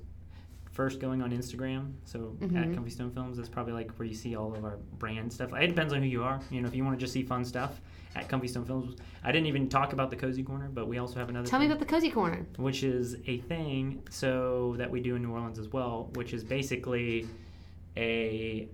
first 0.72 1.00
going 1.00 1.20
on 1.20 1.32
Instagram. 1.32 1.92
So 2.04 2.36
at 2.40 2.48
Mhm. 2.48 2.74
Comfy 2.74 2.90
Stone 2.90 3.10
Films 3.10 3.38
is 3.38 3.48
probably 3.48 3.72
like 3.74 3.90
where 3.98 4.06
you 4.06 4.14
see 4.14 4.36
all 4.36 4.54
of 4.54 4.64
our 4.64 4.78
brand 4.98 5.32
stuff. 5.32 5.52
It 5.52 5.66
depends 5.66 5.92
on 5.92 6.00
who 6.00 6.08
you 6.08 6.22
are. 6.22 6.40
You 6.50 6.62
know, 6.62 6.68
if 6.68 6.74
you 6.74 6.84
want 6.84 6.98
to 6.98 7.00
just 7.04 7.12
see 7.12 7.22
fun 7.22 7.44
stuff 7.44 7.80
at 8.16 8.28
Comfy 8.28 8.48
Stone 8.48 8.64
Films. 8.64 8.96
I 9.22 9.32
didn't 9.32 9.46
even 9.46 9.68
talk 9.68 9.92
about 9.92 10.10
the 10.10 10.16
Cozy 10.16 10.42
Corner, 10.42 10.68
but 10.72 10.88
we 10.88 10.98
also 10.98 11.18
have 11.18 11.28
another. 11.28 11.46
Tell 11.48 11.60
me 11.60 11.66
about 11.66 11.78
the 11.78 11.84
Cozy 11.86 12.10
Corner. 12.10 12.46
which 12.56 12.82
is 12.82 13.16
a 13.26 13.38
thing 13.38 14.02
so 14.10 14.74
that 14.78 14.90
we 14.90 15.00
do 15.00 15.16
in 15.16 15.22
New 15.22 15.30
Orleans 15.32 15.58
as 15.58 15.68
well, 15.68 16.10
which 16.14 16.32
is 16.32 16.42
basically 16.44 17.28
a 17.96 18.68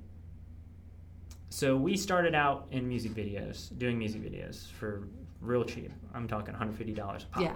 so 1.48 1.76
we 1.76 1.96
started 1.96 2.34
out 2.34 2.66
in 2.70 2.86
music 2.88 3.12
videos, 3.14 3.76
doing 3.78 3.98
music 3.98 4.22
videos 4.22 4.70
for 4.72 5.08
real 5.40 5.64
cheap. 5.64 5.90
I'm 6.14 6.28
talking 6.28 6.54
$150 6.54 6.92
a 6.98 6.98
pop. 6.98 7.42
Yeah. 7.42 7.52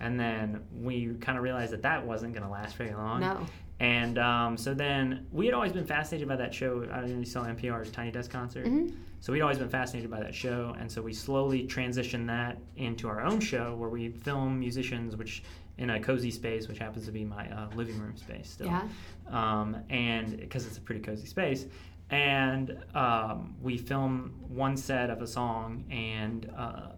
And 0.00 0.18
then 0.18 0.62
we 0.80 1.14
kind 1.20 1.36
of 1.36 1.44
realized 1.44 1.72
that 1.72 1.82
that 1.82 2.04
wasn't 2.06 2.32
going 2.32 2.44
to 2.44 2.48
last 2.50 2.76
very 2.76 2.94
long. 2.94 3.20
No. 3.20 3.46
And 3.80 4.18
um, 4.18 4.56
so 4.56 4.72
then 4.72 5.26
we 5.32 5.46
had 5.46 5.54
always 5.54 5.72
been 5.72 5.84
fascinated 5.86 6.28
by 6.28 6.36
that 6.36 6.54
show. 6.54 6.86
I 6.92 7.00
if 7.00 7.10
you 7.10 7.24
saw 7.24 7.44
NPR's 7.44 7.90
Tiny 7.90 8.10
Desk 8.12 8.30
concert. 8.30 8.66
Mhm. 8.66 8.94
So 9.24 9.32
we'd 9.32 9.40
always 9.40 9.56
been 9.56 9.70
fascinated 9.70 10.10
by 10.10 10.20
that 10.20 10.34
show, 10.34 10.76
and 10.78 10.92
so 10.92 11.00
we 11.00 11.14
slowly 11.14 11.66
transitioned 11.66 12.26
that 12.26 12.58
into 12.76 13.08
our 13.08 13.22
own 13.22 13.40
show 13.40 13.74
where 13.74 13.88
we 13.88 14.10
film 14.10 14.60
musicians, 14.60 15.16
which 15.16 15.42
in 15.78 15.88
a 15.88 15.98
cozy 15.98 16.30
space, 16.30 16.68
which 16.68 16.76
happens 16.76 17.06
to 17.06 17.10
be 17.10 17.24
my 17.24 17.48
uh, 17.50 17.70
living 17.74 17.98
room 17.98 18.18
space 18.18 18.50
still. 18.50 18.66
Yeah. 18.66 18.82
Um, 19.28 19.78
and 19.88 20.38
because 20.38 20.66
it's 20.66 20.76
a 20.76 20.80
pretty 20.82 21.00
cozy 21.00 21.24
space, 21.24 21.64
and 22.10 22.84
um, 22.94 23.54
we 23.62 23.78
film 23.78 24.34
one 24.46 24.76
set 24.76 25.08
of 25.08 25.22
a 25.22 25.26
song, 25.26 25.86
and 25.90 26.52
uh, 26.54 26.88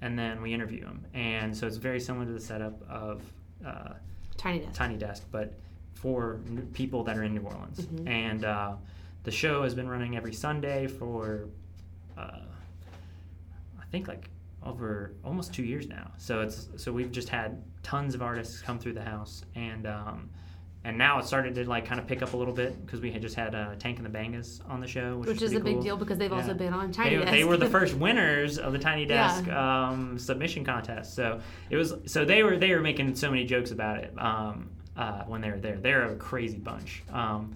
and 0.00 0.16
then 0.16 0.42
we 0.42 0.54
interview 0.54 0.84
them, 0.84 1.04
and 1.12 1.56
so 1.56 1.66
it's 1.66 1.76
very 1.76 1.98
similar 1.98 2.24
to 2.24 2.32
the 2.32 2.40
setup 2.40 2.88
of. 2.88 3.20
Uh, 3.66 3.94
Tiny 4.36 4.60
Desk. 4.60 4.74
Tiny 4.74 4.96
Desk, 4.96 5.26
but 5.32 5.58
for 5.92 6.38
people 6.72 7.02
that 7.02 7.18
are 7.18 7.24
in 7.24 7.34
New 7.34 7.40
Orleans. 7.40 7.80
Mhm. 7.80 8.08
And 8.08 8.44
uh, 8.44 8.76
the 9.24 9.32
show 9.32 9.64
has 9.64 9.74
been 9.74 9.88
running 9.88 10.16
every 10.16 10.34
Sunday 10.34 10.86
for, 10.86 11.48
uh, 12.16 12.40
I 13.80 13.84
think 13.90 14.08
like 14.08 14.30
over 14.62 15.12
almost 15.24 15.52
two 15.52 15.62
years 15.64 15.88
now. 15.88 16.10
So 16.16 16.40
it's 16.40 16.68
so 16.76 16.92
we've 16.92 17.12
just 17.12 17.28
had 17.28 17.62
tons 17.82 18.14
of 18.14 18.22
artists 18.22 18.60
come 18.62 18.78
through 18.78 18.94
the 18.94 19.02
house, 19.02 19.44
and 19.54 19.86
um, 19.86 20.30
and 20.84 20.96
now 20.98 21.18
it 21.18 21.24
started 21.26 21.54
to 21.56 21.68
like 21.68 21.84
kind 21.86 22.00
of 22.00 22.06
pick 22.06 22.22
up 22.22 22.32
a 22.32 22.36
little 22.36 22.54
bit 22.54 22.84
because 22.84 23.00
we 23.00 23.10
had 23.10 23.22
just 23.22 23.34
had 23.34 23.54
uh, 23.54 23.74
Tank 23.78 23.98
and 23.98 24.06
the 24.06 24.10
Bangas 24.18 24.60
on 24.68 24.80
the 24.80 24.86
show, 24.86 25.18
which, 25.18 25.28
Which 25.28 25.42
is 25.42 25.52
a 25.54 25.60
big 25.60 25.80
deal 25.82 25.96
because 25.96 26.18
they've 26.18 26.32
also 26.32 26.54
been 26.54 26.72
on 26.72 26.92
Tiny 26.92 27.10
They, 27.16 27.22
Desk. 27.22 27.32
they 27.32 27.44
were 27.44 27.56
the 27.56 27.68
first 27.68 27.94
winners 27.94 28.58
of 28.58 28.72
the 28.72 28.78
Tiny 28.78 29.02
Yeah. 29.02 29.28
Desk 29.28 29.48
um, 29.48 30.18
submission 30.18 30.64
contest. 30.64 31.14
So 31.14 31.40
it 31.70 31.76
was 31.76 31.94
so 32.06 32.24
they 32.24 32.42
were 32.42 32.56
they 32.56 32.72
were 32.72 32.80
making 32.80 33.14
so 33.16 33.30
many 33.30 33.44
jokes 33.44 33.70
about 33.70 33.98
it 33.98 34.12
um, 34.18 34.70
uh, 34.96 35.24
when 35.24 35.40
they 35.40 35.50
were 35.50 35.58
there. 35.58 35.76
They're 35.76 36.10
a 36.12 36.16
crazy 36.16 36.58
bunch. 36.58 37.02
Um, 37.12 37.54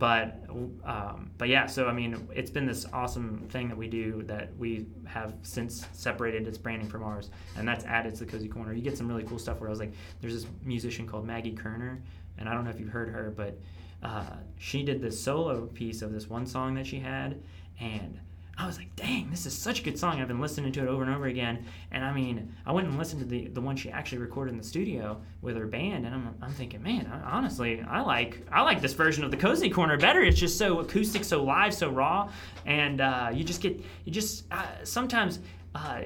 but 0.00 0.46
um, 0.84 1.30
but 1.36 1.50
yeah, 1.50 1.66
so 1.66 1.86
I 1.86 1.92
mean, 1.92 2.26
it's 2.34 2.50
been 2.50 2.64
this 2.64 2.86
awesome 2.90 3.46
thing 3.50 3.68
that 3.68 3.76
we 3.76 3.86
do 3.86 4.22
that 4.22 4.56
we 4.56 4.86
have 5.06 5.34
since 5.42 5.86
separated 5.92 6.48
its 6.48 6.56
branding 6.56 6.88
from 6.88 7.04
ours, 7.04 7.30
and 7.56 7.68
that's 7.68 7.84
added 7.84 8.14
to 8.14 8.24
the 8.24 8.30
Cozy 8.32 8.48
Corner. 8.48 8.72
You 8.72 8.80
get 8.80 8.96
some 8.96 9.06
really 9.06 9.24
cool 9.24 9.38
stuff 9.38 9.60
where 9.60 9.68
I 9.68 9.70
was 9.70 9.78
like, 9.78 9.92
there's 10.22 10.32
this 10.32 10.46
musician 10.64 11.06
called 11.06 11.26
Maggie 11.26 11.54
Koerner, 11.54 12.00
and 12.38 12.48
I 12.48 12.54
don't 12.54 12.64
know 12.64 12.70
if 12.70 12.80
you've 12.80 12.88
heard 12.88 13.10
her, 13.10 13.30
but 13.36 13.58
uh, 14.02 14.36
she 14.56 14.82
did 14.82 15.02
this 15.02 15.22
solo 15.22 15.66
piece 15.66 16.00
of 16.00 16.12
this 16.12 16.30
one 16.30 16.46
song 16.46 16.74
that 16.76 16.86
she 16.86 16.98
had, 16.98 17.38
and 17.78 18.18
I 18.60 18.66
was 18.66 18.76
like, 18.76 18.94
dang, 18.94 19.30
this 19.30 19.46
is 19.46 19.56
such 19.56 19.80
a 19.80 19.82
good 19.82 19.98
song. 19.98 20.20
I've 20.20 20.28
been 20.28 20.40
listening 20.40 20.70
to 20.72 20.80
it 20.80 20.86
over 20.86 21.02
and 21.02 21.14
over 21.14 21.26
again. 21.26 21.64
And 21.92 22.04
I 22.04 22.12
mean, 22.12 22.54
I 22.66 22.72
went 22.72 22.86
and 22.86 22.98
listened 22.98 23.20
to 23.22 23.26
the, 23.26 23.46
the 23.48 23.60
one 23.60 23.74
she 23.74 23.90
actually 23.90 24.18
recorded 24.18 24.50
in 24.52 24.58
the 24.58 24.64
studio 24.64 25.18
with 25.40 25.56
her 25.56 25.66
band, 25.66 26.04
and 26.04 26.14
I'm, 26.14 26.34
I'm 26.42 26.52
thinking, 26.52 26.82
man, 26.82 27.10
I, 27.10 27.36
honestly, 27.36 27.80
I 27.88 28.02
like 28.02 28.46
I 28.52 28.60
like 28.60 28.82
this 28.82 28.92
version 28.92 29.24
of 29.24 29.30
the 29.30 29.38
Cozy 29.38 29.70
Corner 29.70 29.96
better. 29.96 30.20
It's 30.20 30.38
just 30.38 30.58
so 30.58 30.80
acoustic, 30.80 31.24
so 31.24 31.42
live, 31.42 31.72
so 31.72 31.88
raw, 31.88 32.30
and 32.66 33.00
uh, 33.00 33.30
you 33.32 33.44
just 33.44 33.62
get 33.62 33.82
you 34.04 34.12
just 34.12 34.44
uh, 34.52 34.66
sometimes. 34.84 35.38
Uh, 35.74 36.02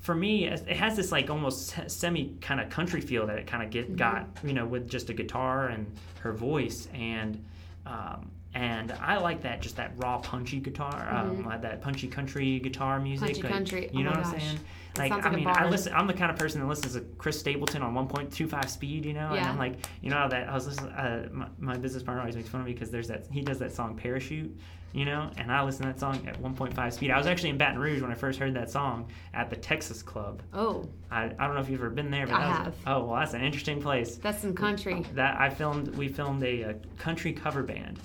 for 0.00 0.14
me, 0.14 0.44
it 0.44 0.68
has 0.68 0.96
this 0.96 1.10
like 1.10 1.30
almost 1.30 1.74
semi 1.90 2.36
kind 2.42 2.60
of 2.60 2.68
country 2.68 3.00
feel 3.00 3.26
that 3.26 3.38
it 3.38 3.46
kind 3.46 3.62
of 3.62 3.70
get 3.70 3.96
got, 3.96 4.28
you 4.44 4.52
know, 4.52 4.66
with 4.66 4.86
just 4.86 5.08
a 5.08 5.14
guitar 5.14 5.68
and 5.68 5.86
her 6.20 6.34
voice, 6.34 6.88
and 6.92 7.42
um, 7.86 8.30
and 8.54 8.92
I 8.92 9.18
like 9.18 9.42
that 9.42 9.60
just 9.60 9.76
that 9.76 9.92
raw 9.96 10.18
punchy 10.18 10.60
guitar, 10.60 11.08
um, 11.10 11.44
like 11.44 11.62
that 11.62 11.82
punchy 11.82 12.06
country 12.06 12.60
guitar 12.60 13.00
music. 13.00 13.26
Punchy 13.26 13.42
like, 13.42 13.52
country, 13.52 13.90
You 13.92 14.00
oh 14.00 14.02
know 14.04 14.10
what 14.10 14.26
I'm 14.26 14.40
saying? 14.40 14.58
That 14.94 15.10
Like 15.10 15.26
I 15.26 15.30
mean, 15.30 15.46
I 15.46 15.68
listen. 15.68 15.92
I'm 15.92 16.06
the 16.06 16.12
kind 16.14 16.30
of 16.30 16.38
person 16.38 16.60
that 16.60 16.68
listens 16.68 16.94
to 16.94 17.00
Chris 17.18 17.38
Stapleton 17.38 17.82
on 17.82 17.94
1.25 18.08 18.68
speed. 18.70 19.04
You 19.04 19.12
know, 19.14 19.32
Yeah. 19.34 19.40
and 19.40 19.46
I'm 19.48 19.58
like, 19.58 19.84
you 20.02 20.10
know, 20.10 20.16
how 20.16 20.28
that 20.28 20.48
I 20.48 20.54
was 20.54 20.68
listening. 20.68 20.92
Uh, 20.92 21.28
my, 21.32 21.46
my 21.58 21.76
business 21.76 22.02
partner 22.04 22.20
always 22.20 22.36
makes 22.36 22.48
fun 22.48 22.60
of 22.60 22.66
me 22.66 22.74
because 22.74 22.90
there's 22.92 23.08
that 23.08 23.26
he 23.30 23.40
does 23.42 23.58
that 23.58 23.72
song 23.72 23.96
Parachute. 23.96 24.56
You 24.92 25.04
know, 25.04 25.28
and 25.38 25.50
I 25.50 25.64
listen 25.64 25.82
to 25.86 25.88
that 25.88 25.98
song 25.98 26.24
at 26.28 26.40
1.5 26.40 26.92
speed. 26.92 27.10
I 27.10 27.18
was 27.18 27.26
actually 27.26 27.48
in 27.50 27.58
Baton 27.58 27.80
Rouge 27.80 28.00
when 28.00 28.12
I 28.12 28.14
first 28.14 28.38
heard 28.38 28.54
that 28.54 28.70
song 28.70 29.10
at 29.32 29.50
the 29.50 29.56
Texas 29.56 30.00
Club. 30.04 30.40
oh, 30.52 30.88
I, 31.10 31.24
I 31.24 31.46
don't 31.46 31.54
know 31.56 31.60
if 31.60 31.68
you've 31.68 31.80
ever 31.80 31.90
been 31.90 32.12
there, 32.12 32.28
but 32.28 32.36
I 32.36 32.46
was- 32.48 32.56
have. 32.58 32.74
oh 32.86 33.04
well, 33.06 33.16
that's 33.18 33.34
an 33.34 33.42
interesting 33.42 33.82
place. 33.82 34.18
that's 34.18 34.40
some 34.40 34.54
country. 34.54 35.04
That 35.14 35.40
I 35.40 35.50
filmed, 35.50 35.88
we 35.96 36.06
filmed 36.06 36.44
a, 36.44 36.62
a 36.62 36.74
country 36.98 37.32
cover 37.32 37.64
band, 37.64 37.98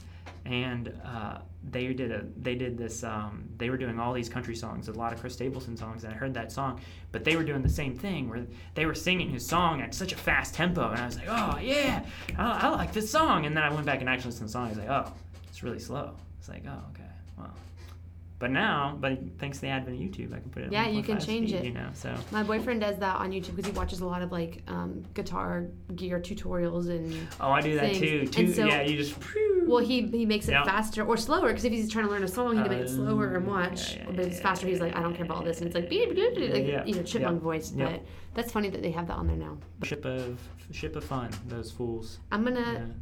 and 0.49 0.91
uh, 1.05 1.37
they 1.69 1.93
did 1.93 2.11
a 2.11 2.23
they 2.37 2.55
did 2.55 2.77
this. 2.77 3.03
Um, 3.03 3.47
they 3.57 3.69
were 3.69 3.77
doing 3.77 3.99
all 3.99 4.13
these 4.13 4.29
country 4.29 4.55
songs, 4.55 4.87
a 4.87 4.93
lot 4.93 5.13
of 5.13 5.19
Chris 5.19 5.33
Stapleton 5.33 5.77
songs, 5.77 6.03
and 6.03 6.13
I 6.13 6.17
heard 6.17 6.33
that 6.33 6.51
song. 6.51 6.81
But 7.11 7.23
they 7.23 7.35
were 7.35 7.43
doing 7.43 7.61
the 7.61 7.69
same 7.69 7.95
thing 7.95 8.29
where 8.29 8.45
they 8.73 8.85
were 8.87 8.95
singing 8.95 9.29
his 9.29 9.45
song 9.45 9.81
at 9.81 9.93
such 9.93 10.11
a 10.11 10.15
fast 10.17 10.55
tempo, 10.55 10.89
and 10.89 10.99
I 10.99 11.05
was 11.05 11.17
like, 11.17 11.27
oh 11.29 11.59
yeah, 11.59 12.03
I, 12.37 12.67
I 12.67 12.69
like 12.69 12.91
this 12.93 13.09
song. 13.11 13.45
And 13.45 13.55
then 13.55 13.63
I 13.63 13.71
went 13.71 13.85
back 13.85 13.99
and 13.99 14.09
actually 14.09 14.31
listened 14.31 14.49
to 14.49 14.51
the 14.51 14.51
song. 14.51 14.65
I 14.65 14.69
was 14.69 14.77
like, 14.79 14.89
oh, 14.89 15.13
it's 15.47 15.61
really 15.61 15.79
slow. 15.79 16.15
It's 16.39 16.49
like, 16.49 16.63
oh 16.67 16.81
okay, 16.93 17.03
well. 17.37 17.53
But 18.39 18.51
now, 18.51 18.97
but 19.01 19.19
thanks 19.37 19.57
to 19.57 19.63
the 19.63 19.67
advent 19.67 19.97
of 19.97 20.01
YouTube, 20.01 20.33
I 20.33 20.39
can 20.39 20.49
put 20.49 20.63
it. 20.63 20.71
Yeah, 20.71 20.87
you 20.87 21.03
can 21.03 21.19
change 21.19 21.49
speed, 21.49 21.59
it. 21.59 21.65
You 21.65 21.73
know, 21.73 21.89
so 21.93 22.15
My 22.31 22.41
boyfriend 22.41 22.79
does 22.79 22.97
that 22.99 23.17
on 23.17 23.31
YouTube 23.31 23.57
because 23.57 23.69
he 23.69 23.77
watches 23.77 23.99
a 23.99 24.05
lot 24.05 24.21
of 24.21 24.31
like 24.31 24.63
um, 24.67 25.03
guitar 25.13 25.65
gear 25.95 26.21
tutorials 26.21 26.87
and 26.89 27.27
oh, 27.41 27.51
I 27.51 27.59
do 27.59 27.75
that 27.75 27.81
things. 27.81 27.99
too. 27.99 28.19
And 28.21 28.33
Too, 28.33 28.53
so- 28.53 28.65
yeah, 28.65 28.81
you 28.83 28.95
just. 28.95 29.15
well, 29.67 29.83
he 29.83 30.03
he 30.07 30.25
makes 30.25 30.47
it 30.47 30.51
Yeah. 30.53 30.63
faster 30.63 31.03
or 31.05 31.17
slower 31.17 31.49
because 31.49 31.65
if 31.65 31.73
he's 31.73 31.91
trying 31.91 32.05
to 32.05 32.11
learn 32.11 32.23
a 32.23 32.29
song, 32.29 32.55
he 32.55 32.61
can 32.63 32.71
make 32.71 32.79
it 32.85 32.89
slower 32.89 33.35
and 33.35 33.45
Oh, 33.45 33.51
watch. 33.51 33.95
yeah, 33.97 34.03
yeah, 34.03 34.11
but 34.15 34.19
it's 34.25 34.39
faster. 34.39 34.67
He's 34.67 34.79
like, 34.79 34.95
I 34.95 35.01
don't 35.01 35.13
care 35.15 35.25
about 35.25 35.37
all 35.39 35.43
this, 35.43 35.57
and 35.57 35.67
it's 35.67 35.75
like, 35.75 35.91
yeah, 35.91 36.05
beep, 36.05 36.15
beep, 36.15 36.35
beep, 36.35 36.53
like 36.53 36.65
yeah, 36.65 36.85
you 36.85 36.95
know, 36.95 37.03
chipmunk 37.03 37.41
voice. 37.41 37.71
But 37.71 38.03
that's 38.35 38.53
funny 38.53 38.69
that 38.69 38.81
they 38.81 38.91
have 38.91 39.07
that 39.07 39.17
on 39.17 39.27
there 39.27 39.35
now. 39.35 39.57
ship 39.83 40.05
of 40.05 40.39
ship 40.71 40.95
of 40.95 41.03
fun 41.03 41.29
those 41.47 41.71
fools 41.71 42.19
I'm 42.31 42.43
gonna 42.45 42.93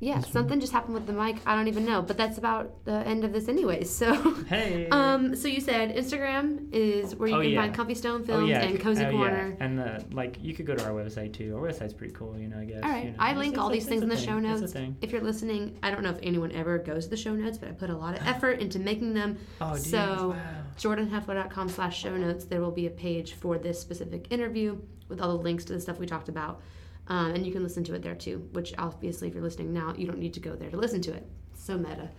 yeah. 0.00 0.16
That's 0.18 0.30
something 0.32 0.60
just 0.60 0.72
happened 0.72 0.94
with 0.94 1.06
the 1.06 1.12
mic. 1.12 1.36
I 1.46 1.54
don't 1.56 1.68
even 1.68 1.84
know, 1.86 2.02
but 2.02 2.16
that's 2.16 2.36
about 2.38 2.84
the 2.84 2.92
end 3.06 3.24
of 3.24 3.32
this 3.32 3.48
anyways. 3.48 3.90
So. 3.96 4.14
hey 4.44 4.88
Um, 4.90 5.34
so 5.34 5.48
you 5.48 5.60
said 5.60 5.96
Instagram 5.96 6.72
is 6.72 7.14
where 7.16 7.28
you 7.28 7.34
Oh, 7.36 7.40
can 7.40 7.50
yeah. 7.50 7.60
find 7.62 7.74
Comfy 7.74 7.94
Stone 7.94 8.22
oh 8.22 8.26
Films 8.26 8.48
yeah 8.50 8.62
and 8.62 8.78
Cozy 8.80 9.04
oh, 9.04 9.10
Corner. 9.10 9.54
yeah. 9.58 9.64
and 9.64 9.78
the 9.78 10.04
like 10.12 10.36
you 10.42 10.54
could 10.54 10.66
go 10.66 10.74
to 10.74 10.84
our 10.84 10.92
website 10.92 11.32
too 11.32 11.56
our 11.56 11.62
website's 11.62 11.94
pretty 11.94 12.12
cool 12.12 12.36
you 12.38 12.48
know 12.48 12.58
i 12.58 12.64
guess 12.64 12.82
All 12.82 12.90
right, 12.90 13.04
you 13.06 13.10
know. 13.12 13.16
I 13.18 13.32
link 13.34 13.56
all 13.58 13.70
these 13.70 13.86
things 13.86 14.02
in 14.02 14.08
the 14.08 14.16
thing. 14.16 14.26
show 14.26 14.38
notes. 14.38 14.74
If 15.00 15.12
you're 15.12 15.22
listening, 15.22 15.78
I 15.82 15.90
don't 15.90 16.02
know 16.02 16.10
if 16.10 16.18
anyone 16.22 16.52
ever 16.52 16.78
goes 16.78 17.04
to 17.04 17.10
the 17.10 17.16
show 17.16 17.34
notes, 17.34 17.56
but 17.58 17.68
I 17.70 17.72
put 17.72 17.88
a 17.90 17.96
lot 17.96 18.16
of 18.18 18.26
effort 18.32 18.60
into 18.60 18.78
making 18.78 19.14
them. 19.14 19.38
oh 19.60 19.74
dude, 19.76 19.84
so 19.86 20.28
wow. 20.30 20.36
jordanheffler.com 20.78 21.68
slash 21.68 21.98
show 21.98 22.16
notes 22.16 22.44
there 22.44 22.60
will 22.60 22.70
be 22.70 22.86
a 22.86 22.90
page 22.90 23.34
for 23.34 23.58
this 23.58 23.80
specific 23.80 24.26
interview 24.30 24.78
with 25.08 25.20
all 25.20 25.28
the 25.36 25.42
links 25.42 25.64
to 25.66 25.72
the 25.72 25.80
stuff 25.80 25.98
we 25.98 26.06
talked 26.06 26.28
about 26.28 26.60
um, 27.08 27.34
and 27.34 27.46
you 27.46 27.52
can 27.52 27.62
listen 27.62 27.84
to 27.84 27.94
it 27.94 28.02
there 28.02 28.14
too 28.14 28.48
which 28.52 28.74
obviously 28.78 29.28
if 29.28 29.34
you're 29.34 29.42
listening 29.42 29.72
now 29.72 29.94
you 29.96 30.06
don't 30.06 30.18
need 30.18 30.34
to 30.34 30.40
go 30.40 30.54
there 30.54 30.70
to 30.70 30.76
listen 30.76 31.00
to 31.02 31.12
it. 31.12 31.26
So 31.54 31.76
meta. 31.78 32.10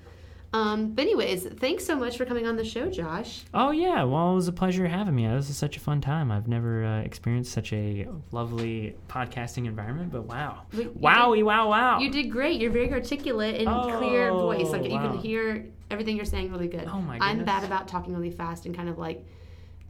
Um, 0.53 0.91
but 0.93 1.01
anyways 1.01 1.45
thanks 1.45 1.85
so 1.85 1.95
much 1.97 2.15
for 2.17 2.23
coming 2.25 2.47
on 2.47 2.55
the 2.55 2.63
show 2.63 2.89
josh. 2.89 3.43
Oh 3.53 3.71
yeah. 3.71 4.03
Well 4.03 4.31
it 4.31 4.35
was 4.35 4.47
a 4.47 4.53
pleasure 4.53 4.87
having 4.87 5.13
me. 5.15 5.27
This 5.27 5.49
is 5.49 5.57
such 5.57 5.75
a 5.75 5.79
fun 5.81 5.99
time. 5.99 6.31
I've 6.31 6.47
never 6.47 6.85
uh, 6.85 7.01
experienced 7.01 7.51
such 7.51 7.73
a 7.73 8.07
lovely 8.31 8.95
podcasting 9.09 9.65
environment 9.67 10.11
but 10.11 10.23
wow. 10.23 10.63
We- 10.73 10.85
wowie 10.85 11.43
wow 11.43 11.69
wow 11.69 11.99
you 11.99 12.09
did 12.09 12.31
great. 12.31 12.61
You're 12.61 12.71
very 12.71 12.91
articulate 12.91 13.55
and 13.55 13.67
clear 13.97 14.31
voice. 14.31 14.69
Like 14.69 14.81
Oh, 14.81 14.85
you 14.85 14.97
can 14.99 15.17
hear 15.17 15.65
everything 15.91 16.15
you're 16.15 16.25
saying 16.25 16.51
really 16.51 16.67
good. 16.67 16.87
Oh, 16.91 17.01
my 17.01 17.17
i'm 17.21 17.43
bad 17.45 17.63
about 17.63 17.87
talking 17.87 18.13
really 18.13 18.31
fast 18.31 18.65
and 18.65 18.75
kind 18.75 18.89
of 18.89 18.97
like 18.97 19.25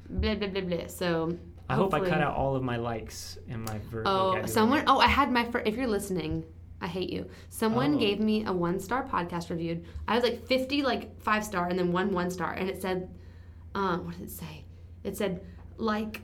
blah 0.10 0.36
blah 0.36 0.48
blah 0.48 0.62
blah. 0.62 0.88
So 0.88 1.38
i 1.70 1.76
hope 1.76 1.93
i 1.93 1.99
cut 1.99 2.22
out 2.22 2.36
all 2.36 2.55
of 2.55 2.63
my 2.63 2.78
likes 2.78 3.38
in 3.47 3.61
my 3.63 3.78
ver- 3.91 4.03
Oh, 4.05 4.45
someone. 4.45 4.84
Oh, 4.88 4.99
I 4.99 5.07
had 5.07 5.32
my. 5.32 5.43
Fir- 5.45 5.63
if 5.65 5.76
you're 5.76 5.88
listening, 5.88 6.45
I 6.82 6.88
hate 6.88 7.09
you. 7.09 7.30
Someone 7.49 7.95
Oh. 7.95 7.97
gave 7.97 8.20
me 8.20 8.45
a 8.45 8.53
one 8.53 8.80
star 8.80 9.03
podcast 9.03 9.49
reviewed. 9.49 9.84
I 10.07 10.15
was 10.15 10.24
like 10.24 10.45
50, 10.47 10.84
like 10.84 11.20
five 11.22 11.43
star, 11.43 11.68
and 11.68 11.78
then 11.78 11.91
one 11.91 12.11
one 12.13 12.30
star, 12.30 12.53
and 12.53 12.70
it 12.70 12.82
said, 12.82 13.09
um, 13.76 14.05
what 14.05 14.15
did 14.18 14.28
it 14.28 14.32
say? 14.32 14.63
It 15.03 15.18
said 15.18 15.41
like, 15.78 16.22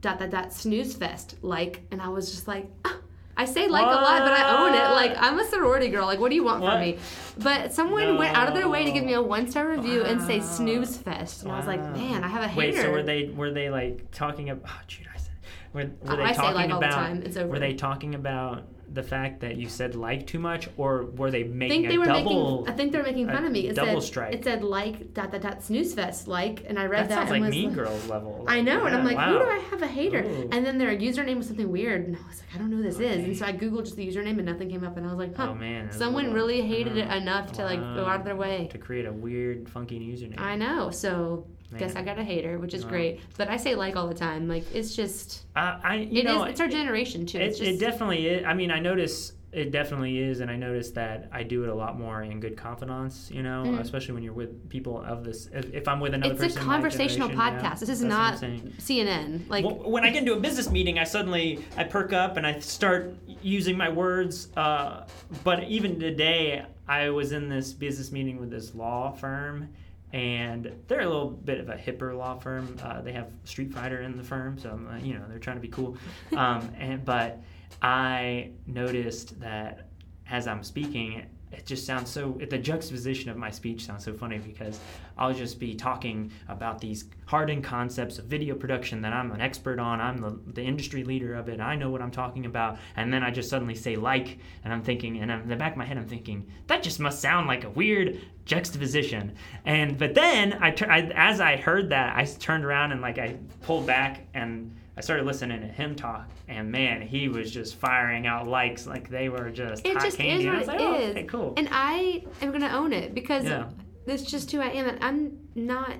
dot 0.00 0.18
dot 0.20 0.30
dot 0.30 0.52
snooze 0.52 0.94
fest 0.94 1.36
like, 1.42 1.82
and 1.90 2.00
I 2.00 2.08
was 2.08 2.30
just 2.30 2.46
like, 2.48 2.70
ah, 2.84 2.96
I 3.38 3.44
say 3.44 3.68
like 3.68 3.86
a 3.86 3.88
lot, 3.88 4.20
but 4.22 4.32
I 4.32 4.66
own 4.66 4.74
it. 4.74 4.94
Like 4.94 5.14
I'm 5.16 5.38
a 5.38 5.44
sorority 5.44 5.88
girl. 5.88 6.06
Like 6.06 6.18
what 6.18 6.28
do 6.28 6.34
you 6.34 6.42
want 6.44 6.60
What? 6.60 6.72
from 6.72 6.80
me? 6.80 6.98
But 7.38 7.72
someone 7.72 8.18
went 8.18 8.36
out 8.36 8.48
of 8.48 8.54
their 8.54 8.68
way 8.68 8.84
to 8.84 8.90
give 8.90 9.04
me 9.04 9.12
a 9.14 9.22
one 9.22 9.48
star 9.50 9.68
review 9.68 10.02
and 10.02 10.20
say 10.20 10.40
snooze 10.40 10.96
fest, 10.96 11.44
and 11.44 11.52
I 11.52 11.56
was 11.56 11.66
like, 11.68 11.80
man, 11.94 12.24
I 12.24 12.28
have 12.28 12.42
a 12.42 12.48
hater. 12.48 12.58
Wait, 12.58 12.74
so 12.82 12.90
were 12.90 13.02
they 13.04 13.28
were 13.28 13.52
they 13.52 13.70
like 13.70 14.10
talking 14.10 14.50
about? 14.50 14.70
Oh, 14.74 14.80
shoot, 14.88 15.06
I 15.14 15.18
said. 15.18 15.32
Were, 15.72 15.90
were 16.10 16.16
they 16.16 16.22
I 16.24 16.32
say 16.32 16.36
talking 16.38 16.54
like 16.54 16.70
all 16.72 16.80
the 16.80 16.86
about? 16.86 16.94
time. 16.96 17.22
It's 17.22 17.36
over. 17.36 17.48
Were 17.48 17.58
they 17.60 17.74
talking 17.74 18.14
about 18.16 18.64
the 18.92 19.02
fact 19.02 19.40
that 19.40 19.56
you 19.56 19.68
said 19.68 19.94
like 19.94 20.26
too 20.26 20.38
much, 20.38 20.68
or 20.76 21.04
were 21.04 21.30
they 21.30 21.44
I 21.44 21.48
making 21.48 21.82
think 21.82 21.88
they 21.88 21.96
a 21.96 21.98
were 21.98 22.04
double? 22.06 22.58
making. 22.60 22.72
I 22.72 22.76
think 22.76 22.92
they 22.92 22.98
were 22.98 23.04
making 23.04 23.26
fun 23.28 23.44
of 23.44 23.52
me. 23.52 23.68
It 23.68 23.76
double 23.76 24.00
said, 24.00 24.08
strike. 24.08 24.34
It 24.34 24.44
said 24.44 24.62
like 24.64 25.14
dot 25.14 25.30
dot 25.32 25.42
dot 25.42 25.62
snooze 25.62 25.94
fest 25.94 26.28
like, 26.28 26.64
and 26.66 26.78
I 26.78 26.86
read 26.86 27.04
that 27.04 27.08
that, 27.10 27.28
sounds 27.28 27.30
like 27.30 27.50
Mean 27.50 27.68
like, 27.68 27.76
Girls 27.76 28.06
level. 28.08 28.44
I 28.48 28.60
know, 28.60 28.84
and 28.86 28.94
I'm 28.96 29.04
like, 29.04 29.16
wow. 29.16 29.32
who 29.32 29.38
do 29.38 29.44
I 29.50 29.58
have 29.70 29.82
a 29.82 29.86
hater? 29.86 30.24
Ooh. 30.24 30.48
And 30.52 30.64
then 30.64 30.78
their 30.78 30.96
username 30.96 31.36
was 31.36 31.46
something 31.46 31.70
weird, 31.70 32.06
and 32.06 32.16
I 32.16 32.28
was 32.28 32.40
like, 32.40 32.54
I 32.54 32.58
don't 32.58 32.70
know 32.70 32.76
who 32.78 32.82
this 32.82 32.98
is. 32.98 33.24
And 33.24 33.36
so 33.36 33.46
I 33.46 33.52
googled 33.52 33.84
just 33.84 33.96
the 33.96 34.06
username, 34.06 34.38
and 34.38 34.46
nothing 34.46 34.70
came 34.70 34.84
up, 34.84 34.96
and 34.96 35.06
I 35.06 35.10
was 35.10 35.18
like, 35.18 35.36
huh. 35.36 35.48
Oh 35.50 35.54
man, 35.54 35.92
Someone 35.92 36.32
really 36.32 36.62
hated 36.62 36.96
it 36.96 37.10
enough 37.10 37.52
to 37.52 37.64
like 37.64 37.80
go 37.80 38.06
out 38.06 38.20
of 38.20 38.24
their 38.24 38.36
way. 38.36 38.68
to 38.72 38.78
create 38.78 39.06
a 39.06 39.12
weird, 39.12 39.68
funky 39.68 39.98
username. 39.98 40.38
I 40.40 40.56
know. 40.56 40.90
So 40.90 41.46
guess 41.76 41.96
I 41.96 42.02
got 42.02 42.18
a 42.18 42.24
hater, 42.24 42.58
which 42.58 42.72
is 42.74 42.84
great. 42.84 43.20
But 43.36 43.48
I 43.48 43.56
say 43.58 43.74
like 43.74 43.96
all 43.96 44.06
the 44.08 44.14
time. 44.14 44.48
Like 44.48 44.64
it's 44.74 44.94
just 44.96 45.44
Uh, 45.56 45.78
I, 45.82 45.96
you 45.96 46.08
it 46.10 46.16
is. 46.18 46.24
know, 46.24 46.44
It's 46.44 46.60
our 46.60 46.68
generation 46.68 47.26
too. 47.26 47.38
It, 47.38 47.48
It's 47.48 47.58
just 47.58 47.70
it 47.70 47.78
definitely 47.80 48.26
is. 48.26 48.44
I 48.46 48.54
mean, 48.54 48.70
I 48.70 48.78
notice 48.80 49.32
it 49.50 49.70
definitely 49.70 50.18
is, 50.18 50.40
and 50.40 50.50
I 50.50 50.56
notice 50.56 50.90
that 50.90 51.30
I 51.32 51.42
do 51.42 51.62
it 51.64 51.70
a 51.70 51.74
lot 51.74 51.98
more 51.98 52.22
in 52.22 52.38
good 52.38 52.54
confidence. 52.56 53.30
You 53.32 53.42
know, 53.42 53.64
Mhm. 53.66 53.80
especially 53.80 54.12
when 54.14 54.22
you're 54.22 54.34
with 54.34 54.68
people 54.68 55.00
of 55.02 55.24
this. 55.24 55.48
If, 55.52 55.72
if 55.72 55.88
I'm 55.88 56.00
with 56.00 56.12
another 56.14 56.34
person. 56.34 56.46
it's 56.48 56.56
a 56.56 56.60
conversational 56.60 57.28
generation, 57.28 57.54
yeah, 57.64 57.70
podcast. 57.72 57.80
this 57.80 57.88
is 57.88 58.00
that's 58.00 58.42
what 58.42 58.50
I'm 58.50 58.56
not. 58.64 58.72
CNN. 58.78 59.48
Like 59.48 59.64
Well, 59.64 59.90
when 59.90 60.04
I 60.04 60.10
get 60.10 60.18
into 60.18 60.34
a 60.34 60.40
business 60.40 60.70
meeting, 60.70 60.98
I 60.98 61.04
suddenly 61.04 61.64
I 61.78 61.84
perk 61.84 62.12
up 62.12 62.36
and 62.36 62.46
I 62.46 62.58
start 62.60 63.14
using 63.42 63.76
my 63.76 63.88
words. 63.88 64.48
Uh, 64.54 65.06
but 65.44 65.64
even 65.64 65.98
today, 65.98 66.64
I 66.86 67.08
was 67.08 67.32
in 67.32 67.48
this 67.48 67.72
business 67.72 68.12
meeting 68.12 68.38
with 68.40 68.50
this 68.50 68.74
law 68.74 69.12
firm, 69.12 69.68
and 70.12 70.72
they're 70.86 71.00
a 71.00 71.06
little 71.06 71.30
bit 71.30 71.60
of 71.60 71.68
a 71.68 71.76
hipper 71.76 72.16
law 72.16 72.38
firm. 72.38 72.76
Uh, 72.82 73.00
they 73.00 73.12
have 73.12 73.30
Street 73.44 73.72
Fighter 73.72 74.02
in 74.02 74.16
the 74.16 74.24
firm, 74.24 74.58
so 74.58 74.80
uh, 74.90 74.96
you 74.98 75.14
know 75.14 75.22
they're 75.28 75.38
trying 75.38 75.56
to 75.56 75.62
be 75.62 75.68
cool. 75.68 75.96
Um, 76.36 76.70
and 76.78 77.04
but 77.04 77.40
I 77.82 78.50
noticed 78.66 79.40
that 79.40 79.88
as 80.30 80.46
I'm 80.46 80.62
speaking, 80.62 81.26
it 81.50 81.64
just 81.66 81.86
sounds 81.86 82.10
so. 82.10 82.38
The 82.48 82.58
juxtaposition 82.58 83.30
of 83.30 83.36
my 83.36 83.50
speech 83.50 83.84
sounds 83.84 84.04
so 84.04 84.12
funny 84.12 84.38
because 84.38 84.78
I'll 85.16 85.32
just 85.32 85.58
be 85.58 85.74
talking 85.74 86.30
about 86.48 86.80
these 86.80 87.06
hardened 87.26 87.64
concepts 87.64 88.18
of 88.18 88.26
video 88.26 88.54
production 88.54 89.00
that 89.02 89.12
I'm 89.12 89.32
an 89.32 89.40
expert 89.40 89.78
on. 89.78 90.00
I'm 90.00 90.18
the, 90.18 90.38
the 90.52 90.62
industry 90.62 91.04
leader 91.04 91.34
of 91.34 91.48
it. 91.48 91.60
I 91.60 91.74
know 91.74 91.90
what 91.90 92.02
I'm 92.02 92.10
talking 92.10 92.46
about. 92.46 92.78
And 92.96 93.12
then 93.12 93.22
I 93.22 93.30
just 93.30 93.48
suddenly 93.48 93.74
say 93.74 93.96
like, 93.96 94.38
and 94.64 94.72
I'm 94.72 94.82
thinking, 94.82 95.18
and 95.18 95.32
I'm, 95.32 95.42
in 95.42 95.48
the 95.48 95.56
back 95.56 95.72
of 95.72 95.78
my 95.78 95.84
head, 95.84 95.96
I'm 95.96 96.06
thinking 96.06 96.46
that 96.66 96.82
just 96.82 97.00
must 97.00 97.20
sound 97.20 97.46
like 97.46 97.64
a 97.64 97.70
weird 97.70 98.20
juxtaposition. 98.44 99.34
And 99.64 99.98
but 99.98 100.14
then 100.14 100.54
I, 100.54 100.74
I 100.88 101.10
as 101.14 101.40
I 101.40 101.56
heard 101.56 101.90
that, 101.90 102.16
I 102.16 102.24
turned 102.24 102.64
around 102.64 102.92
and 102.92 103.00
like 103.00 103.18
I 103.18 103.36
pulled 103.62 103.86
back 103.86 104.26
and. 104.34 104.77
I 104.98 105.00
started 105.00 105.26
listening 105.26 105.60
to 105.60 105.68
him 105.68 105.94
talk, 105.94 106.28
and 106.48 106.72
man, 106.72 107.00
he 107.00 107.28
was 107.28 107.52
just 107.52 107.76
firing 107.76 108.26
out 108.26 108.48
likes 108.48 108.84
like 108.84 109.08
they 109.08 109.28
were 109.28 109.48
just 109.48 109.86
it 109.86 109.94
hot 109.94 110.02
just 110.02 110.16
candy. 110.16 110.44
is 110.48 110.50
what 110.50 110.58
was 110.58 110.68
it 110.68 110.70
like, 110.72 110.80
oh, 110.80 110.94
is. 111.20 111.30
cool. 111.30 111.54
And 111.56 111.68
I 111.70 112.24
am 112.42 112.50
gonna 112.50 112.68
own 112.70 112.92
it 112.92 113.14
because 113.14 113.44
Yeah. 113.44 113.68
that's 114.06 114.24
just 114.24 114.50
who 114.50 114.58
I 114.60 114.70
am. 114.70 114.88
And 114.88 114.98
I'm 115.04 115.38
not. 115.54 115.94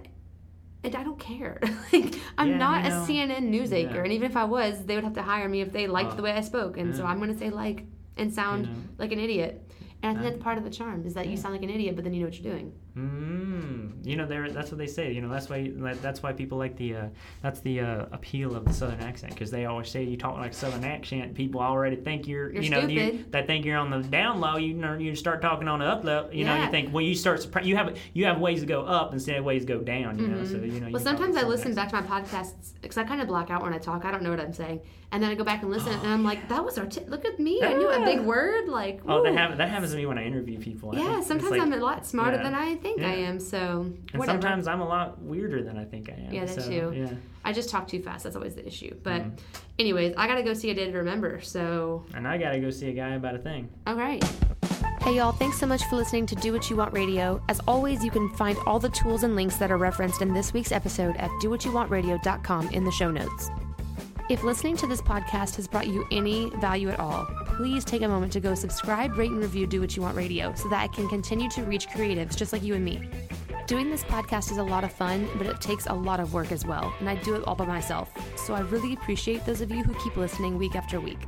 And 0.83 0.97
I 0.97 1.05
don't 1.05 1.19
care. 1.21 1.61
like 1.93 2.17
I'm 2.39 2.51
Yeah, 2.51 2.57
not 2.59 2.85
you 2.85 2.91
a. 2.91 3.07
CNN 3.07 3.43
news 3.45 3.73
anchor, 3.73 3.95
Yeah. 3.99 4.03
and 4.03 4.13
even 4.13 4.29
if 4.29 4.37
I 4.37 4.43
was, 4.45 4.85
they 4.85 4.97
would 4.97 5.05
have 5.05 5.15
to 5.15 5.23
hire 5.23 5.49
me 5.49 5.61
if 5.61 5.73
they 5.73 5.87
liked 5.87 6.15
Oh, 6.15 6.17
the 6.17 6.23
way 6.23 6.33
I 6.33 6.41
spoke. 6.41 6.77
And 6.77 6.95
so. 6.97 7.05
I'm 7.05 7.21
gonna 7.21 7.39
say 7.39 7.51
like 7.51 7.85
and 8.17 8.35
sound 8.35 8.65
know. 8.65 8.75
like 8.99 9.13
an 9.13 9.21
idiot. 9.21 9.63
And 10.03 10.11
I 10.11 10.21
think 10.21 10.33
that's 10.35 10.43
part 10.43 10.59
of 10.59 10.65
the 10.65 10.71
charm 10.71 11.07
is 11.07 11.15
that 11.15 11.29
you 11.29 11.37
sound 11.37 11.55
like 11.55 11.63
an 11.63 11.71
idiot, 11.71 11.95
but 11.95 12.03
then 12.03 12.15
you 12.15 12.21
know 12.21 12.27
what 12.27 12.41
you're 12.41 12.53
doing. 12.53 12.73
Mm, 12.97 14.05
you 14.05 14.17
know, 14.17 14.27
there. 14.27 14.51
That's 14.51 14.71
what 14.71 14.79
they 14.79 14.87
say. 14.87 15.13
You 15.13 15.21
know, 15.21 15.29
that's 15.29 15.49
why. 15.49 15.71
That's 16.03 16.23
why 16.23 16.33
people 16.33 16.59
like 16.59 16.77
the. 16.77 16.97
Uh, 16.97 17.09
that's 17.43 17.61
the 17.61 17.81
uh, 17.81 18.07
appeal 18.13 18.57
of 18.57 18.65
the 18.65 18.73
southern 18.73 19.01
accent 19.01 19.35
because 19.35 19.51
they 19.51 19.67
always 19.67 19.89
say 19.89 20.03
you 20.03 20.17
talk 20.17 20.37
like 20.37 20.53
southern 20.55 20.85
accent. 20.85 21.35
People 21.35 21.61
already 21.61 21.97
think 21.97 22.27
you're. 22.27 22.53
You're 22.53 22.63
you 22.63 22.71
know, 22.71 22.81
you, 22.81 23.25
that 23.31 23.47
think 23.47 23.65
you're 23.65 23.79
on 23.79 23.91
the 23.91 24.01
down 24.09 24.41
low. 24.41 24.57
You 24.57 24.75
know, 24.75 24.95
you 24.95 25.15
start 25.15 25.43
talking 25.43 25.69
on 25.69 25.81
the 25.81 25.85
up 25.85 26.05
low. 26.05 26.29
You 26.33 26.45
know, 26.45 26.61
you 26.65 26.71
think 26.71 26.93
well, 26.93 27.05
you 27.05 27.15
start. 27.15 27.47
You 27.65 27.77
have 27.77 27.97
you 28.15 28.25
have 28.25 28.41
ways 28.41 28.61
to 28.61 28.67
go 28.67 28.83
up 28.83 29.13
instead 29.13 29.37
of 29.37 29.45
ways 29.45 29.63
to 29.63 29.69
go 29.69 29.81
down. 29.81 30.19
You 30.19 30.29
know, 30.29 30.45
so 30.45 30.57
you 30.57 30.81
know. 30.81 30.87
Well, 30.91 30.93
talk 30.95 31.03
sometimes 31.03 31.37
I 31.37 31.43
listen 31.43 31.79
accent. 31.79 31.93
back 31.93 32.07
to 32.07 32.11
my 32.11 32.21
podcasts 32.21 32.73
because 32.81 32.99
I 32.99 33.05
kind 33.05 33.21
of 33.21 33.29
block 33.29 33.51
out 33.51 33.63
when 33.63 33.75
I 33.75 33.79
talk. 33.79 34.05
I 34.05 34.11
don't 34.11 34.23
know 34.23 34.31
what 34.31 34.41
I'm 34.41 34.53
saying, 34.53 34.81
and 35.13 35.23
then 35.23 35.31
I 35.31 35.35
go 35.35 35.45
back 35.45 35.63
and 35.63 35.71
listen, 35.71 35.93
and 35.93 36.09
I'm 36.09 36.25
like, 36.25 36.49
"That 36.49 36.65
was 36.65 36.79
arti- 36.79 37.05
Look 37.07 37.25
at 37.25 37.39
me! 37.39 37.63
I 37.63 37.75
knew 37.75 37.89
a 37.89 38.05
big 38.05 38.21
word." 38.21 38.69
Like, 38.69 39.01
Oh, 39.07 39.23
that 39.23 39.35
happens. 39.35 39.59
That 39.59 39.69
happens 39.69 39.93
to 39.93 39.97
me 39.97 40.07
when 40.07 40.19
I 40.19 40.25
interview 40.25 40.59
people. 40.59 40.93
I 40.95 40.99
Yeah, 40.99 41.21
sometimes 41.21 41.53
like- 41.53 41.61
I'm 41.61 41.73
a 41.73 41.77
lot 41.77 42.07
smarter 42.07 42.37
yeah. 42.37 42.43
than 42.43 42.55
I 42.55 42.78
think 42.79 43.01
I 43.03 43.15
am. 43.15 43.39
So 43.41 43.81
And 43.83 43.99
whatever. 44.19 44.41
sometimes 44.41 44.67
I'm 44.67 44.81
a 44.81 44.89
lot 44.89 45.21
weirder 45.23 45.63
than 45.63 45.77
I 45.79 45.85
think 45.85 46.09
I 46.11 46.15
am. 46.27 46.33
Yeah, 46.33 46.45
that 46.47 46.63
so, 46.63 46.69
too. 46.69 46.93
Yeah. 46.97 47.11
I 47.45 47.53
just 47.53 47.71
talk 47.71 47.87
too 47.89 48.01
fast. 48.03 48.25
That's 48.25 48.37
always 48.37 48.55
the 48.55 48.67
issue. 48.67 48.95
But, 49.03 49.23
Mhm. 49.23 49.39
anyways, 49.79 50.15
I 50.17 50.27
gotta 50.27 50.43
go 50.43 50.53
see 50.55 50.71
a 50.71 50.75
day 50.75 50.91
to 50.91 50.97
remember. 50.99 51.41
So, 51.41 52.05
And 52.15 52.27
I 52.27 52.37
gotta 52.39 52.59
go 52.61 52.71
see 52.71 52.89
a 52.89 52.93
guy 52.93 53.11
about 53.15 53.35
a 53.35 53.39
thing. 53.39 53.69
all 53.87 53.95
right. 53.95 54.23
Hey, 55.03 55.17
y'all, 55.17 55.33
thanks 55.33 55.59
so 55.59 55.67
much 55.67 55.83
for 55.85 55.97
listening 55.97 56.27
to 56.27 56.35
Do 56.35 56.53
What 56.53 56.69
You 56.69 56.77
Want 56.77 56.93
Radio. 56.93 57.41
As 57.49 57.61
always, 57.69 58.05
you 58.05 58.11
can 58.11 58.29
find 58.31 58.59
all 58.67 58.79
the 58.79 58.91
tools 58.91 59.23
and 59.23 59.35
links 59.37 59.57
that 59.57 59.71
are 59.71 59.79
referenced 59.79 60.21
in 60.21 60.35
this 60.35 60.53
week's 60.53 60.73
episode 60.73 61.17
at 61.17 61.31
dowhatyouwantradio.com 61.43 62.69
in 62.71 62.85
the 62.85 62.91
show 62.93 63.11
notes. 63.11 63.51
If 64.29 64.43
listening 64.45 64.77
to 64.79 64.87
this 64.87 65.01
podcast 65.01 65.57
has 65.57 65.67
brought 65.67 65.87
you 65.87 66.05
any 66.11 66.51
value 66.61 66.91
at 66.91 67.01
all, 67.01 67.27
please 67.59 67.85
take 67.85 68.03
a 68.03 68.09
moment 68.09 68.33
to 68.33 68.39
go 68.39 68.55
subscribe, 68.55 69.19
rate, 69.19 69.33
and 69.33 69.41
review 69.41 69.67
Do 69.67 69.81
What 69.81 69.97
You 69.97 70.03
Want 70.03 70.17
Radio 70.17 70.55
so 70.55 70.69
that 70.69 70.81
I 70.81 70.87
can 70.87 71.09
continue 71.09 71.51
to 71.51 71.65
reach 71.65 71.89
creatives 71.89 72.37
just 72.37 72.53
like 72.53 72.63
you 72.63 72.77
and 72.77 72.85
me. 72.85 73.11
Doing 73.67 73.91
this 73.91 74.05
podcast 74.05 74.53
is 74.53 74.59
a 74.59 74.63
lot 74.63 74.85
of 74.85 74.93
fun, 74.93 75.29
but 75.37 75.49
it 75.49 75.61
takes 75.61 75.87
a 75.87 75.93
lot 75.93 76.21
of 76.21 76.33
work 76.33 76.53
as 76.53 76.65
well, 76.65 76.95
and 77.01 77.09
I 77.09 77.17
do 77.17 77.35
it 77.35 77.43
all 77.49 77.57
by 77.57 77.67
myself. 77.67 78.13
So 78.39 78.55
I 78.55 78.61
really 78.61 78.93
appreciate 78.93 79.45
those 79.45 79.61
of 79.61 79.73
you 79.73 79.83
who 79.83 79.93
keep 80.05 80.17
listening 80.17 80.57
week 80.57 80.77
after 80.77 81.01
week. 81.01 81.19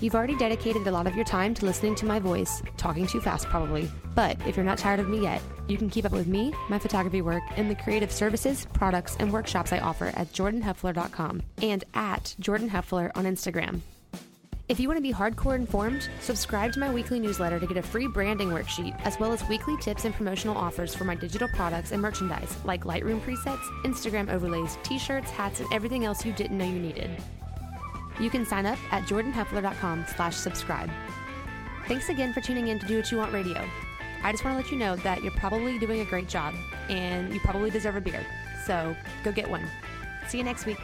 You've 0.00 0.16
already 0.16 0.34
dedicated 0.34 0.84
a 0.84 0.90
lot 0.90 1.06
of 1.06 1.14
your 1.14 1.24
time 1.24 1.54
to 1.54 1.64
listening 1.64 1.94
to 1.94 2.04
my 2.04 2.18
voice, 2.18 2.60
talking 2.76 3.06
too 3.06 3.20
fast 3.20 3.46
probably. 3.46 3.88
But 4.16 4.36
if 4.48 4.56
you're 4.56 4.66
not 4.66 4.78
tired 4.78 4.98
of 4.98 5.08
me 5.08 5.22
yet, 5.22 5.40
you 5.68 5.78
can 5.78 5.90
keep 5.90 6.04
up 6.04 6.10
with 6.10 6.26
me, 6.26 6.52
my 6.68 6.80
photography 6.80 7.22
work, 7.22 7.44
and 7.54 7.70
the 7.70 7.76
creative 7.76 8.10
services, 8.10 8.66
products, 8.72 9.16
and 9.20 9.32
workshops 9.32 9.72
I 9.72 9.78
offer 9.78 10.06
at 10.06 10.32
jordanheffler.com 10.32 11.42
and 11.62 11.84
at 11.94 12.34
jordanheffler 12.40 13.12
on 13.14 13.26
Instagram. 13.26 13.82
If 14.72 14.80
you 14.80 14.88
want 14.88 14.96
to 14.96 15.02
be 15.02 15.12
hardcore 15.12 15.54
informed, 15.54 16.08
subscribe 16.22 16.72
to 16.72 16.80
my 16.80 16.90
weekly 16.90 17.20
newsletter 17.20 17.60
to 17.60 17.66
get 17.66 17.76
a 17.76 17.82
free 17.82 18.06
branding 18.06 18.48
worksheet, 18.48 18.98
as 19.04 19.20
well 19.20 19.30
as 19.30 19.46
weekly 19.46 19.76
tips 19.76 20.06
and 20.06 20.14
promotional 20.14 20.56
offers 20.56 20.94
for 20.94 21.04
my 21.04 21.14
digital 21.14 21.46
products 21.48 21.92
and 21.92 22.00
merchandise, 22.00 22.56
like 22.64 22.84
Lightroom 22.84 23.20
presets, 23.20 23.60
Instagram 23.84 24.32
overlays, 24.32 24.78
t 24.82 24.98
shirts, 24.98 25.30
hats, 25.30 25.60
and 25.60 25.70
everything 25.74 26.06
else 26.06 26.24
you 26.24 26.32
didn't 26.32 26.56
know 26.56 26.64
you 26.64 26.78
needed. 26.78 27.10
You 28.18 28.30
can 28.30 28.46
sign 28.46 28.64
up 28.64 28.78
at 28.90 29.02
jordanheffler.com 29.02 30.06
slash 30.16 30.36
subscribe. 30.36 30.88
Thanks 31.86 32.08
again 32.08 32.32
for 32.32 32.40
tuning 32.40 32.68
in 32.68 32.78
to 32.78 32.86
Do 32.86 32.96
What 32.96 33.12
You 33.12 33.18
Want 33.18 33.34
Radio. 33.34 33.68
I 34.22 34.32
just 34.32 34.42
want 34.42 34.56
to 34.56 34.62
let 34.62 34.72
you 34.72 34.78
know 34.78 34.96
that 34.96 35.22
you're 35.22 35.32
probably 35.32 35.78
doing 35.80 36.00
a 36.00 36.06
great 36.06 36.30
job, 36.30 36.54
and 36.88 37.30
you 37.34 37.40
probably 37.40 37.68
deserve 37.68 37.96
a 37.96 38.00
beer. 38.00 38.24
So 38.64 38.96
go 39.22 39.32
get 39.32 39.50
one. 39.50 39.68
See 40.28 40.38
you 40.38 40.44
next 40.44 40.64
week. 40.64 40.78